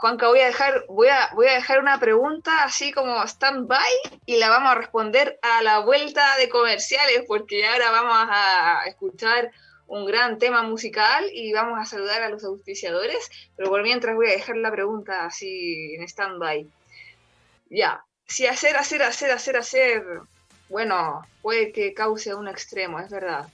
Juanca, 0.00 0.28
voy 0.28 0.40
a 0.40 0.46
dejar, 0.46 0.86
voy 0.88 1.08
a, 1.08 1.28
voy 1.34 1.46
a 1.48 1.56
dejar 1.56 1.78
una 1.78 2.00
pregunta 2.00 2.64
así 2.64 2.90
como 2.90 3.22
stand-by 3.22 3.92
y 4.24 4.38
la 4.38 4.48
vamos 4.48 4.72
a 4.72 4.74
responder 4.76 5.38
a 5.42 5.62
la 5.62 5.80
vuelta 5.80 6.38
de 6.38 6.48
comerciales, 6.48 7.24
porque 7.28 7.66
ahora 7.66 7.90
vamos 7.90 8.28
a 8.30 8.80
escuchar 8.86 9.52
un 9.88 10.06
gran 10.06 10.38
tema 10.38 10.62
musical 10.62 11.26
y 11.34 11.52
vamos 11.52 11.78
a 11.78 11.84
saludar 11.84 12.22
a 12.22 12.30
los 12.30 12.42
auspiciadores, 12.44 13.30
pero 13.58 13.68
por 13.68 13.82
mientras 13.82 14.16
voy 14.16 14.28
a 14.28 14.32
dejar 14.32 14.56
la 14.56 14.70
pregunta 14.70 15.26
así 15.26 15.94
en 15.94 16.02
stand-by. 16.08 16.66
Ya, 17.68 18.02
si 18.26 18.46
hacer, 18.46 18.78
hacer, 18.78 19.02
hacer, 19.02 19.30
hacer, 19.32 19.58
hacer, 19.58 20.02
bueno, 20.70 21.26
puede 21.42 21.72
que 21.72 21.92
cause 21.92 22.34
un 22.34 22.48
extremo, 22.48 23.00
es 23.00 23.10
verdad. 23.10 23.48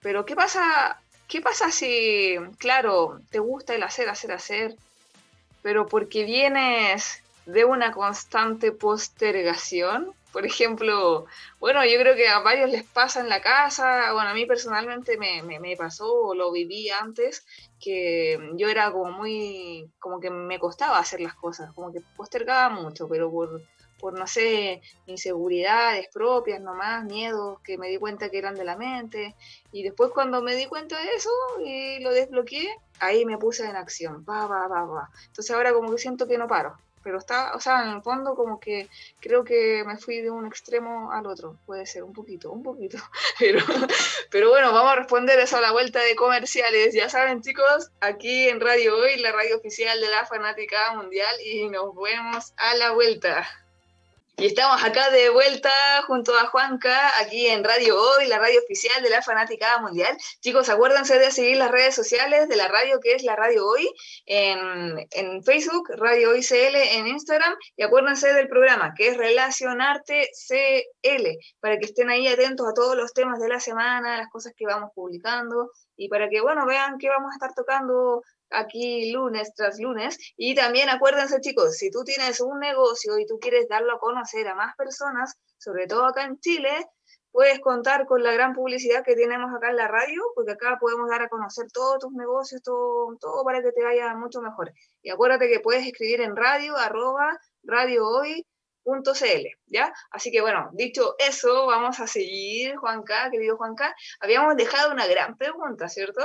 Pero 0.00 0.26
¿qué 0.26 0.34
pasa, 0.34 1.00
qué 1.28 1.40
pasa 1.40 1.70
si, 1.70 2.34
claro, 2.58 3.20
te 3.30 3.38
gusta 3.38 3.76
el 3.76 3.84
hacer, 3.84 4.08
hacer, 4.08 4.32
hacer? 4.32 4.74
Pero 5.66 5.88
porque 5.88 6.22
vienes 6.22 7.24
de 7.44 7.64
una 7.64 7.90
constante 7.90 8.70
postergación. 8.70 10.12
Por 10.30 10.46
ejemplo, 10.46 11.26
bueno, 11.58 11.84
yo 11.84 11.98
creo 11.98 12.14
que 12.14 12.28
a 12.28 12.38
varios 12.38 12.70
les 12.70 12.84
pasa 12.84 13.18
en 13.18 13.28
la 13.28 13.40
casa, 13.40 14.12
bueno, 14.12 14.30
a 14.30 14.34
mí 14.34 14.46
personalmente 14.46 15.18
me, 15.18 15.42
me, 15.42 15.58
me 15.58 15.76
pasó, 15.76 16.34
lo 16.36 16.52
viví 16.52 16.88
antes, 16.90 17.44
que 17.80 18.38
yo 18.54 18.68
era 18.68 18.92
como 18.92 19.10
muy, 19.10 19.90
como 19.98 20.20
que 20.20 20.30
me 20.30 20.60
costaba 20.60 21.00
hacer 21.00 21.20
las 21.20 21.34
cosas, 21.34 21.72
como 21.74 21.92
que 21.92 22.00
postergaba 22.16 22.68
mucho, 22.68 23.08
pero 23.08 23.28
por, 23.28 23.60
por 23.98 24.18
no 24.18 24.26
sé, 24.26 24.82
inseguridades 25.06 26.08
propias 26.12 26.60
nomás, 26.60 27.04
miedos 27.04 27.60
que 27.60 27.78
me 27.78 27.88
di 27.88 27.98
cuenta 27.98 28.30
que 28.30 28.38
eran 28.38 28.54
de 28.54 28.64
la 28.64 28.76
mente. 28.76 29.34
Y 29.72 29.82
después 29.82 30.10
cuando 30.12 30.42
me 30.42 30.54
di 30.54 30.66
cuenta 30.66 30.98
de 31.00 31.08
eso 31.14 31.30
y 31.64 32.00
lo 32.00 32.10
desbloqueé, 32.10 32.76
ahí 33.00 33.24
me 33.24 33.38
puse 33.38 33.64
en 33.64 33.76
acción, 33.76 34.24
va, 34.28 34.46
va, 34.46 34.68
va, 34.68 34.84
va. 34.84 35.10
Entonces 35.26 35.54
ahora 35.54 35.72
como 35.72 35.90
que 35.90 35.98
siento 35.98 36.26
que 36.26 36.38
no 36.38 36.46
paro, 36.46 36.76
pero 37.06 37.18
está, 37.18 37.54
o 37.54 37.60
sea, 37.60 37.84
en 37.84 37.90
el 37.90 38.02
fondo 38.02 38.34
como 38.34 38.58
que 38.58 38.88
creo 39.20 39.44
que 39.44 39.84
me 39.86 39.96
fui 39.96 40.22
de 40.22 40.30
un 40.30 40.44
extremo 40.44 41.12
al 41.12 41.26
otro, 41.26 41.56
puede 41.64 41.86
ser 41.86 42.02
un 42.02 42.12
poquito, 42.12 42.50
un 42.50 42.64
poquito, 42.64 42.98
pero, 43.38 43.60
pero 44.28 44.50
bueno, 44.50 44.72
vamos 44.72 44.92
a 44.92 44.96
responder 44.96 45.38
eso 45.38 45.56
a 45.56 45.60
la 45.60 45.70
vuelta 45.70 46.00
de 46.00 46.16
comerciales, 46.16 46.94
ya 46.94 47.08
saben 47.08 47.42
chicos, 47.42 47.92
aquí 48.00 48.48
en 48.48 48.60
Radio 48.60 48.96
Hoy, 48.96 49.18
la 49.18 49.30
radio 49.30 49.56
oficial 49.56 50.00
de 50.00 50.08
la 50.08 50.26
Fanática 50.26 50.94
Mundial 50.94 51.32
y 51.44 51.68
nos 51.68 51.94
vemos 51.94 52.52
a 52.56 52.74
la 52.74 52.90
vuelta. 52.90 53.46
Y 54.38 54.44
estamos 54.44 54.84
acá 54.84 55.08
de 55.08 55.30
vuelta 55.30 55.70
junto 56.06 56.36
a 56.36 56.48
Juanca, 56.48 57.18
aquí 57.20 57.46
en 57.46 57.64
Radio 57.64 57.98
Hoy, 57.98 58.26
la 58.26 58.38
radio 58.38 58.60
oficial 58.60 59.02
de 59.02 59.08
la 59.08 59.22
Fanaticada 59.22 59.80
Mundial. 59.80 60.14
Chicos, 60.42 60.68
acuérdense 60.68 61.18
de 61.18 61.30
seguir 61.30 61.56
las 61.56 61.70
redes 61.70 61.94
sociales 61.94 62.46
de 62.46 62.56
la 62.56 62.68
radio, 62.68 63.00
que 63.00 63.14
es 63.14 63.22
la 63.22 63.34
Radio 63.34 63.66
Hoy, 63.66 63.90
en, 64.26 65.08
en 65.12 65.42
Facebook, 65.42 65.88
Radio 65.96 66.32
Hoy 66.32 66.42
CL 66.42 66.76
en 66.76 67.06
Instagram, 67.06 67.54
y 67.78 67.82
acuérdense 67.82 68.30
del 68.34 68.48
programa, 68.48 68.92
que 68.94 69.08
es 69.08 69.16
Relacionarte 69.16 70.28
CL, 70.46 71.38
para 71.58 71.78
que 71.78 71.86
estén 71.86 72.10
ahí 72.10 72.28
atentos 72.28 72.68
a 72.68 72.74
todos 72.74 72.94
los 72.94 73.14
temas 73.14 73.40
de 73.40 73.48
la 73.48 73.58
semana, 73.58 74.18
las 74.18 74.28
cosas 74.28 74.52
que 74.54 74.66
vamos 74.66 74.90
publicando, 74.94 75.70
y 75.96 76.10
para 76.10 76.28
que, 76.28 76.42
bueno, 76.42 76.66
vean 76.66 76.98
que 76.98 77.08
vamos 77.08 77.30
a 77.32 77.36
estar 77.36 77.54
tocando 77.54 78.22
aquí 78.50 79.12
lunes 79.12 79.52
tras 79.54 79.78
lunes. 79.78 80.18
Y 80.36 80.54
también 80.54 80.88
acuérdense, 80.88 81.40
chicos, 81.40 81.76
si 81.76 81.90
tú 81.90 82.04
tienes 82.04 82.40
un 82.40 82.58
negocio 82.58 83.18
y 83.18 83.26
tú 83.26 83.38
quieres 83.38 83.68
darlo 83.68 83.94
a 83.94 83.98
conocer 83.98 84.46
a 84.48 84.54
más 84.54 84.74
personas, 84.76 85.34
sobre 85.58 85.86
todo 85.86 86.06
acá 86.06 86.24
en 86.24 86.38
Chile, 86.40 86.86
puedes 87.36 87.60
contar 87.60 88.06
con 88.06 88.22
la 88.22 88.32
gran 88.32 88.54
publicidad 88.54 89.04
que 89.04 89.14
tenemos 89.14 89.54
acá 89.54 89.68
en 89.68 89.76
la 89.76 89.88
radio, 89.88 90.22
porque 90.34 90.52
acá 90.52 90.78
podemos 90.80 91.06
dar 91.10 91.20
a 91.20 91.28
conocer 91.28 91.66
todos 91.70 91.98
tus 91.98 92.12
negocios, 92.12 92.62
todo, 92.62 93.14
todo 93.20 93.44
para 93.44 93.62
que 93.62 93.72
te 93.72 93.84
vaya 93.84 94.14
mucho 94.14 94.40
mejor. 94.40 94.72
Y 95.02 95.10
acuérdate 95.10 95.48
que 95.48 95.60
puedes 95.60 95.86
escribir 95.86 96.22
en 96.22 96.34
radio, 96.34 96.74
arroba, 96.78 97.38
radiohoy.cl, 97.62 99.46
¿ya? 99.66 99.92
Así 100.10 100.30
que 100.30 100.40
bueno, 100.40 100.70
dicho 100.72 101.14
eso, 101.18 101.66
vamos 101.66 102.00
a 102.00 102.06
seguir, 102.06 102.76
Juanca, 102.76 103.28
querido 103.30 103.58
Juanca. 103.58 103.94
Habíamos 104.20 104.56
dejado 104.56 104.92
una 104.92 105.06
gran 105.06 105.36
pregunta, 105.36 105.90
¿cierto? 105.90 106.24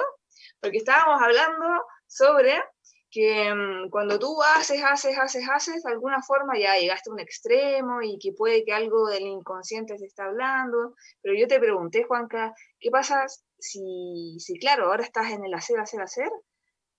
Porque 0.62 0.78
estábamos 0.78 1.22
hablando 1.22 1.66
sobre 2.12 2.62
que 3.10 3.54
mm, 3.54 3.90
cuando 3.90 4.20
tú 4.20 4.42
haces, 4.44 4.84
haces, 4.84 5.18
haces, 5.18 5.48
haces, 5.50 5.84
de 5.84 5.92
alguna 5.92 6.22
forma 6.22 6.60
ya 6.60 6.78
llegaste 6.78 7.10
a 7.10 7.14
un 7.14 7.20
extremo 7.20 8.02
y 8.02 8.20
que 8.20 8.34
puede 8.34 8.66
que 8.66 8.74
algo 8.74 9.08
del 9.08 9.24
inconsciente 9.24 9.98
se 9.98 10.06
está 10.06 10.26
hablando, 10.26 10.96
pero 11.22 11.36
yo 11.38 11.48
te 11.48 11.60
pregunté, 11.60 12.04
Juanca, 12.04 12.54
¿qué 12.80 12.90
pasa 12.92 13.26
si, 13.60 14.38
si 14.40 14.60
claro, 14.60 14.88
ahora 14.88 15.04
estás 15.04 15.32
en 15.32 15.46
el 15.46 15.54
hacer, 15.54 15.80
hacer, 15.80 16.02
hacer, 16.02 16.30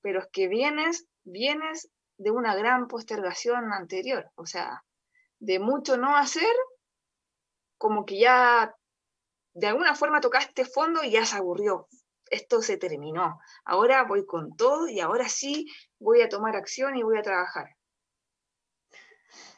pero 0.00 0.20
es 0.20 0.28
que 0.32 0.48
vienes, 0.48 1.06
vienes 1.24 1.90
de 2.16 2.30
una 2.30 2.54
gran 2.54 2.88
postergación 2.88 3.72
anterior, 3.72 4.30
o 4.34 4.46
sea, 4.46 4.82
de 5.40 5.58
mucho 5.58 5.98
no 5.98 6.16
hacer, 6.16 6.54
como 7.76 8.06
que 8.06 8.18
ya 8.18 8.74
de 9.54 9.66
alguna 9.66 9.94
forma 9.94 10.20
tocaste 10.20 10.64
fondo 10.64 11.02
y 11.04 11.10
ya 11.10 11.26
se 11.26 11.36
aburrió, 11.36 11.88
esto 12.32 12.62
se 12.62 12.78
terminó. 12.78 13.40
Ahora 13.64 14.04
voy 14.04 14.24
con 14.24 14.56
todo 14.56 14.88
y 14.88 15.00
ahora 15.00 15.28
sí 15.28 15.70
voy 15.98 16.22
a 16.22 16.28
tomar 16.28 16.56
acción 16.56 16.96
y 16.96 17.02
voy 17.02 17.18
a 17.18 17.22
trabajar. 17.22 17.76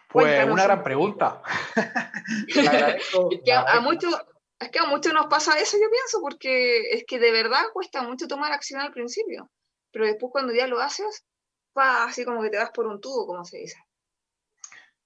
Pues 0.09 0.45
una 0.47 0.65
gran 0.65 0.83
pregunta. 0.83 1.43
es, 2.49 3.43
que 3.45 3.53
a, 3.53 3.81
muchos 3.81 4.15
es 4.59 4.71
que 4.71 4.79
a 4.79 4.87
muchos 4.87 5.13
nos 5.13 5.27
pasa 5.27 5.59
eso, 5.59 5.77
yo 5.77 5.91
pienso, 5.91 6.21
porque 6.21 6.91
es 6.91 7.05
que 7.07 7.19
de 7.19 7.33
verdad 7.33 7.63
cuesta 7.73 8.03
mucho 8.03 8.29
tomar 8.29 8.53
acción 8.53 8.81
al 8.81 8.93
principio, 8.93 9.51
pero 9.91 10.07
después 10.07 10.31
cuando 10.31 10.53
ya 10.53 10.67
lo 10.67 10.81
haces, 10.81 11.25
va 11.77 12.05
así 12.05 12.25
como 12.25 12.43
que 12.43 12.51
te 12.51 12.59
vas 12.59 12.71
por 12.71 12.87
un 12.87 13.01
tubo, 13.01 13.27
como 13.27 13.45
se 13.45 13.59
dice. 13.59 13.79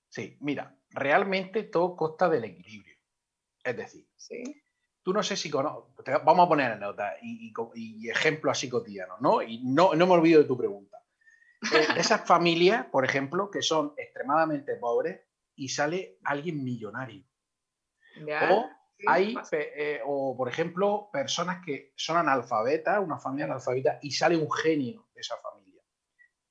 Sí, 0.08 0.36
mira, 0.40 0.76
realmente 0.90 1.64
todo 1.64 1.96
consta 1.96 2.28
del 2.28 2.44
equilibrio. 2.44 2.96
Es 3.62 3.76
decir, 3.76 4.06
¿Sí? 4.16 4.62
Tú 5.08 5.14
no 5.14 5.22
sé 5.22 5.36
si 5.36 5.48
conoces, 5.48 5.86
vamos 6.22 6.44
a 6.44 6.48
poner 6.50 6.72
anécdotas 6.72 7.14
y, 7.22 7.50
y, 7.76 8.10
ejemplos 8.10 8.58
así 8.58 8.68
cotidianos, 8.68 9.18
¿no? 9.22 9.40
Y 9.40 9.64
no, 9.64 9.94
no 9.94 10.06
me 10.06 10.12
olvido 10.12 10.42
de 10.42 10.46
tu 10.46 10.54
pregunta. 10.54 10.98
Eh, 11.72 11.86
esas 11.96 12.26
familias, 12.26 12.84
por 12.92 13.06
ejemplo, 13.06 13.50
que 13.50 13.62
son 13.62 13.94
extremadamente 13.96 14.76
pobres 14.76 15.22
y 15.56 15.70
sale 15.70 16.18
alguien 16.24 16.62
millonario. 16.62 17.24
o 18.50 18.68
hay, 19.06 19.34
eh, 19.52 20.02
o 20.04 20.36
por 20.36 20.46
ejemplo, 20.46 21.08
personas 21.10 21.64
que 21.64 21.94
son 21.96 22.18
analfabetas, 22.18 23.02
una 23.02 23.18
familia 23.18 23.46
analfabeta, 23.46 23.98
y 24.02 24.10
sale 24.10 24.36
un 24.36 24.52
genio 24.52 25.08
de 25.14 25.22
esa 25.22 25.38
familia. 25.38 25.80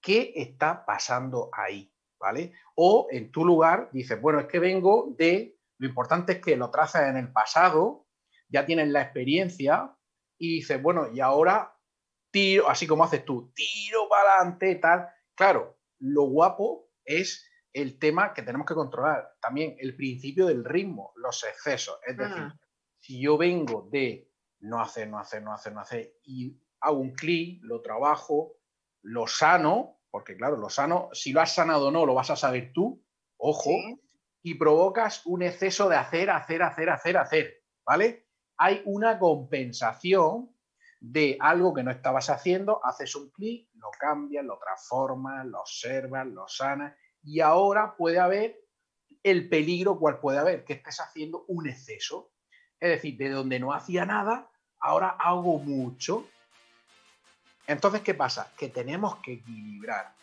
¿Qué 0.01 0.33
está 0.35 0.83
pasando 0.83 1.51
ahí? 1.53 1.93
¿Vale? 2.19 2.53
O 2.73 3.07
en 3.11 3.31
tu 3.31 3.45
lugar 3.45 3.91
dices, 3.91 4.19
bueno, 4.19 4.39
es 4.39 4.47
que 4.47 4.57
vengo 4.57 5.13
de, 5.15 5.59
lo 5.77 5.87
importante 5.87 6.31
es 6.31 6.39
que 6.39 6.57
lo 6.57 6.71
trazas 6.71 7.07
en 7.07 7.17
el 7.17 7.31
pasado, 7.31 8.06
ya 8.49 8.65
tienes 8.65 8.87
la 8.89 9.01
experiencia 9.01 9.95
y 10.37 10.55
dices, 10.55 10.81
bueno, 10.81 11.11
y 11.13 11.19
ahora 11.19 11.75
tiro, 12.31 12.69
así 12.69 12.87
como 12.87 13.03
haces 13.03 13.25
tú, 13.25 13.51
tiro 13.53 14.07
para 14.09 14.35
adelante, 14.35 14.75
tal. 14.75 15.07
Claro, 15.35 15.79
lo 15.99 16.23
guapo 16.23 16.89
es 17.03 17.49
el 17.73 17.99
tema 17.99 18.33
que 18.33 18.41
tenemos 18.41 18.65
que 18.65 18.73
controlar, 18.73 19.35
también 19.41 19.75
el 19.79 19.95
principio 19.95 20.47
del 20.47 20.65
ritmo, 20.65 21.11
los 21.15 21.43
excesos. 21.43 21.99
Es 22.05 22.17
decir, 22.17 22.51
si 22.99 23.21
yo 23.21 23.37
vengo 23.37 23.87
de 23.91 24.31
no 24.59 24.81
hacer, 24.81 25.07
no 25.07 25.19
hacer, 25.19 25.43
no 25.43 25.53
hacer, 25.53 25.73
no 25.73 25.81
hacer, 25.81 26.13
y 26.23 26.59
hago 26.81 26.97
un 26.97 27.13
clic, 27.13 27.61
lo 27.63 27.81
trabajo, 27.81 28.55
lo 29.03 29.27
sano, 29.27 29.99
porque 30.09 30.35
claro, 30.35 30.57
lo 30.57 30.69
sano, 30.69 31.09
si 31.13 31.31
lo 31.31 31.41
has 31.41 31.53
sanado 31.53 31.87
o 31.87 31.91
no, 31.91 32.05
lo 32.05 32.15
vas 32.15 32.29
a 32.31 32.35
saber 32.35 32.71
tú, 32.73 33.03
ojo, 33.37 33.71
y 34.41 34.55
provocas 34.55 35.25
un 35.25 35.43
exceso 35.43 35.89
de 35.89 35.97
hacer, 35.97 36.29
hacer, 36.29 36.63
hacer, 36.63 36.89
hacer, 36.89 37.17
hacer, 37.17 37.63
¿vale? 37.85 38.26
Hay 38.57 38.81
una 38.85 39.19
compensación 39.19 40.49
de 40.99 41.37
algo 41.39 41.73
que 41.73 41.83
no 41.83 41.91
estabas 41.91 42.29
haciendo, 42.29 42.83
haces 42.83 43.15
un 43.15 43.29
clic, 43.29 43.69
lo 43.75 43.91
cambias, 43.99 44.43
lo 44.43 44.57
transformas, 44.57 45.45
lo 45.45 45.61
observas, 45.61 46.25
lo 46.27 46.47
sanas 46.47 46.95
y 47.23 47.41
ahora 47.41 47.95
puede 47.95 48.19
haber 48.19 48.59
el 49.23 49.49
peligro 49.49 49.99
cual 49.99 50.19
puede 50.19 50.39
haber, 50.39 50.63
que 50.63 50.73
estés 50.73 50.99
haciendo 50.99 51.43
un 51.47 51.67
exceso. 51.67 52.31
Es 52.79 52.89
decir, 52.89 53.17
de 53.17 53.29
donde 53.29 53.59
no 53.59 53.73
hacía 53.73 54.05
nada, 54.05 54.49
ahora 54.79 55.09
hago 55.09 55.59
mucho. 55.59 56.25
Entonces, 57.65 58.01
¿qué 58.01 58.13
pasa? 58.13 58.53
Que 58.57 58.69
tenemos 58.69 59.17
que 59.17 59.33
equilibrar. 59.33 60.13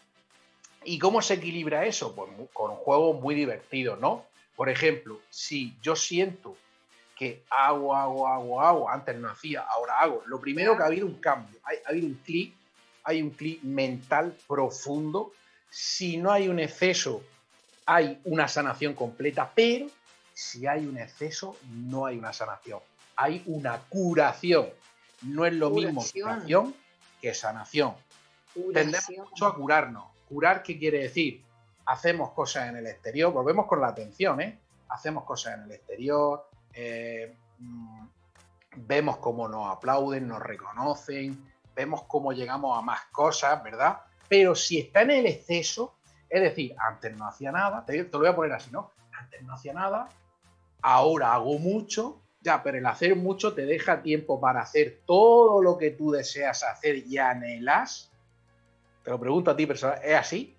¿Y 0.85 0.99
cómo 0.99 1.21
se 1.21 1.35
equilibra 1.35 1.85
eso? 1.85 2.15
Pues 2.15 2.31
con 2.53 2.71
un 2.71 2.77
juego 2.77 3.13
muy 3.15 3.35
divertido, 3.35 3.97
¿no? 3.97 4.25
Por 4.57 4.71
ejemplo, 4.71 5.21
si 5.29 5.77
yo 5.83 5.97
siento 5.97 6.57
que 7.25 7.43
hago, 7.49 7.97
hago, 7.97 8.29
hago, 8.29 8.61
hago, 8.61 8.91
antes 8.91 9.17
no 9.17 9.31
hacía, 9.31 9.63
ahora 9.63 9.99
hago. 10.01 10.23
Lo 10.27 10.39
primero 10.41 10.77
que 10.77 10.83
ha 10.83 10.87
habido 10.87 11.07
un 11.07 11.15
cambio, 11.21 11.59
ha 11.65 11.89
habido 11.89 12.07
un 12.07 12.15
clic, 12.17 12.55
hay 13.03 13.23
un 13.23 13.31
clic 13.31 13.63
mental 13.63 14.37
profundo. 14.47 15.33
Si 15.71 16.19
no 16.19 16.31
hay 16.31 16.49
un 16.49 16.59
exceso, 16.59 17.23
hay 17.87 18.21
una 18.25 18.47
sanación 18.47 18.93
completa, 18.93 19.51
pero 19.55 19.87
si 20.35 20.67
hay 20.67 20.87
un 20.87 20.99
exceso, 20.99 21.57
no 21.71 22.05
hay 22.05 22.19
una 22.19 22.33
sanación. 22.33 22.81
Hay 23.17 23.43
una 23.47 23.79
curación. 23.89 24.69
No 25.23 25.47
es 25.47 25.55
lo 25.55 25.71
mismo 25.71 26.05
curación 26.13 26.75
que 27.23 27.33
sanación. 27.33 27.95
Tendemos 28.73 29.11
mucho 29.17 29.47
a 29.47 29.55
curarnos. 29.55 30.05
¿Curar 30.29 30.63
qué 30.63 30.79
quiere 30.79 30.99
decir? 30.99 31.43
Hacemos 31.87 32.33
cosas 32.33 32.69
en 32.69 32.77
el 32.77 32.87
exterior, 32.87 33.33
volvemos 33.33 33.67
con 33.67 33.81
la 33.81 33.89
atención, 33.89 34.41
¿eh? 34.41 34.59
Hacemos 34.89 35.25
cosas 35.25 35.55
en 35.55 35.65
el 35.65 35.73
exterior, 35.73 36.47
eh, 36.75 37.37
mm, 37.59 38.07
vemos 38.77 39.19
cómo 39.19 39.49
nos 39.49 39.69
aplauden, 39.71 40.29
nos 40.29 40.41
reconocen, 40.41 41.53
vemos 41.75 42.05
cómo 42.05 42.33
llegamos 42.33 42.77
a 42.77 42.83
más 42.83 43.05
cosas, 43.07 43.63
¿verdad? 43.63 44.01
Pero 44.29 44.55
si 44.55 44.81
está 44.81 45.03
en 45.03 45.13
el 45.13 45.27
exceso, 45.27 45.95
es 46.29 46.43
decir, 46.43 46.75
antes 46.79 47.17
no 47.17 47.27
hacía 47.27 47.53
nada, 47.53 47.85
te, 47.85 48.05
lo 48.05 48.19
voy 48.19 48.29
a 48.29 48.37
poner 48.37 48.53
así, 48.53 48.71
¿no? 48.71 48.91
Antes 49.13 49.43
no 49.43 49.55
hacía 49.55 49.73
nada, 49.73 50.09
ahora 50.83 51.35
hago 51.35 51.59
mucho, 51.59 52.21
ya, 52.41 52.63
pero 52.63 52.79
el 52.79 52.87
hacer 52.87 53.17
mucho 53.17 53.55
te 53.55 53.65
deja 53.65 54.03
tiempo 54.03 54.41
para 54.41 54.61
hacer 54.61 55.01
todo 55.07 55.63
lo 55.63 55.79
que 55.79 55.91
tú 55.91 56.11
deseas 56.11 56.63
hacer 56.63 56.97
y 57.07 57.19
anhelas. 57.19 58.11
Te 59.03 59.11
lo 59.11 59.21
pregunto 59.21 59.51
a 59.51 59.57
ti, 59.57 59.67
persona, 59.67 59.95
¿es 59.95 60.15
así? 60.15 60.57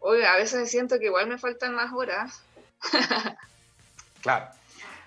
Oye, 0.00 0.26
a 0.26 0.36
veces 0.36 0.70
siento 0.70 0.98
que 0.98 1.06
igual 1.06 1.28
me 1.28 1.38
faltan 1.38 1.74
más 1.74 1.92
horas. 1.92 2.42
claro. 4.22 4.50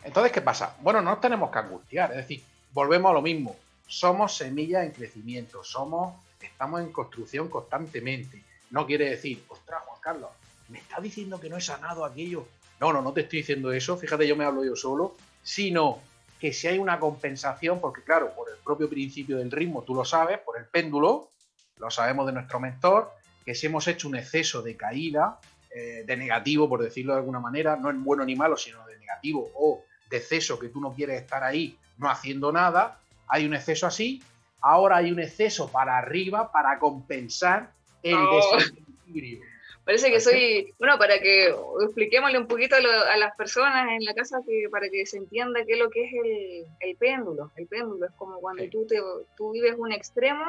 Entonces, 0.07 0.31
¿qué 0.31 0.41
pasa? 0.41 0.73
Bueno, 0.81 1.01
no 1.01 1.11
nos 1.11 1.21
tenemos 1.21 1.51
que 1.51 1.59
angustiar, 1.59 2.11
es 2.11 2.17
decir, 2.17 2.41
volvemos 2.71 3.11
a 3.11 3.13
lo 3.13 3.21
mismo. 3.21 3.57
Somos 3.87 4.37
semillas 4.37 4.85
en 4.85 4.91
crecimiento, 4.91 5.65
somos, 5.65 6.15
estamos 6.41 6.79
en 6.79 6.93
construcción 6.93 7.49
constantemente. 7.49 8.41
No 8.71 8.85
quiere 8.85 9.09
decir, 9.09 9.43
ostras, 9.49 9.81
Juan 9.85 9.99
Carlos, 9.99 10.29
¿me 10.69 10.79
estás 10.79 11.03
diciendo 11.03 11.41
que 11.41 11.49
no 11.49 11.57
he 11.57 11.61
sanado 11.61 12.05
aquello? 12.05 12.47
No, 12.79 12.93
no, 12.93 13.01
no 13.01 13.11
te 13.11 13.21
estoy 13.21 13.39
diciendo 13.39 13.73
eso, 13.73 13.97
fíjate, 13.97 14.25
yo 14.25 14.37
me 14.37 14.45
hablo 14.45 14.63
yo 14.63 14.77
solo, 14.77 15.17
sino 15.43 15.99
que 16.39 16.53
si 16.53 16.67
hay 16.67 16.77
una 16.77 17.01
compensación, 17.01 17.81
porque 17.81 18.01
claro, 18.01 18.31
por 18.33 18.49
el 18.49 18.55
propio 18.63 18.87
principio 18.87 19.39
del 19.39 19.51
ritmo, 19.51 19.83
tú 19.83 19.93
lo 19.93 20.05
sabes, 20.05 20.39
por 20.39 20.57
el 20.57 20.65
péndulo, 20.67 21.31
lo 21.79 21.91
sabemos 21.91 22.25
de 22.27 22.31
nuestro 22.31 22.61
mentor, 22.61 23.11
que 23.43 23.53
si 23.53 23.65
hemos 23.65 23.85
hecho 23.89 24.07
un 24.07 24.15
exceso 24.15 24.61
de 24.61 24.77
caída, 24.77 25.37
eh, 25.69 26.05
de 26.07 26.15
negativo, 26.15 26.69
por 26.69 26.81
decirlo 26.81 27.11
de 27.11 27.19
alguna 27.19 27.41
manera, 27.41 27.75
no 27.75 27.89
es 27.89 28.01
bueno 28.01 28.23
ni 28.23 28.37
malo, 28.37 28.55
sino 28.55 28.85
de 28.87 28.97
negativo, 28.99 29.51
o 29.53 29.83
de 30.09 30.17
exceso 30.17 30.59
que 30.59 30.69
tú 30.69 30.79
no 30.79 30.93
quieres 30.93 31.21
estar 31.21 31.43
ahí 31.43 31.77
no 31.97 32.09
haciendo 32.09 32.51
nada, 32.51 32.99
hay 33.27 33.45
un 33.45 33.53
exceso 33.53 33.87
así, 33.87 34.21
ahora 34.61 34.97
hay 34.97 35.11
un 35.11 35.19
exceso 35.19 35.71
para 35.71 35.97
arriba 35.97 36.51
para 36.51 36.79
compensar 36.79 37.71
el 38.03 38.15
oh. 38.15 38.57
desequilibrio. 38.57 39.39
Parece 39.83 40.11
que 40.11 40.19
soy, 40.19 40.73
bueno, 40.79 40.97
para 40.97 41.17
que 41.19 41.47
expliquémosle 41.81 42.37
un 42.37 42.47
poquito 42.47 42.75
a, 42.75 43.17
las 43.17 43.35
personas 43.37 43.87
en 43.91 44.03
la 44.03 44.13
casa 44.13 44.41
que 44.45 44.67
para 44.69 44.89
que 44.89 45.05
se 45.05 45.15
entienda 45.15 45.63
qué 45.65 45.73
es 45.73 45.79
lo 45.79 45.89
que 45.89 46.03
es 46.03 46.67
el, 46.81 46.97
péndulo. 46.97 47.51
El 47.55 47.67
péndulo 47.67 48.05
es 48.05 48.11
como 48.17 48.41
cuando 48.41 48.67
tú, 48.69 48.85
te, 48.85 48.97
tú 49.37 49.51
vives 49.51 49.75
un 49.77 49.93
extremo 49.93 50.43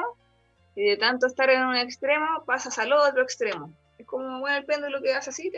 y 0.75 0.89
de 0.89 0.97
tanto 0.97 1.25
estar 1.25 1.49
en 1.49 1.65
un 1.65 1.77
extremo 1.77 2.43
pasas 2.45 2.77
al 2.79 2.91
otro 2.91 3.23
extremo. 3.23 3.71
Es 3.97 4.05
como 4.05 4.41
bueno, 4.41 4.57
el 4.57 4.65
péndulo 4.65 5.01
que 5.01 5.13
hace 5.13 5.29
así, 5.29 5.49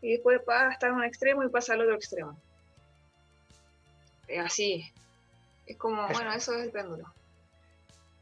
y 0.00 0.10
después 0.10 0.40
pasa 0.42 0.68
a 0.68 0.72
estar 0.72 0.90
en 0.90 0.96
un 0.96 1.04
extremo 1.04 1.44
y 1.44 1.48
pasa 1.50 1.74
al 1.74 1.82
otro 1.82 1.94
extremo. 1.94 2.36
Es 4.32 4.40
así. 4.40 4.90
Es 5.66 5.76
como, 5.76 6.08
bueno, 6.08 6.32
eso 6.32 6.54
es 6.56 6.64
el 6.64 6.70
péndulo. 6.70 7.12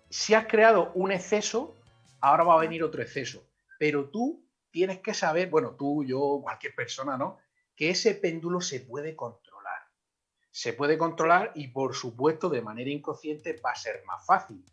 Si 0.09 0.35
has 0.35 0.47
creado 0.47 0.91
un 0.95 1.13
exceso, 1.13 1.75
ahora 2.21 2.43
va 2.43 2.55
a 2.55 2.61
venir 2.61 2.83
otro 2.83 3.01
exceso. 3.01 3.45
Pero 3.79 4.07
tú 4.07 4.43
tienes 4.73 4.99
que 4.99 5.15
saber, 5.15 5.49
bueno, 5.49 5.71
tú, 5.79 6.05
yo, 6.05 6.41
cualquier 6.43 6.75
persona, 6.75 7.17
¿no? 7.17 7.39
Que 7.77 7.91
ese 7.91 8.15
péndulo 8.15 8.61
se 8.61 8.81
puede 8.81 9.15
controlar. 9.15 9.83
Se 10.51 10.73
puede 10.73 10.99
controlar 10.99 11.53
y, 11.55 11.69
por 11.69 11.95
supuesto, 11.95 12.49
de 12.49 12.61
manera 12.61 12.91
inconsciente 12.91 13.61
va 13.65 13.71
a 13.71 13.77
ser 13.77 14.03
más 14.05 14.27
fácil. 14.27 14.65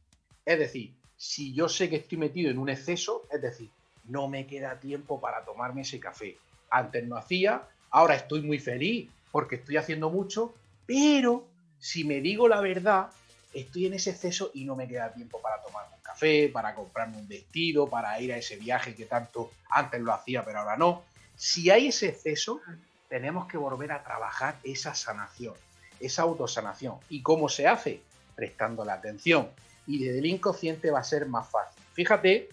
Es 0.43 0.57
decir, 0.57 0.95
si 1.15 1.53
yo 1.53 1.69
sé 1.69 1.87
que 1.87 1.97
estoy 1.97 2.17
metido 2.17 2.49
en 2.49 2.57
un 2.57 2.69
exceso, 2.69 3.27
es 3.31 3.41
decir, 3.41 3.69
no 4.05 4.27
me 4.27 4.47
queda 4.47 4.79
tiempo 4.79 5.21
para 5.21 5.45
tomarme 5.45 5.81
ese 5.81 5.99
café. 5.99 6.35
Antes 6.71 7.07
no 7.07 7.15
hacía, 7.15 7.67
ahora 7.91 8.15
estoy 8.15 8.41
muy 8.41 8.57
feliz 8.57 9.09
porque 9.31 9.57
estoy 9.57 9.77
haciendo 9.77 10.09
mucho, 10.09 10.55
pero 10.87 11.45
si 11.77 12.03
me 12.05 12.21
digo 12.21 12.47
la 12.47 12.61
verdad, 12.61 13.09
estoy 13.53 13.85
en 13.85 13.93
ese 13.93 14.11
exceso 14.11 14.51
y 14.53 14.65
no 14.65 14.75
me 14.75 14.87
queda 14.87 15.13
tiempo 15.13 15.39
para 15.41 15.61
tomarme 15.61 15.95
un 15.95 16.01
café, 16.01 16.49
para 16.49 16.73
comprarme 16.73 17.17
un 17.17 17.27
vestido, 17.27 17.87
para 17.87 18.19
ir 18.19 18.33
a 18.33 18.37
ese 18.37 18.55
viaje 18.55 18.95
que 18.95 19.05
tanto 19.05 19.51
antes 19.69 20.01
lo 20.01 20.13
hacía, 20.13 20.43
pero 20.43 20.59
ahora 20.59 20.77
no. 20.77 21.03
Si 21.35 21.69
hay 21.69 21.87
ese 21.87 22.07
exceso, 22.07 22.61
tenemos 23.09 23.47
que 23.47 23.57
volver 23.57 23.91
a 23.91 24.03
trabajar 24.03 24.57
esa 24.63 24.95
sanación, 24.95 25.53
esa 25.99 26.23
autosanación. 26.23 26.95
¿Y 27.09 27.21
cómo 27.21 27.49
se 27.49 27.67
hace? 27.67 28.01
Prestando 28.35 28.83
la 28.85 28.93
atención. 28.93 29.49
Y 29.85 30.03
desde 30.03 30.19
el 30.19 30.25
inconsciente 30.25 30.89
va 30.89 30.99
a 30.99 31.03
ser 31.03 31.27
más 31.27 31.47
fácil. 31.49 31.81
Fíjate, 31.93 32.49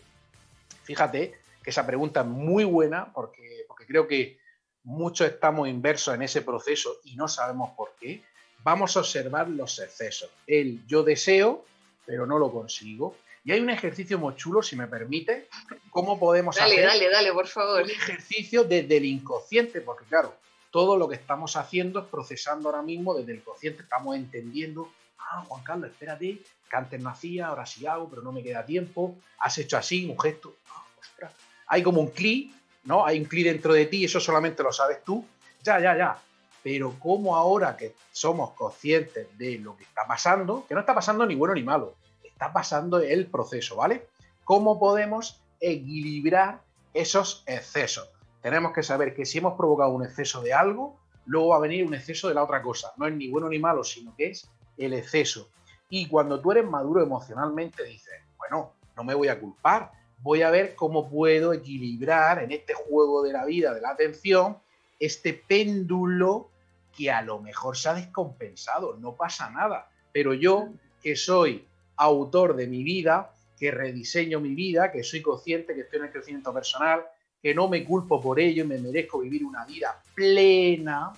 fíjate 0.83 1.35
que 1.63 1.71
esa 1.71 1.87
pregunta 1.87 2.21
es 2.21 2.27
muy 2.27 2.65
buena 2.65 3.13
porque, 3.13 3.65
porque 3.69 3.87
creo 3.87 4.07
que 4.07 4.39
muchos 4.85 5.27
estamos 5.29 5.69
inversos 5.69 6.15
en 6.15 6.23
ese 6.23 6.43
proceso 6.43 7.01
y 7.05 7.17
no 7.17 7.27
sabemos 7.27 7.71
por 7.71 7.95
qué 7.99 8.23
vamos 8.63 8.97
a 8.97 9.01
observar 9.01 9.49
los 9.49 9.79
excesos. 9.79 10.31
El 10.47 10.87
yo 10.87 11.03
deseo, 11.03 11.65
pero 12.07 12.27
no 12.27 12.39
lo 12.39 12.51
consigo. 12.51 13.17
Y 13.45 13.53
hay 13.53 13.61
un 13.61 13.69
ejercicio 13.69 14.19
muy 14.19 14.35
chulo, 14.37 14.63
si 14.63 14.75
me 14.75 14.87
permite, 14.87 15.49
cómo 15.91 16.19
podemos 16.19 16.57
dale, 16.57 16.75
hacer 16.75 16.87
dale, 16.87 17.11
dale, 17.11 17.33
por 17.33 17.47
favor. 17.47 17.83
un 17.83 17.91
ejercicio 17.91 18.65
desde 18.65 18.97
el 18.97 19.05
inconsciente, 19.05 19.83
porque 19.83 20.07
claro, 20.07 20.35
todo 20.71 20.97
lo 20.97 21.07
que 21.09 21.17
estamos 21.17 21.55
haciendo 21.57 22.01
es 22.01 22.07
procesando 22.07 22.71
ahora 22.71 22.83
mismo 22.83 23.15
desde 23.15 23.33
el 23.33 23.43
consciente, 23.43 23.83
estamos 23.83 24.17
entendiendo, 24.17 24.91
ah, 25.19 25.45
Juan 25.47 25.63
Carlos, 25.63 25.91
espérate, 25.91 26.39
que 26.71 26.77
antes 26.77 26.99
no 26.99 27.11
hacía, 27.11 27.49
ahora 27.49 27.67
sí 27.67 27.87
hago, 27.87 28.09
pero 28.09 28.23
no 28.23 28.33
me 28.33 28.43
queda 28.43 28.65
tiempo, 28.65 29.15
has 29.39 29.59
hecho 29.59 29.77
así, 29.77 30.07
un 30.07 30.19
gesto, 30.19 30.57
ah, 30.71 30.83
ostras. 30.99 31.33
Hay 31.67 31.83
como 31.83 32.01
un 32.01 32.11
clic, 32.11 32.51
¿no? 32.85 33.05
Hay 33.05 33.19
un 33.19 33.25
clic 33.25 33.47
dentro 33.47 33.73
de 33.73 33.87
ti, 33.87 34.05
eso 34.05 34.21
solamente 34.21 34.63
lo 34.63 34.73
sabes 34.73 35.03
tú, 35.05 35.25
ya, 35.63 35.81
ya, 35.81 35.97
ya, 35.97 36.19
pero 36.63 36.95
como 36.99 37.37
ahora 37.37 37.77
que 37.77 37.95
somos 38.13 38.53
conscientes 38.53 39.27
de 39.37 39.59
lo 39.59 39.77
que 39.77 39.85
está 39.85 40.07
pasando, 40.07 40.65
que 40.67 40.75
no 40.75 40.81
está 40.81 40.95
pasando 40.95 41.27
ni 41.27 41.35
bueno 41.35 41.55
ni 41.55 41.63
malo, 41.63 41.95
está 42.23 42.53
pasando 42.53 42.99
el 42.99 43.27
proceso, 43.27 43.77
¿vale? 43.77 44.07
¿Cómo 44.45 44.79
podemos 44.79 45.41
equilibrar 45.61 46.61
esos 46.93 47.43
excesos? 47.47 48.09
Tenemos 48.43 48.73
que 48.73 48.83
saber 48.83 49.15
que 49.15 49.25
si 49.25 49.39
hemos 49.39 49.57
provocado 49.57 49.91
un 49.91 50.05
exceso 50.05 50.43
de 50.43 50.53
algo, 50.53 50.99
luego 51.27 51.49
va 51.49 51.57
a 51.57 51.61
venir 51.61 51.87
un 51.87 51.95
exceso 51.95 52.29
de 52.29 52.35
la 52.35 52.43
otra 52.43 52.61
cosa. 52.63 52.93
No 52.97 53.07
es 53.07 53.15
ni 53.15 53.29
bueno 53.29 53.49
ni 53.49 53.59
malo, 53.59 53.85
sino 53.85 54.15
que 54.17 54.29
es 54.29 54.51
el 54.77 54.93
exceso. 54.93 55.49
Y 55.89 56.09
cuando 56.09 56.41
tú 56.41 56.53
eres 56.53 56.67
maduro 56.67 57.03
emocionalmente, 57.03 57.85
dices, 57.85 58.15
bueno, 58.37 58.73
no 58.97 59.05
me 59.05 59.15
voy 59.15 59.29
a 59.29 59.39
culpar, 59.39 59.93
voy 60.25 60.41
a 60.41 60.51
ver 60.51 60.75
cómo 60.75 61.11
puedo 61.11 61.53
equilibrar 61.53 62.43
en 62.43 62.51
este 62.51 62.73
juego 62.73 63.23
de 63.23 63.35
la 63.35 63.45
vida, 63.45 63.75
de 63.75 63.83
la 63.83 63.91
atención, 63.91 64.57
este 64.99 65.35
péndulo 65.35 66.49
que 66.97 67.11
a 67.11 67.21
lo 67.21 67.41
mejor 67.41 67.77
se 67.77 67.91
ha 67.91 67.95
descompensado, 67.95 68.97
no 68.97 69.15
pasa 69.15 69.51
nada. 69.51 69.91
Pero 70.13 70.33
yo, 70.33 70.71
que 71.03 71.15
soy 71.15 71.67
autor 71.97 72.57
de 72.57 72.67
mi 72.67 72.83
vida, 72.83 73.35
que 73.59 73.71
rediseño 73.71 74.41
mi 74.41 74.55
vida, 74.55 74.91
que 74.91 75.05
soy 75.05 75.21
consciente 75.21 75.75
que 75.75 75.83
estoy 75.83 75.99
en 75.99 76.07
el 76.07 76.13
crecimiento 76.13 76.55
personal, 76.55 77.05
que 77.43 77.55
no 77.55 77.69
me 77.69 77.85
culpo 77.85 78.23
por 78.23 78.41
ello 78.41 78.65
y 78.65 78.67
me 78.67 78.79
merezco 78.79 79.19
vivir 79.19 79.45
una 79.45 79.67
vida 79.67 80.01
plena, 80.15 81.13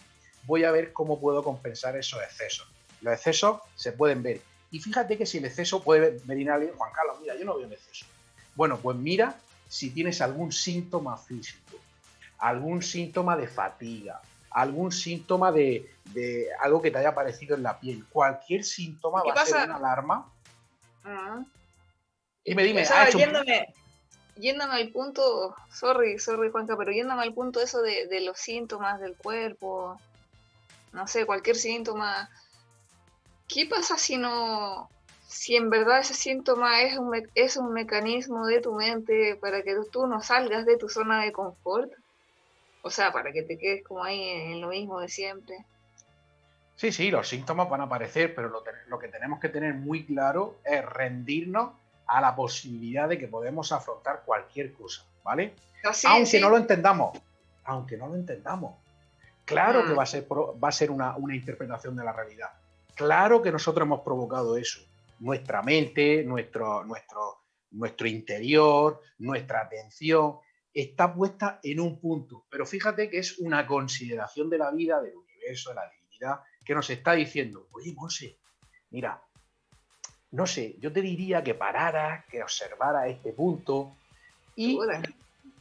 voy 0.46 0.64
a 0.64 0.72
ver 0.72 0.92
cómo 0.92 1.20
puedo 1.20 1.44
compensar 1.44 1.96
esos 1.96 2.20
excesos. 2.24 2.68
Los 3.02 3.14
excesos 3.14 3.61
se 3.76 3.92
pueden 3.92 4.24
ver. 4.24 4.40
Y 4.72 4.80
fíjate 4.80 5.16
que 5.16 5.26
si 5.26 5.38
el 5.38 5.44
exceso 5.44 5.80
puede 5.80 6.18
venir 6.24 6.50
alguien, 6.50 6.74
Juan 6.74 6.90
Carlos, 6.92 7.18
mira, 7.20 7.36
yo 7.36 7.44
no 7.44 7.57
veo 7.57 7.68
un 7.68 7.72
exceso. 7.72 8.04
Bueno, 8.57 8.78
pues 8.78 8.96
mira 8.96 9.36
si 9.68 9.90
tienes 9.90 10.20
algún 10.20 10.50
síntoma 10.50 11.16
físico, 11.16 11.76
algún 12.38 12.82
síntoma 12.82 13.36
de 13.36 13.46
fatiga, 13.46 14.20
algún 14.50 14.90
síntoma 14.90 15.52
de, 15.52 15.88
algo 16.61 16.80
que 16.80 16.90
te 16.90 16.98
haya 16.98 17.11
aparecido 17.11 17.57
en 17.57 17.62
la 17.62 17.78
piel. 17.78 18.04
Cualquier 18.11 18.64
síntoma 18.64 19.22
va 19.22 19.42
a 19.42 19.46
ser 19.46 19.64
una 19.66 19.76
alarma. 19.76 20.26
Ah. 21.04 21.44
Y 22.44 22.54
me 22.54 22.64
dime, 22.64 22.84
ah, 22.90 23.09
yéndome, 23.11 23.74
yéndome 24.36 24.74
al 24.74 24.90
punto, 24.90 25.54
sorry, 25.70 26.18
sorry 26.18 26.50
Juanca, 26.50 26.76
pero 26.76 26.92
yéndome 26.92 27.22
al 27.22 27.34
punto 27.34 27.61
eso 27.61 27.82
de, 27.82 28.20
los 28.20 28.38
síntomas 28.38 29.00
del 29.00 29.16
cuerpo, 29.16 30.00
no 30.92 31.07
sé, 31.07 31.26
cualquier 31.26 31.57
síntoma, 31.57 32.30
¿qué 33.48 33.66
pasa 33.66 33.98
si 33.98 34.16
no, 34.16 34.88
si 35.27 35.57
en 35.57 35.70
verdad 35.70 36.01
ese 36.01 36.14
síntoma 36.14 36.83
es 36.83 36.99
un, 36.99 37.12
es 37.35 37.57
un 37.57 37.72
mecanismo 37.72 38.47
de 38.47 38.61
tu 38.61 38.74
mente 38.74 39.37
para 39.41 39.62
que 39.62 39.74
tú 39.91 40.07
no 40.07 40.22
salgas 40.22 40.66
de 40.66 40.77
tu 40.77 40.89
zona 40.89 41.22
de 41.22 41.33
confort? 41.33 41.93
O 42.83 42.91
sea, 42.91 43.12
para 43.12 43.33
que 43.33 43.43
te 43.43 43.59
quedes 43.59 43.83
como 43.85 44.05
ahí 44.05 44.20
en 44.20 44.61
lo 44.61 44.68
mismo 44.68 45.01
de 45.01 45.09
siempre. 45.09 45.64
Sí, 46.77 46.93
sí, 46.93 47.11
los 47.11 47.27
síntomas 47.27 47.68
van 47.68 47.81
a 47.81 47.85
aparecer, 47.85 48.35
pero 48.35 48.49
lo, 48.49 48.99
que 48.99 49.09
tenemos 49.09 49.41
que 49.41 49.49
tener 49.49 49.74
muy 49.74 50.05
claro 50.05 50.59
es 50.64 50.85
rendirnos 50.85 51.72
a 52.07 52.20
la 52.20 52.37
posibilidad 52.37 53.09
de 53.09 53.18
que 53.18 53.27
podemos 53.27 53.72
afrontar 53.72 54.22
cualquier 54.24 54.72
cosa, 54.74 55.05
¿vale? 55.24 55.55
aunque 56.05 56.39
no 56.39 56.51
lo 56.51 56.59
entendamos, 56.59 57.18
aunque 57.64 57.97
no 57.97 58.07
lo 58.07 58.14
entendamos. 58.14 58.74
Claro 59.45 59.85
que 59.85 59.95
mm. 59.95 59.99
va 59.99 60.03
a 60.03 60.07
ser, 60.07 60.27
va 60.31 60.68
a 60.68 60.72
ser 60.72 60.91
una, 60.91 61.16
una, 61.16 61.35
interpretación 61.35 61.97
de 61.97 62.05
la 62.05 62.12
realidad. 62.12 62.51
Claro 62.95 63.43
que 63.43 63.51
nosotros 63.51 63.87
hemos 63.87 64.01
provocado 64.01 64.57
eso. 64.57 64.81
Nuestra 65.20 65.62
mente, 65.62 66.22
nuestro, 66.24 66.84
nuestro, 66.84 67.44
nuestro 67.70 68.06
interior, 68.06 69.00
nuestra 69.18 69.62
atención 69.62 70.38
está 70.72 71.14
puesta 71.14 71.60
en 71.62 71.80
un 71.80 71.98
punto. 71.98 72.44
Pero 72.50 72.66
fíjate 72.66 73.08
que 73.08 73.18
es 73.18 73.38
una 73.38 73.66
consideración 73.66 74.50
de 74.50 74.58
la 74.58 74.70
vida, 74.70 75.00
del 75.00 75.16
universo, 75.16 75.70
de 75.70 75.76
la 75.76 75.90
divinidad, 75.90 76.40
que 76.64 76.74
nos 76.74 76.90
está 76.90 77.12
diciendo, 77.12 77.68
oye, 77.72 77.94
Monse, 77.94 78.38
mira, 78.90 79.22
no 80.32 80.46
sé, 80.46 80.76
yo 80.78 80.92
te 80.92 81.00
diría 81.00 81.42
que 81.42 81.54
pararas, 81.54 82.26
que 82.26 82.42
observara 82.42 83.08
este 83.08 83.32
punto. 83.32 83.96
Y, 84.54 84.78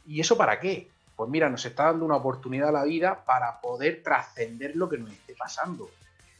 ¿Y 0.06 0.20
eso 0.20 0.36
para 0.36 0.60
qué? 0.60 0.90
Pues 1.16 1.30
mira, 1.30 1.48
nos 1.48 1.64
está 1.64 1.84
dando 1.84 2.04
una 2.04 2.16
oportunidad 2.16 2.68
a 2.68 2.72
la 2.72 2.84
vida 2.84 3.24
para 3.24 3.60
poder 3.60 4.02
trascender 4.02 4.76
lo 4.76 4.88
que 4.88 4.98
nos 4.98 5.10
esté 5.10 5.34
pasando. 5.34 5.90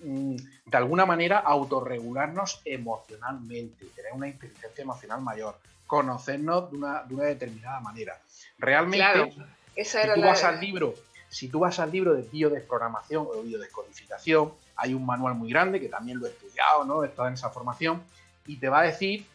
Mm, 0.01 0.37
de 0.67 0.77
alguna 0.77 1.07
manera, 1.07 1.39
autorregularnos 1.39 2.61
emocionalmente, 2.65 3.87
tener 3.95 4.13
una 4.13 4.29
inteligencia 4.29 4.83
emocional 4.83 5.21
mayor, 5.23 5.57
conocernos 5.87 6.71
de 6.71 6.77
una, 6.77 7.03
de 7.03 7.15
una 7.15 7.25
determinada 7.25 7.81
manera. 7.81 8.21
Realmente, 8.59 9.33
si 9.75 9.99
tú 10.15 10.21
vas 10.21 10.45
al 10.45 10.61
libro, 10.61 10.95
si 11.29 11.49
tú 11.49 11.61
vas 11.61 11.79
al 11.79 11.91
libro 11.91 12.15
de 12.15 12.23
biodesprogramación 12.23 13.27
o 13.29 13.43
biodescodificación, 13.43 14.53
hay 14.77 14.95
un 14.95 15.07
manual 15.07 15.35
muy 15.35 15.51
grande 15.51 15.81
que 15.81 15.89
también 15.89 16.19
lo 16.19 16.27
he 16.27 16.31
estudiado, 16.31 16.85
¿no? 16.85 17.03
He 17.03 17.09
estado 17.09 17.29
en 17.29 17.35
esa 17.35 17.51
formación 17.51 18.03
y 18.47 18.59
te 18.59 18.69
va 18.69 18.81
a 18.81 18.83
decir 18.85 19.27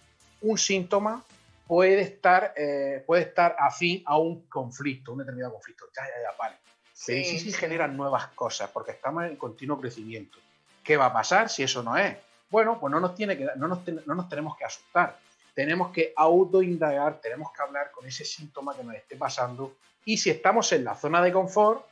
un 0.42 0.58
síntoma 0.58 1.24
puede 1.72 2.02
estar, 2.02 2.54
eh, 2.58 3.02
puede 3.08 3.24
estar 3.24 3.56
afín 3.58 4.04
a 4.06 4.18
un 4.18 4.42
conflicto, 4.48 5.14
un 5.14 5.20
determinado 5.20 5.54
conflicto. 5.54 5.86
Ya, 5.96 6.04
ya, 6.04 6.30
ya, 6.30 6.38
vale. 6.38 6.58
Pero 7.06 7.24
sí, 7.24 7.40
sí, 7.40 7.54
generan 7.54 7.96
nuevas 7.96 8.28
cosas 8.36 8.70
porque 8.72 8.92
estamos 8.92 9.24
en 9.24 9.38
continuo 9.38 9.80
crecimiento. 9.80 10.38
¿Qué 10.84 10.98
va 10.98 11.08
a 11.08 11.14
pasar 11.14 11.50
si 11.50 11.64
eso 11.64 11.84
no 11.84 11.98
es? 11.98 12.18
Bueno, 12.50 12.80
pues 12.80 12.92
no 12.92 13.00
nos, 13.00 13.16
tiene 13.16 13.38
que, 13.38 13.48
no 13.56 13.68
nos, 13.68 13.80
no 14.06 14.16
nos 14.16 14.28
tenemos 14.28 14.58
que 14.58 14.66
asustar 14.66 15.18
tenemos 15.54 15.92
que 15.92 16.14
autoindagar, 16.16 17.20
tenemos 17.22 17.52
que 17.52 17.62
hablar 17.62 17.92
con 17.92 18.06
ese 18.06 18.26
síntoma 18.26 18.76
que 18.76 18.84
nos 18.84 18.96
esté 18.96 19.16
pasando 19.16 19.76
y 20.06 20.18
si 20.18 20.30
estamos 20.30 20.72
en 20.72 20.84
la 20.84 20.96
zona 20.96 21.22
de 21.22 21.32
confort, 21.32 21.86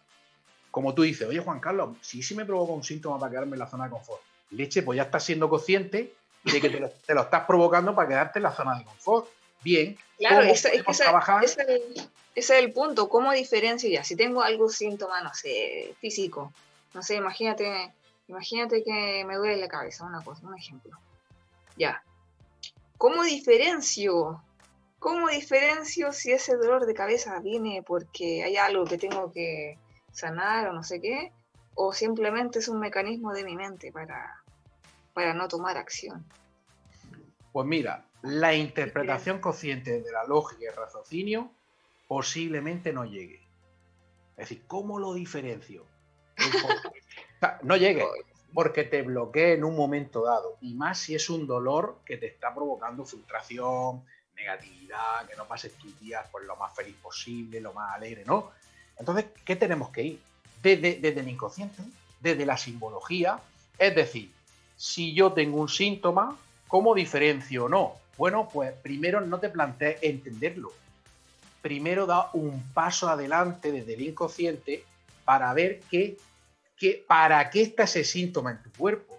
como 0.71 0.93
tú 0.93 1.03
dices, 1.03 1.27
oye 1.27 1.39
Juan 1.39 1.59
Carlos, 1.59 1.97
si 2.01 2.23
sí, 2.23 2.35
me 2.35 2.45
provoca 2.45 2.73
un 2.73 2.83
síntoma 2.83 3.19
para 3.19 3.31
quedarme 3.31 3.55
en 3.55 3.59
la 3.59 3.67
zona 3.67 3.85
de 3.85 3.91
confort, 3.91 4.21
leche, 4.51 4.81
pues 4.81 4.97
ya 4.97 5.03
estás 5.03 5.23
siendo 5.23 5.49
consciente 5.49 6.13
de 6.43 6.61
que 6.61 6.69
te 6.69 7.13
lo, 7.13 7.21
estás 7.21 7.45
provocando 7.45 7.93
para 7.93 8.07
quedarte 8.07 8.39
en 8.39 8.43
la 8.43 8.53
zona 8.53 8.77
de 8.77 8.85
confort. 8.85 9.27
Bien, 9.61 9.97
claro, 10.17 10.43
ese, 10.43 10.81
es 12.33 12.49
el 12.49 12.71
punto, 12.71 13.09
¿cómo 13.09 13.33
diferencio 13.33 13.89
ya? 13.89 14.05
Si 14.05 14.15
tengo 14.15 14.41
algún 14.41 14.69
síntoma, 14.69 15.21
no 15.21 15.33
sé, 15.33 15.93
físico, 15.99 16.53
no 16.93 17.03
sé, 17.03 17.15
imagínate, 17.15 17.91
imagínate 18.30 18.84
que 18.84 19.25
me 19.25 19.36
duele 19.36 19.57
la 19.57 19.67
cabeza, 19.67 20.05
una 20.05 20.21
cosa, 20.21 20.47
un 20.47 20.55
ejemplo. 20.55 20.97
Ya. 21.77 22.03
¿Cómo 22.97 23.23
diferencio? 23.23 24.41
¿Cómo 24.99 25.30
diferencio 25.30 26.11
si 26.11 26.32
ese 26.32 26.55
dolor 26.55 26.86
de 26.86 26.93
cabeza 26.93 27.39
viene 27.39 27.84
porque 27.86 28.43
hay 28.43 28.57
algo 28.57 28.86
que 28.86 28.97
tengo 28.97 29.32
que 29.32 29.77
sanar 30.11 30.67
o 30.67 30.73
no 30.73 30.84
sé 30.84 31.01
qué? 31.01 31.32
¿O 31.75 31.93
simplemente 31.93 32.59
es 32.59 32.67
un 32.67 32.80
mecanismo 32.80 33.34
de 33.34 33.43
mi 33.43 33.55
mente 33.55 33.91
para, 33.91 34.43
para 35.13 35.34
no 35.34 35.47
tomar 35.47 35.77
acción? 35.77 36.25
Pues 37.51 37.65
mira, 37.65 38.05
la 38.21 38.53
interpretación 38.53 39.39
consciente 39.39 40.01
de 40.01 40.11
la 40.11 40.25
lógica 40.25 40.63
y 40.63 40.67
el 40.67 40.75
raciocinio 40.75 41.51
posiblemente 42.07 42.91
no 42.91 43.05
llegue. 43.05 43.41
Es 44.32 44.49
decir, 44.49 44.63
¿cómo 44.67 44.99
lo 44.99 45.13
diferencio? 45.13 45.86
No 47.63 47.77
llegue, 47.77 48.05
porque 48.53 48.83
te 48.83 49.01
bloquee 49.01 49.53
en 49.53 49.63
un 49.63 49.75
momento 49.75 50.23
dado. 50.23 50.57
Y 50.61 50.73
más 50.73 50.99
si 50.99 51.15
es 51.15 51.29
un 51.29 51.47
dolor 51.47 51.99
que 52.05 52.17
te 52.17 52.27
está 52.27 52.53
provocando 52.53 53.05
frustración, 53.05 54.03
negatividad, 54.35 55.27
que 55.27 55.35
no 55.35 55.45
pases 55.45 55.73
tus 55.73 55.99
días 55.99 56.25
por 56.31 56.43
lo 56.43 56.55
más 56.55 56.75
feliz 56.75 56.95
posible, 57.01 57.59
lo 57.59 57.73
más 57.73 57.95
alegre, 57.95 58.23
¿no? 58.25 58.51
Entonces, 58.97 59.25
¿qué 59.45 59.55
tenemos 59.55 59.89
que 59.89 60.03
ir? 60.03 60.19
Desde, 60.61 60.95
desde 60.99 61.21
el 61.21 61.29
inconsciente, 61.29 61.81
desde 62.19 62.45
la 62.45 62.57
simbología. 62.57 63.39
Es 63.77 63.95
decir, 63.95 64.31
si 64.75 65.13
yo 65.13 65.33
tengo 65.33 65.59
un 65.61 65.69
síntoma, 65.69 66.37
¿cómo 66.67 66.95
diferencio 66.95 67.65
o 67.65 67.69
no? 67.69 67.95
Bueno, 68.17 68.49
pues 68.51 68.73
primero 68.73 69.21
no 69.21 69.39
te 69.39 69.49
plantees 69.49 69.99
entenderlo. 70.01 70.73
Primero 71.61 72.05
da 72.05 72.29
un 72.33 72.61
paso 72.73 73.09
adelante 73.09 73.71
desde 73.71 73.93
el 73.93 74.01
inconsciente 74.01 74.83
para 75.23 75.53
ver 75.53 75.81
qué 75.89 76.17
para 77.07 77.49
qué 77.49 77.61
está 77.61 77.84
ese 77.84 78.03
síntoma 78.03 78.51
en 78.51 78.63
tu 78.63 78.71
cuerpo. 78.71 79.17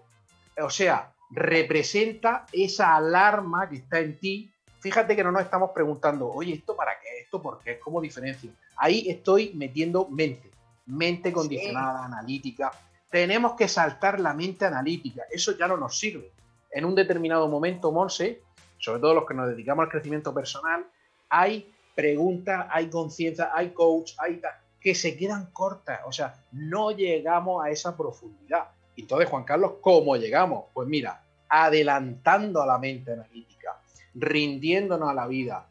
O 0.58 0.70
sea, 0.70 1.12
representa 1.30 2.46
esa 2.52 2.96
alarma 2.96 3.68
que 3.68 3.76
está 3.76 4.00
en 4.00 4.18
ti. 4.18 4.50
Fíjate 4.80 5.14
que 5.14 5.22
no 5.22 5.32
nos 5.32 5.42
estamos 5.42 5.70
preguntando, 5.74 6.30
oye, 6.30 6.54
¿esto 6.54 6.74
para 6.74 6.92
qué? 7.00 7.22
¿Esto 7.22 7.40
por 7.40 7.60
qué? 7.62 7.78
¿Cómo 7.78 8.00
diferencio? 8.00 8.50
Ahí 8.76 9.08
estoy 9.08 9.52
metiendo 9.54 10.08
mente, 10.08 10.50
mente 10.86 11.32
condicionada, 11.32 12.04
analítica. 12.04 12.72
Tenemos 13.10 13.54
que 13.54 13.68
saltar 13.68 14.20
la 14.20 14.32
mente 14.32 14.64
analítica. 14.64 15.24
Eso 15.30 15.56
ya 15.56 15.68
no 15.68 15.76
nos 15.76 15.98
sirve. 15.98 16.32
En 16.70 16.84
un 16.84 16.94
determinado 16.94 17.48
momento, 17.48 17.92
Monse, 17.92 18.42
sobre 18.78 19.00
todo 19.00 19.14
los 19.14 19.26
que 19.26 19.34
nos 19.34 19.48
dedicamos 19.48 19.84
al 19.84 19.90
crecimiento 19.90 20.32
personal, 20.32 20.86
hay 21.28 21.72
preguntas, 21.94 22.66
hay 22.70 22.88
conciencia, 22.88 23.50
hay 23.52 23.70
coach, 23.70 24.12
hay 24.18 24.40
que 24.80 24.94
se 24.94 25.16
quedan 25.16 25.50
cortas, 25.52 26.00
o 26.06 26.12
sea, 26.12 26.42
no 26.52 26.90
llegamos 26.90 27.62
a 27.62 27.70
esa 27.70 27.96
profundidad. 27.96 28.68
Entonces, 28.96 29.28
Juan 29.28 29.44
Carlos, 29.44 29.74
¿cómo 29.80 30.16
llegamos? 30.16 30.64
Pues 30.72 30.88
mira, 30.88 31.22
adelantando 31.48 32.62
a 32.62 32.66
la 32.66 32.78
mente 32.78 33.12
analítica, 33.12 33.78
rindiéndonos 34.14 35.10
a 35.10 35.14
la 35.14 35.26
vida, 35.26 35.68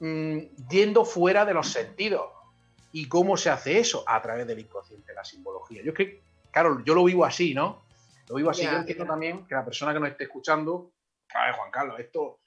mm, 0.00 0.38
yendo 0.68 1.04
fuera 1.04 1.44
de 1.44 1.54
los 1.54 1.68
sentidos. 1.68 2.26
¿Y 2.92 3.08
cómo 3.08 3.38
se 3.38 3.48
hace 3.48 3.78
eso? 3.78 4.04
A 4.06 4.20
través 4.20 4.46
del 4.46 4.58
inconsciente, 4.58 5.14
la 5.14 5.24
simbología. 5.24 5.82
Yo 5.82 5.92
es 5.92 5.96
que, 5.96 6.20
claro, 6.50 6.82
yo 6.84 6.94
lo 6.94 7.04
vivo 7.04 7.24
así, 7.24 7.54
¿no? 7.54 7.82
Lo 8.28 8.34
vivo 8.36 8.50
así. 8.50 8.64
yo 8.64 8.72
entiendo 8.72 9.06
también 9.06 9.46
que 9.46 9.54
la 9.54 9.64
persona 9.64 9.94
que 9.94 10.00
nos 10.00 10.10
esté 10.10 10.24
escuchando, 10.24 10.92
a 11.34 11.46
ver, 11.46 11.54
Juan 11.54 11.70
Carlos, 11.70 11.98
esto, 11.98 12.40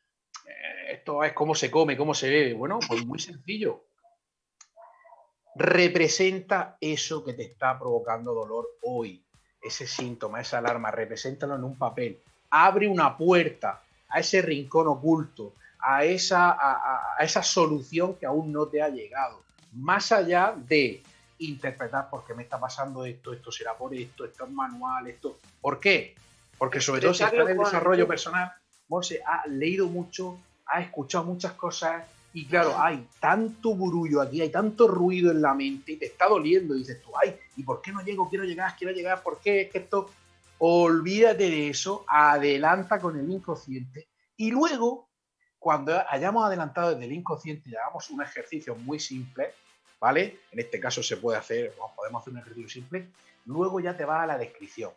eh, 0.45 0.93
esto 0.93 1.23
es 1.23 1.33
cómo 1.33 1.55
se 1.55 1.71
come, 1.71 1.97
cómo 1.97 2.13
se 2.13 2.29
bebe. 2.29 2.53
Bueno, 2.53 2.79
pues 2.87 3.03
muy 3.05 3.17
sencillo 3.17 3.85
representa 5.55 6.77
eso 6.81 7.23
que 7.23 7.33
te 7.33 7.43
está 7.43 7.79
provocando 7.79 8.33
dolor 8.33 8.67
hoy, 8.81 9.23
ese 9.61 9.87
síntoma, 9.87 10.41
esa 10.41 10.57
alarma, 10.57 10.91
represéntalo 10.91 11.55
en 11.55 11.63
un 11.63 11.77
papel, 11.77 12.19
abre 12.51 12.87
una 12.87 13.17
puerta 13.17 13.81
a 14.09 14.19
ese 14.19 14.41
rincón 14.41 14.87
oculto, 14.87 15.53
a 15.79 16.03
esa, 16.03 16.51
a, 16.51 17.23
esa 17.23 17.41
solución 17.41 18.15
que 18.15 18.25
aún 18.25 18.51
no 18.51 18.67
te 18.67 18.81
ha 18.81 18.89
llegado, 18.89 19.43
más 19.73 20.11
allá 20.11 20.53
de 20.55 21.01
interpretar 21.39 22.09
por 22.09 22.25
qué 22.25 22.33
me 22.33 22.43
está 22.43 22.59
pasando 22.59 23.05
esto, 23.05 23.33
esto 23.33 23.51
será 23.51 23.73
por 23.75 23.93
esto, 23.93 24.25
esto 24.25 24.45
es 24.45 24.51
manual, 24.51 25.07
esto. 25.07 25.37
¿Por 25.61 25.79
qué? 25.79 26.15
Porque 26.57 26.79
sobre 26.79 27.01
todo 27.01 27.13
si 27.13 27.23
está 27.23 27.35
en 27.35 27.49
el 27.49 27.57
desarrollo 27.57 28.07
personal, 28.07 28.53
Monse 28.87 29.21
ha 29.25 29.47
leído 29.47 29.87
mucho, 29.87 30.37
ha 30.65 30.81
escuchado 30.81 31.25
muchas 31.25 31.53
cosas, 31.53 32.05
y 32.35 32.45
claro, 32.45 32.77
hay 32.77 33.07
tanto 33.17 33.73
burullo 33.73 34.21
aquí, 34.21 34.41
hay 34.41 34.49
tanto 34.49 34.89
ruido 34.89 35.31
en 35.31 35.41
la 35.41 35.53
mente 35.53 35.93
y 35.93 35.95
te 35.95 36.07
está 36.07 36.27
doliendo. 36.27 36.75
Y 36.75 36.79
dices 36.79 37.01
tú, 37.01 37.11
ay, 37.19 37.33
¿y 37.55 37.63
por 37.63 37.81
qué 37.81 37.93
no 37.93 38.01
llego? 38.01 38.29
Quiero 38.29 38.43
llegar, 38.43 38.75
quiero 38.77 38.93
llegar, 38.93 39.23
¿por 39.23 39.39
qué? 39.39 39.61
Es 39.61 39.71
que 39.71 39.77
esto. 39.79 40.09
Olvídate 40.57 41.49
de 41.49 41.69
eso, 41.69 42.05
adelanta 42.07 42.99
con 42.99 43.19
el 43.19 43.29
inconsciente 43.29 44.07
y 44.37 44.51
luego, 44.51 45.09
cuando 45.59 45.93
hayamos 46.09 46.45
adelantado 46.45 46.91
desde 46.91 47.05
el 47.05 47.11
inconsciente 47.11 47.69
hagamos 47.77 48.09
un 48.09 48.21
ejercicio 48.21 48.75
muy 48.75 48.99
simple, 48.99 49.51
¿vale? 49.99 50.39
En 50.51 50.59
este 50.59 50.79
caso 50.79 51.03
se 51.03 51.17
puede 51.17 51.37
hacer, 51.37 51.73
podemos 51.95 52.21
hacer 52.21 52.33
un 52.33 52.39
ejercicio 52.39 52.69
simple, 52.69 53.07
luego 53.45 53.81
ya 53.81 53.97
te 53.97 54.05
vas 54.05 54.23
a 54.23 54.27
la 54.27 54.37
descripción. 54.37 54.91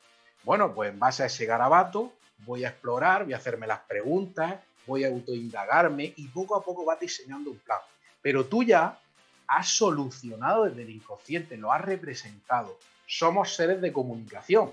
Bueno, 0.45 0.73
pues 0.73 0.93
en 0.93 0.99
base 1.01 1.25
a 1.25 1.27
ese 1.27 1.45
garabato 1.45 2.13
voy 2.47 2.65
a 2.65 2.69
explorar, 2.69 3.25
voy 3.25 3.33
a 3.33 3.39
hacerme 3.39 3.67
las 3.67 3.81
preguntas, 3.81 4.61
voy 4.89 5.05
a 5.05 5.09
autoindagarme 5.09 6.15
y 6.17 6.27
poco 6.29 6.57
a 6.57 6.65
poco 6.65 6.85
vas 6.85 6.99
diseñando 6.99 7.51
un 7.51 7.59
plan. 7.59 7.79
Pero 8.21 8.47
tú 8.47 8.65
ya 8.65 8.99
has 9.47 9.69
solucionado 9.69 10.65
desde 10.65 10.83
el 10.83 10.91
inconsciente, 10.91 11.57
lo 11.57 11.73
has 11.73 11.83
representado. 11.83 12.79
Somos 13.07 13.55
seres 13.55 13.81
de 13.81 13.93
comunicación. 13.93 14.73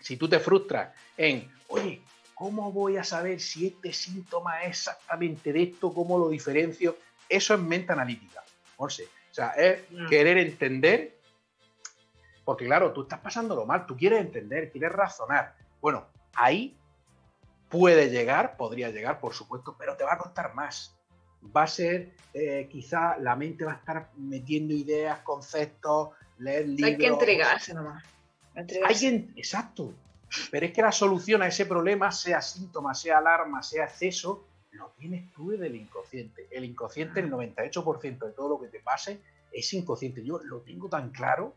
Si 0.00 0.16
tú 0.16 0.28
te 0.28 0.38
frustras 0.38 0.94
en, 1.16 1.50
oye, 1.68 2.02
¿cómo 2.34 2.70
voy 2.72 2.96
a 2.96 3.04
saber 3.04 3.40
si 3.40 3.68
este 3.68 3.92
síntoma 3.92 4.62
es 4.62 4.70
exactamente 4.70 5.52
de 5.52 5.62
esto? 5.62 5.92
¿Cómo 5.92 6.18
lo 6.18 6.28
diferencio? 6.28 6.96
Eso 7.28 7.54
es 7.54 7.60
mente 7.60 7.92
analítica. 7.92 8.42
O 8.76 8.88
sea, 8.88 9.50
es 9.56 9.82
mm. 9.90 10.08
querer 10.08 10.38
entender, 10.38 11.16
porque 12.44 12.66
claro, 12.66 12.92
tú 12.92 13.02
estás 13.02 13.20
pasándolo 13.20 13.66
mal, 13.66 13.86
tú 13.86 13.96
quieres 13.96 14.20
entender, 14.20 14.70
quieres 14.70 14.92
razonar. 14.92 15.54
Bueno, 15.80 16.06
ahí 16.34 16.76
Puede 17.68 18.10
llegar, 18.10 18.56
podría 18.56 18.90
llegar, 18.90 19.20
por 19.20 19.34
supuesto, 19.34 19.76
pero 19.78 19.96
te 19.96 20.04
va 20.04 20.14
a 20.14 20.18
costar 20.18 20.54
más. 20.54 20.96
Va 21.54 21.64
a 21.64 21.66
ser, 21.66 22.14
eh, 22.34 22.68
quizá 22.70 23.16
la 23.18 23.36
mente 23.36 23.64
va 23.64 23.72
a 23.72 23.76
estar 23.76 24.10
metiendo 24.16 24.74
ideas, 24.74 25.20
conceptos, 25.20 26.10
leer 26.38 26.66
libros. 26.68 26.86
Hay 26.86 26.96
que 26.96 27.06
entregarse 27.06 27.74
nomás. 27.74 28.04
Hay 28.54 29.32
exacto. 29.36 29.92
Pero 30.50 30.66
es 30.66 30.72
que 30.72 30.82
la 30.82 30.92
solución 30.92 31.42
a 31.42 31.46
ese 31.46 31.64
problema, 31.66 32.10
sea 32.10 32.42
síntoma, 32.42 32.94
sea 32.94 33.18
alarma, 33.18 33.62
sea 33.62 33.84
exceso, 33.84 34.44
lo 34.72 34.92
tienes 34.98 35.32
tú 35.32 35.50
desde 35.50 35.66
el 35.66 35.76
inconsciente. 35.76 36.46
El 36.50 36.64
inconsciente, 36.64 37.20
el 37.20 37.30
98% 37.30 38.18
de 38.18 38.32
todo 38.32 38.48
lo 38.48 38.60
que 38.60 38.68
te 38.68 38.80
pase, 38.80 39.20
es 39.52 39.72
inconsciente. 39.72 40.24
Yo 40.24 40.40
lo 40.44 40.60
tengo 40.60 40.88
tan 40.88 41.10
claro 41.10 41.54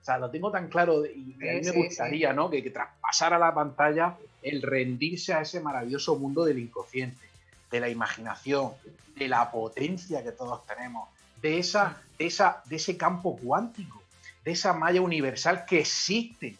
o 0.00 0.04
sea, 0.04 0.18
lo 0.18 0.30
tengo 0.30 0.50
tan 0.50 0.68
claro 0.68 1.04
y 1.04 1.34
a 1.34 1.54
mí 1.54 1.60
me 1.62 1.70
gustaría, 1.72 2.32
¿no? 2.32 2.48
Que, 2.48 2.62
que 2.62 2.70
traspasara 2.70 3.38
la 3.38 3.54
pantalla 3.54 4.16
el 4.42 4.62
rendirse 4.62 5.34
a 5.34 5.42
ese 5.42 5.60
maravilloso 5.60 6.16
mundo 6.16 6.44
del 6.44 6.58
inconsciente, 6.58 7.26
de 7.70 7.80
la 7.80 7.88
imaginación, 7.88 8.72
de 9.16 9.28
la 9.28 9.50
potencia 9.50 10.22
que 10.22 10.32
todos 10.32 10.64
tenemos, 10.66 11.08
de, 11.42 11.58
esa, 11.58 12.00
de, 12.18 12.26
esa, 12.26 12.62
de 12.66 12.76
ese 12.76 12.96
campo 12.96 13.36
cuántico, 13.36 14.02
de 14.44 14.52
esa 14.52 14.72
malla 14.72 15.00
universal 15.00 15.64
que 15.66 15.80
existe, 15.80 16.56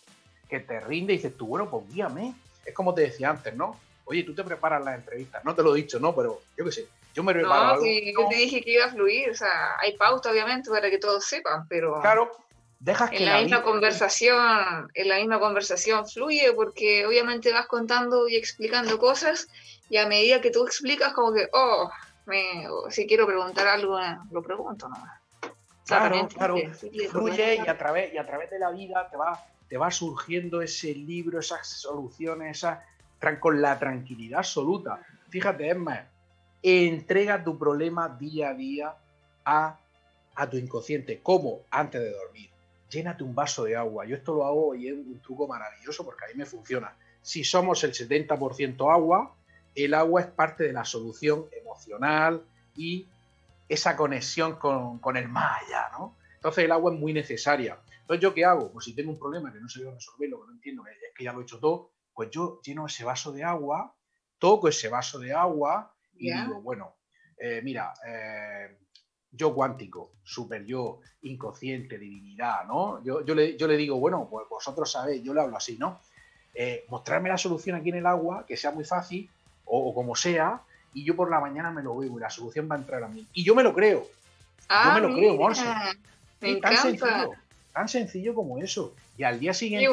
que 0.49 0.61
te 0.61 0.81
rinde 0.81 1.15
y 1.15 1.17
dices 1.17 1.37
tú, 1.37 1.47
bueno, 1.47 1.71
pues 1.71 1.89
guíame. 1.93 2.35
Es 2.65 2.75
como 2.75 2.95
te 2.95 3.03
decía 3.03 3.31
antes, 3.31 3.55
¿no? 3.55 3.79
Oye, 4.05 4.25
tú 4.25 4.35
te 4.35 4.45
preparas 4.45 4.85
las 4.85 4.97
entrevistas. 4.97 5.45
No 5.45 5.55
te 5.55 5.63
lo 5.63 5.75
he 5.75 5.83
dicho, 5.83 5.99
¿no? 6.01 6.15
Pero 6.15 6.41
yo 6.57 6.65
qué 6.65 6.73
sé, 6.73 6.87
yo 7.15 7.23
me 7.23 7.33
preparo. 7.33 7.77
No, 7.77 7.87
yo 7.87 8.29
te 8.29 8.37
dije 8.37 8.63
que 8.63 8.73
iba 8.73 8.87
a 8.87 8.91
fluir. 8.91 9.31
O 9.31 9.35
sea, 9.35 9.79
hay 9.79 9.97
pauta, 9.97 10.31
obviamente, 10.31 10.71
para 10.71 10.91
que 10.91 10.99
todos 10.99 11.25
sepan, 11.25 11.67
pero. 11.69 12.01
Claro, 12.01 12.31
Dejas 12.81 13.11
que 13.11 13.17
en 13.17 13.27
la, 13.27 13.41
misma 13.41 13.63
conversación, 13.63 14.89
en 14.95 15.09
la 15.09 15.17
misma 15.17 15.41
conversación 15.41 16.07
fluye 16.07 16.53
porque 16.53 17.05
obviamente 17.07 17.53
vas 17.53 17.67
contando 17.67 18.29
y 18.29 18.37
explicando 18.37 18.99
cosas 18.99 19.49
y 19.91 19.97
a 19.97 20.07
medida 20.07 20.41
que 20.41 20.53
tú 20.53 20.65
explicas 20.65 21.13
como 21.13 21.33
que, 21.33 21.49
oh, 21.53 21.91
me, 22.27 22.67
si 22.91 23.07
quiero 23.07 23.27
preguntar 23.27 23.67
algo, 23.67 23.99
lo 24.31 24.43
pregunto 24.43 24.89
nomás. 24.89 25.21
Claro, 25.87 26.29
claro, 26.29 26.57
fluye 27.11 27.57
y 27.57 27.69
a, 27.69 27.79
través, 27.79 28.13
y 28.13 28.19
a 28.19 28.27
través 28.27 28.51
de 28.51 28.59
la 28.59 28.71
vida 28.71 29.09
te 29.11 29.17
va, 29.17 29.43
te 29.69 29.79
va 29.79 29.91
surgiendo 29.91 30.61
ese 30.61 30.95
libro, 30.95 31.41
esas 31.41 31.67
soluciones, 31.67 32.59
esa, 32.59 32.85
con 33.41 33.61
la 33.61 33.79
tranquilidad 33.79 34.41
absoluta. 34.41 35.01
Fíjate, 35.31 35.69
Emma, 35.71 36.07
entrega 36.63 37.43
tu 37.43 37.59
problema 37.59 38.09
día 38.09 38.51
a 38.51 38.55
día 38.55 38.95
a, 39.45 39.79
a 40.35 40.51
tu 40.51 40.59
inconsciente. 40.59 41.21
¿Cómo? 41.23 41.63
Antes 41.71 42.03
de 42.03 42.13
dormir. 42.13 42.51
Llénate 42.91 43.23
un 43.23 43.35
vaso 43.35 43.65
de 43.65 43.77
agua. 43.77 44.07
Yo 44.07 44.17
esto 44.17 44.35
lo 44.35 44.47
hago 44.47 44.75
y 44.75 44.89
es 44.89 44.95
un 44.95 45.21
truco 45.21 45.47
maravilloso 45.47 46.05
porque 46.05 46.25
a 46.25 46.29
mí 46.29 46.35
me 46.35 46.47
funciona. 46.47 46.97
Si 47.23 47.45
somos 47.45 47.85
el 47.85 47.93
70% 47.93 48.93
agua, 48.93 49.35
el 49.75 49.95
agua 49.95 50.23
es 50.23 50.27
parte 50.29 50.65
de 50.65 50.73
la 50.73 50.85
solución 50.85 51.47
emocional 51.53 52.43
y 52.77 53.07
esa 53.69 53.97
conexión 53.97 54.57
con, 54.57 54.99
con 54.99 55.17
el 55.17 55.29
más 55.29 55.63
allá, 55.63 55.89
¿no? 55.93 56.17
Entonces 56.37 56.65
el 56.65 56.73
agua 56.73 56.93
es 56.93 56.99
muy 56.99 57.13
necesaria. 57.13 57.79
Entonces, 58.01 58.23
¿yo 58.23 58.33
qué 58.33 58.45
hago? 58.45 58.71
Pues 58.73 58.87
si 58.87 58.95
tengo 58.95 59.11
un 59.11 59.19
problema 59.19 59.53
que 59.53 59.61
no 59.61 59.69
sé 59.69 59.81
resolverlo, 59.81 60.41
que 60.41 60.47
no 60.47 60.53
entiendo, 60.55 60.87
es 60.87 60.97
que 61.15 61.25
ya 61.25 61.33
lo 61.33 61.41
he 61.41 61.43
hecho 61.43 61.59
todo, 61.59 61.91
pues 62.15 62.31
yo 62.31 62.61
lleno 62.63 62.87
ese 62.87 63.05
vaso 63.05 63.33
de 63.33 63.45
agua, 63.45 63.95
toco 64.39 64.69
ese 64.69 64.89
vaso 64.89 65.19
de 65.19 65.35
agua 65.35 65.93
y 66.17 66.33
digo, 66.33 66.63
bueno, 66.63 66.97
eh, 67.37 67.61
mira, 67.63 67.93
eh, 68.07 68.79
yo 69.33 69.55
cuántico, 69.55 70.11
super 70.25 70.65
yo, 70.65 71.01
inconsciente, 71.23 71.99
divinidad, 71.99 72.65
¿no? 72.67 73.03
Yo, 73.05 73.25
yo, 73.25 73.35
le, 73.35 73.57
yo 73.57 73.67
le 73.67 73.77
digo, 73.77 73.99
bueno, 73.99 74.27
pues 74.31 74.49
vosotros 74.49 74.91
sabéis, 74.91 75.23
yo 75.23 75.35
le 75.35 75.41
hablo 75.41 75.57
así, 75.57 75.77
¿no? 75.79 76.01
Eh, 76.55 76.85
mostrarme 76.89 77.29
la 77.29 77.39
solución 77.39 77.77
aquí 77.77 77.91
en 77.91 77.97
el 77.97 78.07
agua, 78.07 78.45
que 78.47 78.57
sea 78.57 78.71
muy 78.71 78.85
fácil, 78.85 79.29
o, 79.65 79.95
como 79.95 80.17
sea, 80.17 80.61
y 80.95 81.05
yo 81.05 81.15
por 81.15 81.31
la 81.31 81.41
mañana 81.41 81.71
me 81.71 81.83
lo 81.83 81.97
veo 81.97 82.17
y 82.17 82.21
la 82.21 82.31
solución 82.31 82.69
va 82.71 82.75
a 82.75 82.79
entrar 82.79 83.05
a 83.05 83.09
mí. 83.09 83.27
Y 83.33 83.45
yo 83.45 83.55
me 83.55 83.63
lo 83.63 83.75
creo. 83.75 84.07
yo 84.69 84.93
me 84.93 85.01
lo 85.01 85.15
creo, 85.15 85.37
Monse. 85.37 85.65
Me 86.41 86.57
tan 86.57 86.77
sencillo, 86.77 87.33
tan 87.73 87.89
sencillo 87.89 88.35
como 88.35 88.59
eso. 88.59 88.95
Y 89.17 89.25
al 89.25 89.39
día 89.39 89.53
siguiente 89.53 89.89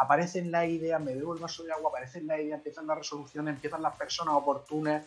aparecen 0.00 0.50
las 0.50 0.68
ideas, 0.68 1.00
me 1.00 1.14
bebo 1.14 1.34
el 1.34 1.40
vaso 1.40 1.64
de 1.64 1.72
agua, 1.72 1.90
aparecen 1.90 2.26
las 2.26 2.38
ideas, 2.38 2.58
empiezan 2.58 2.86
las 2.86 2.98
resoluciones, 2.98 3.54
empiezan 3.54 3.82
las 3.82 3.96
personas 3.96 4.34
oportunas, 4.34 5.04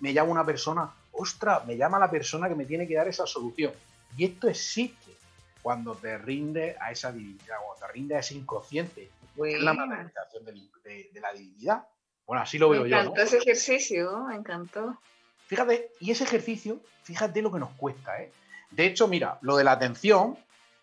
me 0.00 0.12
llama 0.12 0.30
una 0.30 0.44
persona, 0.44 0.92
ostras, 1.12 1.64
me 1.66 1.76
llama 1.76 1.98
la 1.98 2.10
persona 2.10 2.48
que 2.48 2.54
me 2.54 2.66
tiene 2.66 2.86
que 2.86 2.94
dar 2.94 3.08
esa 3.08 3.26
solución. 3.26 3.72
Y 4.16 4.24
esto 4.24 4.48
existe 4.48 5.12
cuando 5.62 5.94
te 5.94 6.18
rinde 6.18 6.76
a 6.80 6.90
esa 6.90 7.12
divinidad, 7.12 7.56
cuando 7.64 7.86
te 7.86 7.92
rinde 7.92 8.16
a 8.16 8.20
ese 8.20 8.34
inconsciente. 8.34 9.10
Es 9.36 9.60
la 9.60 9.72
materialización 9.72 10.44
de, 10.44 11.20
la 11.20 11.32
divinidad. 11.32 11.86
Bueno, 12.26 12.42
así 12.42 12.58
lo 12.58 12.68
veo 12.68 12.86
yo. 12.86 12.96
Me 12.96 13.02
encantó 13.02 13.22
ese 13.22 13.38
ejercicio, 13.38 14.24
me 14.24 14.36
encantó. 14.36 14.98
Fíjate, 15.46 15.90
y 16.00 16.10
ese 16.10 16.24
ejercicio, 16.24 16.80
fíjate 17.02 17.42
lo 17.42 17.50
que 17.50 17.58
nos 17.58 17.70
cuesta, 17.70 18.22
¿eh? 18.22 18.32
De 18.70 18.86
hecho, 18.86 19.08
mira, 19.08 19.38
lo 19.40 19.56
de 19.56 19.64
la 19.64 19.72
atención, 19.72 20.38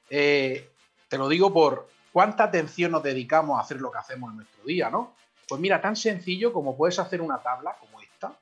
eh, 0.09 0.69
te 1.07 1.17
lo 1.17 1.29
digo 1.29 1.53
por 1.53 1.89
cuánta 2.11 2.43
atención 2.45 2.91
nos 2.91 3.03
dedicamos 3.03 3.57
a 3.57 3.61
hacer 3.61 3.79
lo 3.79 3.91
que 3.91 3.99
hacemos 3.99 4.31
en 4.31 4.37
nuestro 4.37 4.63
día, 4.65 4.89
¿no? 4.89 5.13
Pues 5.47 5.61
mira, 5.61 5.79
tan 5.81 5.95
sencillo 5.95 6.51
como 6.51 6.75
puedes 6.75 6.99
hacer 6.99 7.21
una 7.21 7.37
tabla 7.41 7.77
como 7.79 8.01
esta, 8.01 8.33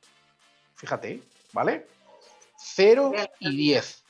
fíjate, 0.76 1.22
¿vale? 1.54 1.88
0 2.58 3.14
y 3.40 3.56
10, 3.56 4.04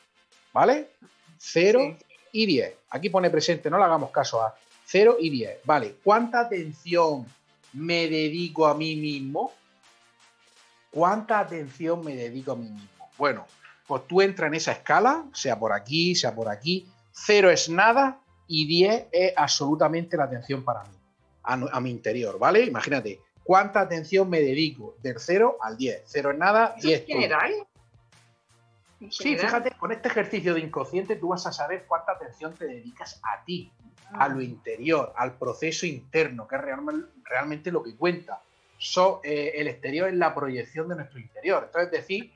¿vale? 0.54 0.90
0 1.38 1.98
y 2.32 2.46
10. 2.46 2.74
Aquí 2.90 3.10
pone 3.10 3.30
presente, 3.30 3.70
no 3.70 3.78
le 3.78 3.84
hagamos 3.84 4.12
caso 4.12 4.42
a 4.42 4.56
0 4.86 5.18
y 5.20 5.30
10. 5.30 5.60
Vale, 5.64 5.96
¿cuánta 6.04 6.42
atención 6.42 7.26
me 7.74 8.08
dedico 8.08 8.68
a 8.68 8.74
mí 8.74 8.96
mismo? 8.96 9.54
¿Cuánta 10.92 11.40
atención 11.40 12.04
me 12.04 12.16
dedico 12.16 12.54
a 12.54 12.56
mí 12.56 12.70
mismo? 12.70 12.90
Bueno, 13.18 13.46
pues 13.88 14.08
tú 14.08 14.22
entras 14.22 14.48
en 14.48 14.56
esa 14.56 14.72
escala, 14.72 15.26
sea 15.34 15.60
por 15.60 15.74
aquí, 15.74 16.16
sea 16.16 16.34
por 16.34 16.50
aquí. 16.50 16.88
Cero 17.12 17.50
es 17.50 17.70
nada 17.70 18.20
y 18.48 18.66
10 18.66 19.08
es 19.12 19.34
absolutamente 19.36 20.18
la 20.18 20.26
atención 20.26 20.64
para 20.64 20.84
mí, 20.84 20.98
a, 21.44 21.80
mi 21.80 21.92
interior, 21.92 22.38
¿vale? 22.40 22.64
Imagínate, 22.64 23.20
¿cuánta 23.46 23.80
atención 23.80 24.30
me 24.30 24.42
dedico? 24.42 24.98
Del 25.02 25.20
0 25.20 25.60
al 25.62 25.78
10. 25.78 26.04
Cero 26.06 26.32
es 26.32 26.38
nada, 26.38 26.76
10 26.82 27.00
es 27.00 27.06
general? 27.06 27.54
Sí, 29.10 29.38
fíjate, 29.38 29.72
con 29.72 29.92
este 29.92 30.10
ejercicio 30.10 30.54
de 30.54 30.62
inconsciente 30.62 31.16
tú 31.16 31.30
vas 31.30 31.46
a 31.46 31.54
saber 31.54 31.86
cuánta 31.88 32.14
atención 32.14 32.54
te 32.56 32.66
dedicas 32.66 33.22
a 33.24 33.44
ti, 33.46 33.72
a 34.12 34.28
lo 34.28 34.40
ah. 34.40 34.44
interior, 34.44 35.14
al 35.16 35.38
proceso 35.38 35.86
interno, 35.86 36.48
que 36.48 36.56
es 36.56 36.62
realmente, 37.24 37.72
lo 37.72 37.84
que 37.84 37.96
cuenta. 37.96 38.42
Eh, 39.24 39.54
el 39.56 39.68
exterior 39.68 40.10
es 40.10 40.16
la 40.16 40.34
proyección 40.34 40.90
de 40.90 40.96
nuestro 40.96 41.20
interior. 41.20 41.64
Entonces, 41.66 41.94
es 41.94 42.00
decir, 42.02 42.34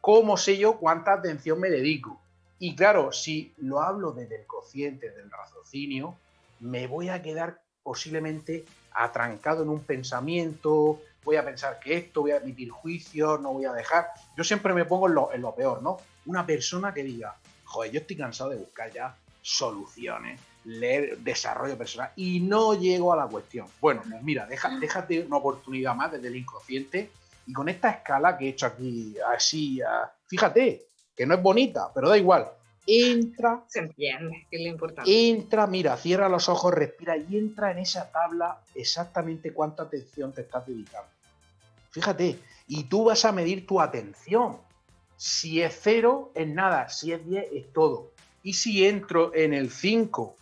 ¿cómo 0.00 0.36
sé 0.36 0.58
yo 0.58 0.78
cuánta 0.78 1.12
atención 1.12 1.60
me 1.60 1.70
dedico? 1.70 2.20
Y 2.58 2.74
claro, 2.74 3.12
si 3.12 3.54
lo 3.58 3.80
hablo 3.80 4.12
desde 4.12 4.40
el 4.40 4.46
cociente, 4.46 5.10
del 5.10 5.30
raciocinio, 5.30 6.16
me 6.58 6.88
voy 6.88 7.10
a 7.10 7.22
quedar 7.22 7.60
posiblemente 7.84 8.64
atrancado 8.92 9.62
en 9.62 9.68
un 9.68 9.80
pensamiento, 9.80 11.00
voy 11.24 11.36
a 11.36 11.44
pensar 11.44 11.78
que 11.78 11.96
esto, 11.96 12.22
voy 12.22 12.30
a 12.30 12.38
emitir 12.38 12.70
juicios, 12.70 13.40
no 13.40 13.52
voy 13.52 13.64
a 13.64 13.72
dejar. 13.72 14.08
Yo 14.36 14.44
siempre 14.44 14.72
me 14.72 14.84
pongo 14.84 15.08
en 15.32 15.42
lo, 15.42 15.54
peor, 15.54 15.82
¿no? 15.82 15.98
Una 16.26 16.46
persona 16.46 16.92
que 16.94 17.02
diga, 17.02 17.36
joder, 17.64 17.92
yo 17.92 18.00
estoy 18.00 18.16
cansado 18.16 18.50
de 18.50 18.56
buscar 18.56 18.90
ya 18.92 19.14
soluciones, 19.42 20.40
leer 20.64 21.18
desarrollo 21.18 21.76
personal 21.76 22.12
y 22.16 22.40
no 22.40 22.74
llego 22.74 23.12
a 23.12 23.16
la 23.16 23.26
cuestión. 23.26 23.66
Bueno, 23.80 24.02
pues 24.08 24.22
mira, 24.22 24.46
deja, 24.46 24.78
déjate 24.78 25.22
una 25.22 25.36
oportunidad 25.36 25.94
más 25.94 26.12
desde 26.12 26.28
el 26.28 26.36
inconsciente 26.36 27.10
y 27.46 27.52
con 27.52 27.68
esta 27.68 27.90
escala 27.90 28.36
que 28.36 28.46
he 28.46 28.48
hecho 28.50 28.66
aquí, 28.66 29.16
así, 29.34 29.80
fíjate, 30.26 30.86
que 31.16 31.26
no 31.26 31.34
es 31.34 31.42
bonita, 31.42 31.90
pero 31.94 32.08
da 32.08 32.16
igual. 32.16 32.48
Entra. 32.90 33.64
Se 33.68 33.80
entiende, 33.80 34.46
que 34.50 34.56
es 34.56 34.62
lo 34.62 34.68
importante. 34.68 35.28
Entra, 35.28 35.66
mira, 35.66 35.96
cierra 35.96 36.28
los 36.28 36.48
ojos, 36.48 36.72
respira 36.72 37.16
y 37.16 37.36
entra 37.36 37.70
en 37.70 37.78
esa 37.78 38.10
tabla 38.10 38.60
exactamente 38.74 39.52
cuánta 39.52 39.84
atención 39.84 40.32
te 40.32 40.40
estás 40.42 40.66
dedicando. 40.66 41.10
Fíjate, 41.90 42.38
y 42.66 42.84
tú 42.84 43.04
vas 43.04 43.24
a 43.24 43.32
medir 43.32 43.66
tu 43.66 43.80
atención. 43.80 44.58
Si 45.16 45.60
es 45.60 45.78
cero, 45.82 46.32
es 46.34 46.48
nada. 46.48 46.88
Si 46.88 47.12
es 47.12 47.24
10, 47.26 47.46
es 47.52 47.72
todo. 47.72 48.12
Y 48.42 48.54
si 48.54 48.86
entro 48.86 49.34
en 49.34 49.52
el 49.52 49.70
5, 49.70 50.36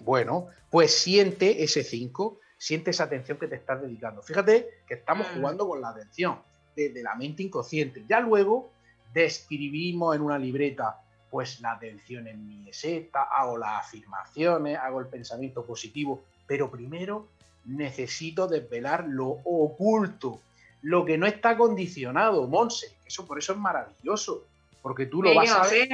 bueno, 0.00 0.48
pues 0.70 0.94
siente 0.94 1.62
ese 1.62 1.84
5 1.84 2.40
siente 2.62 2.92
esa 2.92 3.04
atención 3.04 3.38
que 3.38 3.48
te 3.48 3.56
estás 3.56 3.82
dedicando. 3.82 4.22
Fíjate 4.22 4.68
que 4.86 4.94
estamos 4.94 5.26
mm. 5.26 5.34
jugando 5.34 5.66
con 5.66 5.80
la 5.80 5.88
atención 5.88 6.38
desde 6.76 7.02
la 7.02 7.16
mente 7.16 7.42
inconsciente. 7.42 8.04
Ya 8.08 8.20
luego 8.20 8.70
describimos 9.12 10.14
en 10.14 10.22
una 10.22 10.38
libreta, 10.38 11.02
pues 11.32 11.60
la 11.60 11.72
atención 11.72 12.28
en 12.28 12.46
mí 12.46 12.68
es 12.68 12.84
esta, 12.84 13.22
hago 13.22 13.56
las 13.56 13.86
afirmaciones, 13.86 14.78
hago 14.78 15.00
el 15.00 15.06
pensamiento 15.06 15.64
positivo, 15.64 16.22
pero 16.46 16.70
primero 16.70 17.26
necesito 17.64 18.46
desvelar 18.46 19.06
lo 19.08 19.28
oculto, 19.44 20.42
lo 20.82 21.06
que 21.06 21.16
no 21.16 21.26
está 21.26 21.56
condicionado, 21.56 22.46
Monse. 22.48 22.94
Eso 23.06 23.26
por 23.26 23.38
eso 23.38 23.54
es 23.54 23.58
maravilloso, 23.58 24.44
porque 24.82 25.06
tú 25.06 25.22
lo 25.22 25.34
vas 25.34 25.50
a 25.52 25.66
ver, 25.68 25.88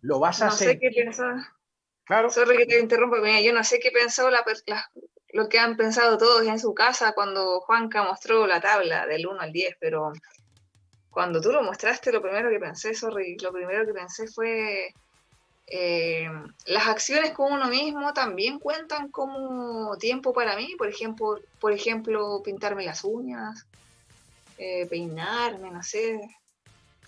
lo 0.00 0.18
vas 0.18 0.40
a 0.40 0.46
no 0.46 0.52
sé 0.52 0.78
qué 0.78 0.90
pensar. 0.90 1.36
Claro. 2.04 2.30
Sorry 2.30 2.56
que 2.56 2.64
te 2.64 2.80
interrumpa, 2.80 3.18
yo 3.40 3.52
no 3.52 3.64
sé 3.64 3.78
qué 3.78 3.90
pensó 3.90 4.30
la, 4.30 4.42
la, 4.64 4.90
lo 5.34 5.50
que 5.50 5.58
han 5.58 5.76
pensado 5.76 6.16
todos 6.16 6.46
en 6.46 6.58
su 6.58 6.72
casa 6.72 7.12
cuando 7.12 7.60
Juanca 7.60 8.04
mostró 8.04 8.46
la 8.46 8.62
tabla 8.62 9.06
del 9.06 9.26
1 9.26 9.38
al 9.38 9.52
10, 9.52 9.76
pero 9.78 10.14
cuando 11.12 11.40
tú 11.40 11.52
lo 11.52 11.62
mostraste, 11.62 12.10
lo 12.10 12.22
primero 12.22 12.50
que 12.50 12.58
pensé, 12.58 12.94
sorry, 12.94 13.36
lo 13.38 13.52
primero 13.52 13.86
que 13.86 13.92
pensé 13.92 14.26
fue 14.26 14.94
eh, 15.66 16.28
las 16.66 16.86
acciones 16.88 17.32
con 17.32 17.52
uno 17.52 17.68
mismo 17.68 18.12
también 18.12 18.58
cuentan 18.58 19.10
como 19.10 19.96
tiempo 19.98 20.32
para 20.32 20.56
mí, 20.56 20.74
por 20.76 20.88
ejemplo, 20.88 21.38
por 21.60 21.72
ejemplo 21.72 22.42
pintarme 22.42 22.84
las 22.84 23.04
uñas, 23.04 23.66
eh, 24.58 24.86
peinarme, 24.86 25.70
no 25.70 25.82
sé. 25.82 26.20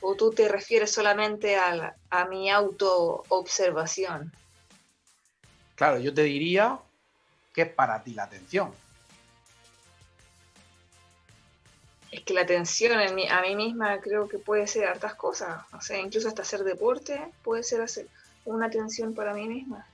¿O 0.00 0.14
tú 0.14 0.30
te 0.30 0.48
refieres 0.48 0.92
solamente 0.92 1.56
a, 1.56 1.96
a 2.10 2.26
mi 2.26 2.50
auto-observación? 2.50 4.30
Claro, 5.76 5.98
yo 5.98 6.12
te 6.12 6.22
diría 6.22 6.78
¿Qué 7.54 7.62
es 7.62 7.68
para 7.68 8.02
ti 8.02 8.12
la 8.12 8.24
atención? 8.24 8.74
Es 12.14 12.22
que 12.22 12.32
la 12.32 12.42
atención 12.42 12.96
a 13.00 13.42
mí 13.42 13.56
misma 13.56 14.00
creo 14.00 14.28
que 14.28 14.38
puede 14.38 14.68
ser 14.68 14.86
hartas 14.86 15.16
cosas. 15.16 15.64
O 15.72 15.80
sea, 15.80 15.98
incluso 15.98 16.28
hasta 16.28 16.42
hacer 16.42 16.62
deporte 16.62 17.20
puede 17.42 17.64
ser 17.64 17.80
hacer 17.80 18.06
una 18.44 18.66
atención 18.66 19.14
para 19.14 19.34
mí 19.34 19.48
misma. 19.48 19.84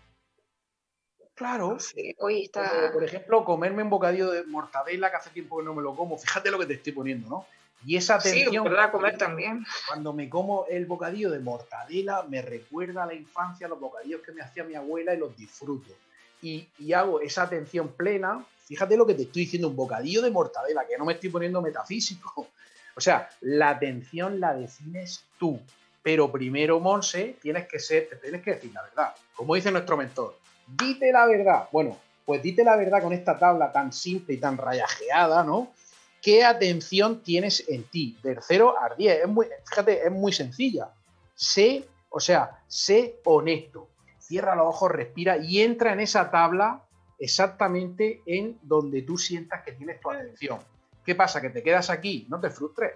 Claro. 1.35 1.79
hoy 2.18 2.43
está... 2.43 2.93
Por 2.93 3.05
ejemplo, 3.05 3.43
comerme 3.43 3.83
un 3.83 3.89
bocadillo 3.89 4.31
de 4.31 4.45
mortadela 4.45 5.11
que 5.11 5.16
hace 5.16 5.31
tiempo 5.31 5.59
que 5.59 5.64
no 5.64 5.75
me 5.75 5.81
lo 5.81 5.97
como. 5.97 6.18
Fíjate 6.18 6.51
lo 6.51 6.59
que 6.59 6.66
te 6.66 6.75
estoy 6.75 6.93
poniendo, 6.93 7.27
¿no? 7.27 7.47
Y 7.87 7.97
esa 7.97 8.16
atención. 8.16 8.66
Sí, 8.66 8.91
comer 8.93 9.16
también. 9.16 9.64
Cuando 9.89 10.12
me 10.12 10.29
como 10.29 10.66
el 10.68 10.85
bocadillo 10.85 11.31
de 11.31 11.39
mortadela, 11.39 12.25
me 12.25 12.43
recuerda 12.43 13.05
a 13.05 13.07
la 13.07 13.14
infancia, 13.14 13.66
los 13.66 13.81
bocadillos 13.81 14.21
que 14.21 14.33
me 14.33 14.43
hacía 14.43 14.64
mi 14.64 14.75
abuela 14.75 15.14
y 15.14 15.18
los 15.18 15.35
disfruto 15.35 15.95
y, 16.43 16.93
hago 16.93 17.21
esa 17.21 17.43
atención 17.43 17.89
plena, 17.89 18.45
fíjate 18.71 18.97
lo 18.97 19.07
que 19.07 19.14
te 19.14 19.23
estoy 19.23 19.43
diciendo, 19.43 19.68
un 19.68 19.77
bocadillo 19.77 20.23
de 20.23 20.31
mortadela, 20.31 20.87
que 20.87 20.97
no 20.97 21.05
me 21.05 21.14
estoy 21.14 21.31
poniendo 21.31 21.61
metafísico. 21.61 22.49
O 22.97 23.01
sea, 23.01 23.31
la 23.43 23.71
atención 23.71 24.41
la 24.41 24.53
defines 24.53 25.25
tú. 25.39 25.59
Pero 26.03 26.31
primero, 26.31 26.81
Monse, 26.81 27.37
tienes 27.41 27.66
que 27.68 27.79
ser, 27.79 28.21
tienes 28.21 28.43
que 28.43 28.55
decir 28.55 28.73
la 28.75 28.83
verdad. 28.83 29.14
Como 29.33 29.55
dice 29.55 29.71
nuestro 29.71 29.97
mentor, 29.97 30.37
dite 30.66 31.11
la 31.12 31.25
verdad. 31.25 31.68
Bueno, 31.71 31.97
pues 32.27 32.43
dite 32.43 32.64
la 32.64 32.77
verdad 32.77 33.01
con 33.01 33.12
esta 33.12 33.39
tabla 33.39 33.73
tan 33.73 33.93
simple 33.93 34.35
y 34.35 34.39
tan 34.39 34.59
rayajeada, 34.59 35.45
¿no? 35.45 35.73
qué 36.21 36.45
atención 36.45 37.23
tienes 37.23 37.64
en 37.68 37.85
ti, 37.85 38.18
del 38.23 38.39
0 38.41 38.75
al 38.81 38.97
10. 38.97 39.21
Es 39.23 39.29
muy, 39.29 39.47
fíjate, 39.68 40.07
es 40.07 40.12
muy 40.12 40.33
sencilla. 40.33 40.91
Sé, 41.35 41.85
o 42.11 42.21
sea, 42.21 42.62
sé 42.68 43.21
honesto. 43.25 43.89
Cierra 44.18 44.55
los 44.55 44.66
ojos, 44.68 44.93
respira 44.93 45.39
y 45.39 45.61
entra 45.61 45.93
en 45.93 46.01
esa 46.01 46.31
tabla 46.31 46.83
exactamente 47.21 48.23
en 48.27 48.59
donde 48.62 49.03
tú 49.03 49.18
sientas 49.18 49.62
que 49.62 49.73
tienes 49.73 50.01
tu 50.01 50.11
atención. 50.11 50.59
¿Qué 51.05 51.14
pasa? 51.14 51.41
Que 51.41 51.51
te 51.51 51.62
quedas 51.62 51.91
aquí, 51.91 52.27
no 52.29 52.41
te 52.41 52.51
frustres. 52.51 52.93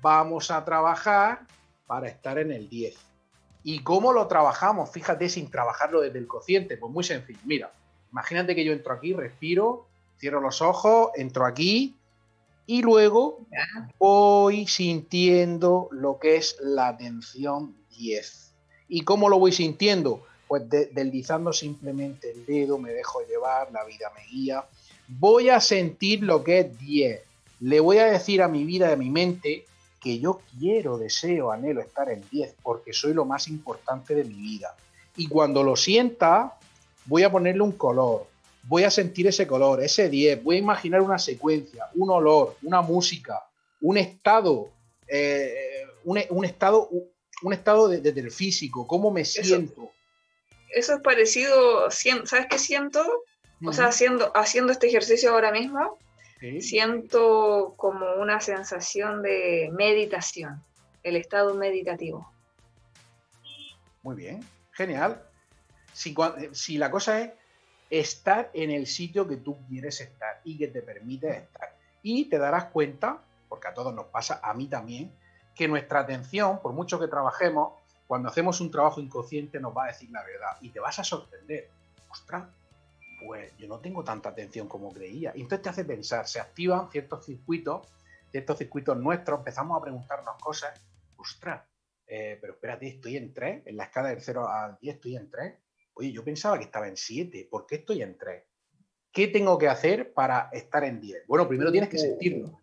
Vamos 0.00 0.50
a 0.50 0.64
trabajar 0.64 1.46
para 1.86 2.08
estar 2.08 2.38
en 2.38 2.52
el 2.52 2.68
10. 2.68 2.96
¿Y 3.64 3.80
cómo 3.80 4.12
lo 4.12 4.26
trabajamos? 4.28 4.90
Fíjate 4.90 5.28
sin 5.28 5.50
trabajarlo 5.50 6.00
desde 6.00 6.18
el 6.18 6.26
cociente. 6.26 6.76
Pues 6.76 6.92
muy 6.92 7.04
sencillo. 7.04 7.40
Mira, 7.44 7.72
imagínate 8.12 8.54
que 8.54 8.64
yo 8.64 8.72
entro 8.72 8.92
aquí, 8.92 9.12
respiro, 9.12 9.86
cierro 10.18 10.40
los 10.40 10.62
ojos, 10.62 11.10
entro 11.16 11.44
aquí 11.44 11.96
y 12.66 12.82
luego 12.82 13.40
voy 13.98 14.66
sintiendo 14.66 15.88
lo 15.90 16.18
que 16.18 16.36
es 16.36 16.56
la 16.60 16.88
atención 16.88 17.74
10. 17.96 18.54
¿Y 18.88 19.02
cómo 19.02 19.28
lo 19.28 19.38
voy 19.38 19.52
sintiendo? 19.52 20.24
Pues 20.54 20.68
deslizando 20.68 21.52
simplemente 21.52 22.30
el 22.30 22.46
dedo, 22.46 22.78
me 22.78 22.92
dejo 22.92 23.26
llevar, 23.26 23.72
la 23.72 23.82
vida 23.82 24.12
me 24.16 24.24
guía. 24.24 24.64
Voy 25.08 25.48
a 25.48 25.60
sentir 25.60 26.22
lo 26.22 26.44
que 26.44 26.60
es 26.60 26.78
10. 26.78 27.20
Le 27.58 27.80
voy 27.80 27.98
a 27.98 28.04
decir 28.04 28.40
a 28.40 28.46
mi 28.46 28.62
vida, 28.62 28.92
a 28.92 28.94
mi 28.94 29.10
mente, 29.10 29.64
que 30.00 30.20
yo 30.20 30.42
quiero, 30.56 30.96
deseo, 30.96 31.50
anhelo 31.50 31.80
estar 31.80 32.08
en 32.08 32.22
10 32.30 32.54
porque 32.62 32.92
soy 32.92 33.14
lo 33.14 33.24
más 33.24 33.48
importante 33.48 34.14
de 34.14 34.22
mi 34.22 34.34
vida. 34.34 34.76
Y 35.16 35.26
cuando 35.26 35.64
lo 35.64 35.74
sienta, 35.74 36.56
voy 37.06 37.24
a 37.24 37.32
ponerle 37.32 37.62
un 37.62 37.72
color, 37.72 38.28
voy 38.62 38.84
a 38.84 38.92
sentir 38.92 39.26
ese 39.26 39.48
color, 39.48 39.82
ese 39.82 40.08
10, 40.08 40.44
voy 40.44 40.54
a 40.54 40.60
imaginar 40.60 41.00
una 41.00 41.18
secuencia, 41.18 41.86
un 41.96 42.10
olor, 42.10 42.54
una 42.62 42.80
música, 42.80 43.42
un 43.80 43.98
estado, 43.98 44.68
eh, 45.08 45.82
un, 46.04 46.44
estado, 46.44 46.88
un 47.42 47.52
estado 47.52 47.88
desde 47.88 48.20
el 48.20 48.30
físico, 48.30 48.86
cómo 48.86 49.10
me 49.10 49.24
siento. 49.24 49.90
Eso 50.74 50.94
es 50.94 51.00
parecido, 51.00 51.90
¿sabes 51.90 52.46
qué 52.50 52.58
siento? 52.58 53.24
O 53.64 53.72
sea, 53.72 53.86
haciendo, 53.86 54.32
haciendo 54.36 54.72
este 54.72 54.88
ejercicio 54.88 55.30
ahora 55.30 55.52
mismo, 55.52 55.98
siento 56.60 57.74
como 57.76 58.14
una 58.14 58.40
sensación 58.40 59.22
de 59.22 59.70
meditación, 59.72 60.62
el 61.02 61.16
estado 61.16 61.54
meditativo. 61.54 62.30
Muy 64.02 64.16
bien, 64.16 64.46
genial. 64.72 65.22
Si, 65.92 66.14
si 66.52 66.76
la 66.76 66.90
cosa 66.90 67.20
es 67.20 67.30
estar 67.90 68.50
en 68.52 68.70
el 68.70 68.86
sitio 68.86 69.28
que 69.28 69.36
tú 69.36 69.56
quieres 69.68 70.00
estar 70.00 70.40
y 70.44 70.58
que 70.58 70.68
te 70.68 70.82
permite 70.82 71.30
estar. 71.30 71.74
Y 72.02 72.26
te 72.26 72.38
darás 72.38 72.66
cuenta, 72.66 73.18
porque 73.48 73.68
a 73.68 73.74
todos 73.74 73.94
nos 73.94 74.06
pasa, 74.06 74.40
a 74.42 74.52
mí 74.54 74.66
también, 74.66 75.12
que 75.54 75.68
nuestra 75.68 76.00
atención, 76.00 76.60
por 76.60 76.72
mucho 76.72 76.98
que 76.98 77.08
trabajemos, 77.08 77.72
cuando 78.06 78.28
hacemos 78.28 78.60
un 78.60 78.70
trabajo 78.70 79.00
inconsciente 79.00 79.60
nos 79.60 79.76
va 79.76 79.84
a 79.84 79.86
decir 79.88 80.10
la 80.10 80.22
verdad 80.22 80.56
y 80.60 80.70
te 80.70 80.80
vas 80.80 80.98
a 80.98 81.04
sorprender. 81.04 81.70
Ostras, 82.10 82.48
pues 83.24 83.56
yo 83.58 83.66
no 83.66 83.78
tengo 83.78 84.04
tanta 84.04 84.28
atención 84.28 84.68
como 84.68 84.92
creía. 84.92 85.32
Y 85.34 85.40
entonces 85.42 85.62
te 85.62 85.68
hace 85.70 85.84
pensar, 85.84 86.26
se 86.28 86.40
activan 86.40 86.90
ciertos 86.90 87.24
circuitos, 87.24 87.88
ciertos 88.30 88.58
circuitos 88.58 88.96
nuestros, 88.96 89.38
empezamos 89.38 89.78
a 89.78 89.82
preguntarnos 89.82 90.36
cosas. 90.40 90.80
Ostras, 91.16 91.62
eh, 92.06 92.38
pero 92.40 92.54
espérate, 92.54 92.86
estoy 92.88 93.16
en 93.16 93.32
3, 93.32 93.66
en 93.66 93.76
la 93.76 93.84
escala 93.84 94.08
del 94.08 94.20
0 94.20 94.48
al 94.48 94.78
10 94.80 94.94
estoy 94.96 95.16
en 95.16 95.30
3 95.30 95.54
Oye, 95.94 96.12
yo 96.12 96.24
pensaba 96.24 96.58
que 96.58 96.64
estaba 96.64 96.88
en 96.88 96.96
7, 96.96 97.48
¿por 97.50 97.66
qué 97.66 97.76
estoy 97.76 98.02
en 98.02 98.18
3? 98.18 98.42
¿Qué 99.12 99.28
tengo 99.28 99.56
que 99.58 99.68
hacer 99.68 100.12
para 100.12 100.50
estar 100.52 100.82
en 100.82 101.00
10? 101.00 101.26
Bueno, 101.28 101.46
primero 101.46 101.70
tienes 101.70 101.88
que 101.88 101.98
sentirlo. 101.98 102.60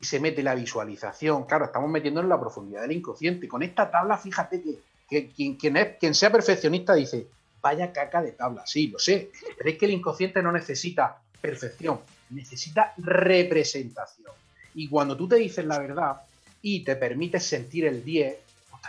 Y 0.00 0.04
se 0.04 0.20
mete 0.20 0.42
la 0.42 0.54
visualización. 0.54 1.44
Claro, 1.44 1.66
estamos 1.66 1.90
metiendo 1.90 2.20
en 2.20 2.28
la 2.28 2.38
profundidad 2.38 2.82
del 2.82 2.92
inconsciente. 2.92 3.48
Con 3.48 3.62
esta 3.62 3.90
tabla, 3.90 4.16
fíjate 4.16 4.62
que, 5.08 5.30
quien, 5.30 5.76
es, 5.76 5.96
quien 5.98 6.14
sea 6.14 6.30
perfeccionista 6.30 6.94
dice, 6.94 7.26
vaya 7.60 7.92
caca 7.92 8.22
de 8.22 8.32
tabla. 8.32 8.66
Sí, 8.66 8.88
lo 8.88 8.98
sé. 8.98 9.30
Pero 9.56 9.70
es 9.70 9.78
que 9.78 9.86
el 9.86 9.92
inconsciente 9.92 10.42
no 10.42 10.52
necesita 10.52 11.20
perfección, 11.40 12.00
necesita 12.30 12.94
representación. 12.96 14.32
Y 14.74 14.88
cuando 14.88 15.16
tú 15.16 15.26
te 15.28 15.36
dices 15.36 15.64
la 15.64 15.78
verdad 15.78 16.20
y 16.62 16.84
te 16.84 16.94
permites 16.96 17.44
sentir 17.44 17.86
el 17.86 18.04
10, 18.04 18.36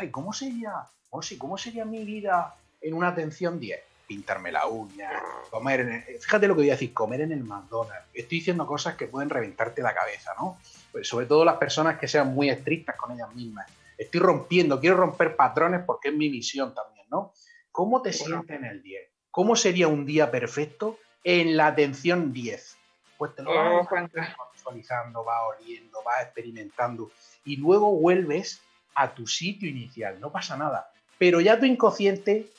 ¿y 0.01 0.07
cómo 0.09 0.33
sería? 0.33 0.73
¿Cómo 1.09 1.57
sería 1.57 1.85
mi 1.85 2.03
vida 2.03 2.55
en 2.81 2.93
una 2.93 3.09
atención 3.09 3.59
10. 3.59 3.79
Pintarme 4.07 4.51
la 4.51 4.65
uña, 4.65 5.11
comer 5.51 5.81
en 5.81 5.89
el, 5.91 6.03
Fíjate 6.19 6.47
lo 6.47 6.55
que 6.55 6.61
voy 6.61 6.69
a 6.69 6.73
decir, 6.73 6.93
comer 6.93 7.21
en 7.21 7.31
el 7.31 7.43
McDonald's. 7.43 8.07
Estoy 8.13 8.39
diciendo 8.39 8.65
cosas 8.65 8.95
que 8.95 9.07
pueden 9.07 9.29
reventarte 9.29 9.81
la 9.81 9.93
cabeza, 9.93 10.33
¿no? 10.39 10.57
Pues 10.91 11.07
sobre 11.07 11.25
todo 11.25 11.45
las 11.45 11.57
personas 11.57 11.99
que 11.99 12.07
sean 12.07 12.33
muy 12.33 12.49
estrictas 12.49 12.95
con 12.95 13.11
ellas 13.11 13.33
mismas. 13.35 13.67
Estoy 13.97 14.19
rompiendo, 14.21 14.79
quiero 14.79 14.97
romper 14.97 15.35
patrones 15.35 15.81
porque 15.85 16.09
es 16.09 16.15
mi 16.15 16.29
misión 16.29 16.73
también, 16.73 17.05
¿no? 17.09 17.33
¿Cómo 17.71 18.01
te 18.01 18.13
sientes 18.13 18.57
en 18.57 18.65
el 18.65 18.81
10? 18.81 19.09
¿Cómo 19.31 19.55
sería 19.55 19.87
un 19.87 20.05
día 20.05 20.31
perfecto 20.31 20.97
en 21.23 21.57
la 21.57 21.67
atención 21.67 22.33
10? 22.33 22.77
Pues 23.17 23.35
te 23.35 23.43
lo 23.43 23.53
vas 23.53 23.87
oh, 23.91 24.51
visualizando, 24.53 25.23
vas 25.23 25.41
oliendo, 25.57 26.01
vas 26.03 26.23
experimentando 26.23 27.11
y 27.43 27.57
luego 27.57 27.91
vuelves 27.91 28.61
a 28.95 29.13
tu 29.13 29.27
sitio 29.27 29.69
inicial, 29.69 30.19
no 30.19 30.31
pasa 30.31 30.57
nada. 30.57 30.91
Pero 31.17 31.41
ya 31.41 31.59
tu 31.59 31.65
inconsciente 31.65 32.49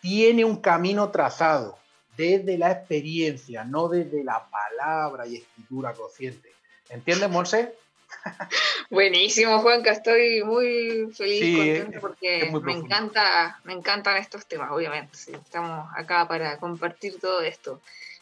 tiene 0.00 0.44
un 0.44 0.56
camino 0.60 1.10
trazado 1.10 1.78
desde 2.16 2.58
la 2.58 2.72
experiencia, 2.72 3.64
no 3.64 3.88
desde 3.88 4.24
la 4.24 4.48
palabra 4.50 5.26
y 5.26 5.36
escritura 5.36 5.92
consciente. 5.92 6.52
¿Entiendes, 6.88 7.30
Monse? 7.30 7.74
Buenísimo, 8.90 9.60
Juanca, 9.60 9.92
estoy 9.92 10.42
muy 10.42 11.12
feliz, 11.12 11.42
y 11.42 11.56
contento 11.56 12.00
porque 12.00 12.50
me 12.62 12.72
encanta, 12.72 13.60
me 13.64 13.74
encantan 13.74 14.16
estos 14.16 14.46
temas, 14.46 14.70
obviamente. 14.70 15.16
estamos 15.32 15.88
acá 15.94 16.26
para 16.26 16.58
compartir 16.58 17.20
todo 17.20 17.42
esto. 17.42 17.80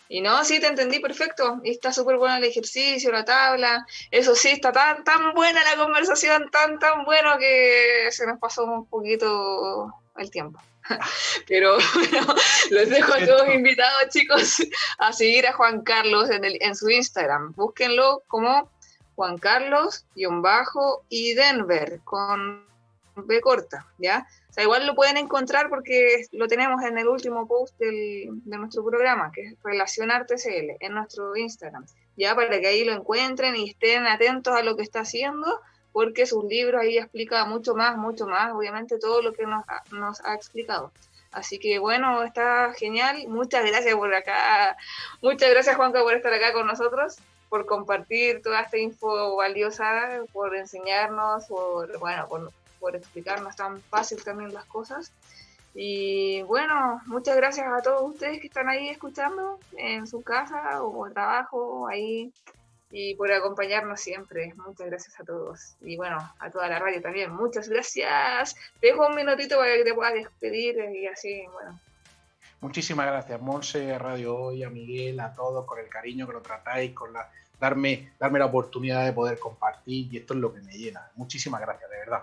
Y 0.08 0.20
no, 0.20 0.44
sí, 0.44 0.60
te 0.60 0.68
entendí 0.68 1.00
perfecto. 1.00 1.60
Y 1.64 1.70
está 1.70 1.92
súper 1.92 2.16
bueno 2.16 2.36
el 2.36 2.44
ejercicio, 2.44 3.10
la 3.10 3.24
tabla. 3.24 3.86
Eso 4.10 4.34
sí, 4.34 4.50
está 4.50 4.72
tan, 4.72 5.04
tan 5.04 5.34
buena 5.34 5.62
la 5.64 5.76
conversación, 5.82 6.50
tan, 6.50 6.78
tan 6.78 7.04
bueno 7.04 7.38
que 7.38 8.08
se 8.10 8.26
nos 8.26 8.38
pasó 8.38 8.64
un 8.64 8.86
poquito 8.86 9.92
el 10.16 10.30
tiempo. 10.30 10.60
Pero 11.48 11.76
bueno, 11.94 12.34
los 12.70 12.88
dejo 12.88 13.12
a 13.12 13.26
todos 13.26 13.54
invitados, 13.54 14.08
chicos, 14.10 14.62
a 14.98 15.12
seguir 15.12 15.46
a 15.46 15.52
Juan 15.52 15.82
Carlos 15.82 16.30
en, 16.30 16.44
el, 16.44 16.58
en 16.60 16.76
su 16.76 16.88
Instagram. 16.88 17.52
Búsquenlo 17.54 18.22
como 18.28 18.70
Juan 19.16 19.38
Carlos, 19.38 20.04
bajo, 20.14 21.04
y 21.08 21.34
Denver, 21.34 22.00
con 22.04 22.64
B 23.24 23.40
corta, 23.40 23.86
¿ya? 23.98 24.26
O 24.50 24.52
sea, 24.52 24.64
igual 24.64 24.86
lo 24.86 24.94
pueden 24.94 25.16
encontrar 25.16 25.68
porque 25.68 26.26
lo 26.32 26.48
tenemos 26.48 26.82
en 26.82 26.98
el 26.98 27.08
último 27.08 27.46
post 27.46 27.78
del, 27.78 28.28
de 28.44 28.58
nuestro 28.58 28.84
programa, 28.84 29.32
que 29.32 29.42
es 29.42 29.54
Relacionar 29.62 30.26
TCL, 30.26 30.76
en 30.80 30.94
nuestro 30.94 31.36
Instagram, 31.36 31.86
ya 32.16 32.34
para 32.34 32.60
que 32.60 32.66
ahí 32.66 32.84
lo 32.84 32.92
encuentren 32.92 33.56
y 33.56 33.70
estén 33.70 34.06
atentos 34.06 34.54
a 34.54 34.62
lo 34.62 34.76
que 34.76 34.82
está 34.82 35.00
haciendo 35.00 35.60
porque 35.96 36.26
sus 36.26 36.44
libros 36.44 36.82
ahí 36.82 36.98
explica 36.98 37.46
mucho 37.46 37.74
más, 37.74 37.96
mucho 37.96 38.26
más, 38.26 38.52
obviamente 38.52 38.98
todo 38.98 39.22
lo 39.22 39.32
que 39.32 39.46
nos, 39.46 39.64
nos 39.92 40.22
ha 40.26 40.34
explicado. 40.34 40.92
Así 41.32 41.58
que 41.58 41.78
bueno, 41.78 42.22
está 42.22 42.74
genial. 42.74 43.26
Muchas 43.28 43.64
gracias 43.64 43.94
por 43.94 44.14
acá. 44.14 44.76
Muchas 45.22 45.50
gracias 45.50 45.76
Juanca 45.76 46.02
por 46.02 46.14
estar 46.14 46.32
acá 46.34 46.52
con 46.52 46.66
nosotros, 46.66 47.16
por 47.48 47.64
compartir 47.64 48.42
toda 48.42 48.60
esta 48.60 48.76
info 48.76 49.36
valiosa, 49.36 50.22
por 50.34 50.54
enseñarnos, 50.54 51.46
por, 51.46 51.98
bueno, 51.98 52.28
por, 52.28 52.52
por 52.86 52.94
explicarnos 52.94 53.56
tan 53.56 53.82
fácil 53.82 54.22
también 54.22 54.54
las 54.54 54.64
cosas. 54.66 55.10
Y 55.74 56.42
bueno, 56.42 57.00
muchas 57.06 57.34
gracias 57.34 57.66
a 57.66 57.82
todos 57.82 58.12
ustedes 58.12 58.40
que 58.40 58.46
están 58.46 58.68
ahí 58.68 58.90
escuchando 58.90 59.58
en 59.76 60.06
su 60.06 60.22
casa 60.22 60.84
o 60.84 61.10
trabajo, 61.10 61.88
ahí 61.88 62.32
y 62.92 63.16
por 63.16 63.32
acompañarnos 63.32 64.00
siempre. 64.00 64.54
Muchas 64.54 64.86
gracias 64.86 65.18
a 65.18 65.24
todos. 65.24 65.74
Y 65.80 65.96
bueno, 65.96 66.32
a 66.38 66.48
toda 66.48 66.68
la 66.68 66.78
radio 66.78 67.02
también. 67.02 67.32
Muchas 67.32 67.68
gracias. 67.68 68.54
dejo 68.80 69.08
un 69.08 69.16
minutito 69.16 69.56
para 69.58 69.74
que 69.74 69.82
te 69.82 69.92
puedas 69.92 70.14
despedir 70.14 70.76
y 70.94 71.08
así, 71.08 71.44
bueno. 71.52 71.80
Muchísimas 72.60 73.06
gracias, 73.06 73.40
Monse, 73.40 73.98
Radio 73.98 74.36
Hoy, 74.36 74.62
a 74.62 74.70
Miguel, 74.70 75.18
a 75.18 75.32
todos, 75.32 75.66
con 75.66 75.80
el 75.80 75.88
cariño 75.88 76.24
que 76.28 76.34
lo 76.34 76.40
tratáis, 76.40 76.92
con 76.92 77.12
la, 77.12 77.28
darme, 77.58 78.12
darme 78.20 78.38
la 78.38 78.46
oportunidad 78.46 79.04
de 79.04 79.12
poder 79.12 79.40
compartir 79.40 80.06
y 80.12 80.18
esto 80.18 80.34
es 80.34 80.40
lo 80.40 80.54
que 80.54 80.60
me 80.60 80.72
llena. 80.72 81.10
Muchísimas 81.16 81.60
gracias, 81.60 81.90
de 81.90 81.96
verdad. 81.98 82.22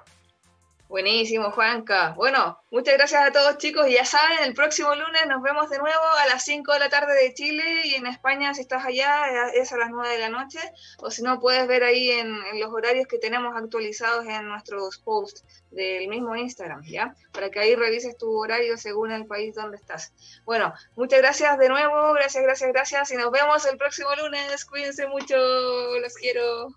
Buenísimo, 0.93 1.49
Juanca. 1.49 2.13
Bueno, 2.15 2.59
muchas 2.69 2.93
gracias 2.93 3.23
a 3.25 3.31
todos 3.31 3.57
chicos. 3.57 3.87
Y 3.87 3.93
ya 3.93 4.05
saben, 4.05 4.43
el 4.43 4.53
próximo 4.53 4.93
lunes 4.93 5.25
nos 5.27 5.41
vemos 5.41 5.67
de 5.71 5.79
nuevo 5.79 6.03
a 6.19 6.27
las 6.27 6.45
5 6.45 6.71
de 6.71 6.77
la 6.77 6.89
tarde 6.89 7.15
de 7.15 7.33
Chile 7.33 7.63
y 7.85 7.95
en 7.95 8.05
España 8.05 8.53
si 8.53 8.61
estás 8.61 8.85
allá 8.85 9.49
es 9.55 9.73
a 9.73 9.77
las 9.77 9.89
9 9.89 10.07
de 10.07 10.19
la 10.19 10.29
noche. 10.29 10.59
O 10.99 11.09
si 11.09 11.23
no, 11.23 11.39
puedes 11.39 11.67
ver 11.67 11.83
ahí 11.83 12.11
en, 12.11 12.37
los 12.59 12.71
horarios 12.71 13.07
que 13.07 13.17
tenemos 13.17 13.55
actualizados 13.57 14.27
en 14.27 14.47
nuestros 14.47 14.99
posts 14.99 15.43
del 15.71 16.07
mismo 16.09 16.35
Instagram, 16.35 16.83
¿ya? 16.83 17.15
Para 17.31 17.49
que 17.49 17.59
ahí 17.59 17.73
revises 17.73 18.15
tu 18.15 18.29
horario 18.31 18.77
según 18.77 19.11
el 19.11 19.25
país 19.25 19.55
donde 19.55 19.77
estás. 19.77 20.13
Bueno, 20.45 20.75
muchas 20.95 21.21
gracias 21.21 21.57
de 21.57 21.69
nuevo. 21.69 22.13
Gracias, 22.13 22.43
gracias, 22.43 22.71
gracias. 22.71 23.11
Y 23.11 23.15
nos 23.15 23.31
vemos 23.31 23.65
el 23.65 23.79
próximo 23.79 24.09
lunes. 24.15 24.63
Cuídense 24.65 25.07
mucho. 25.07 25.37
Los 25.99 26.13
quiero. 26.13 26.67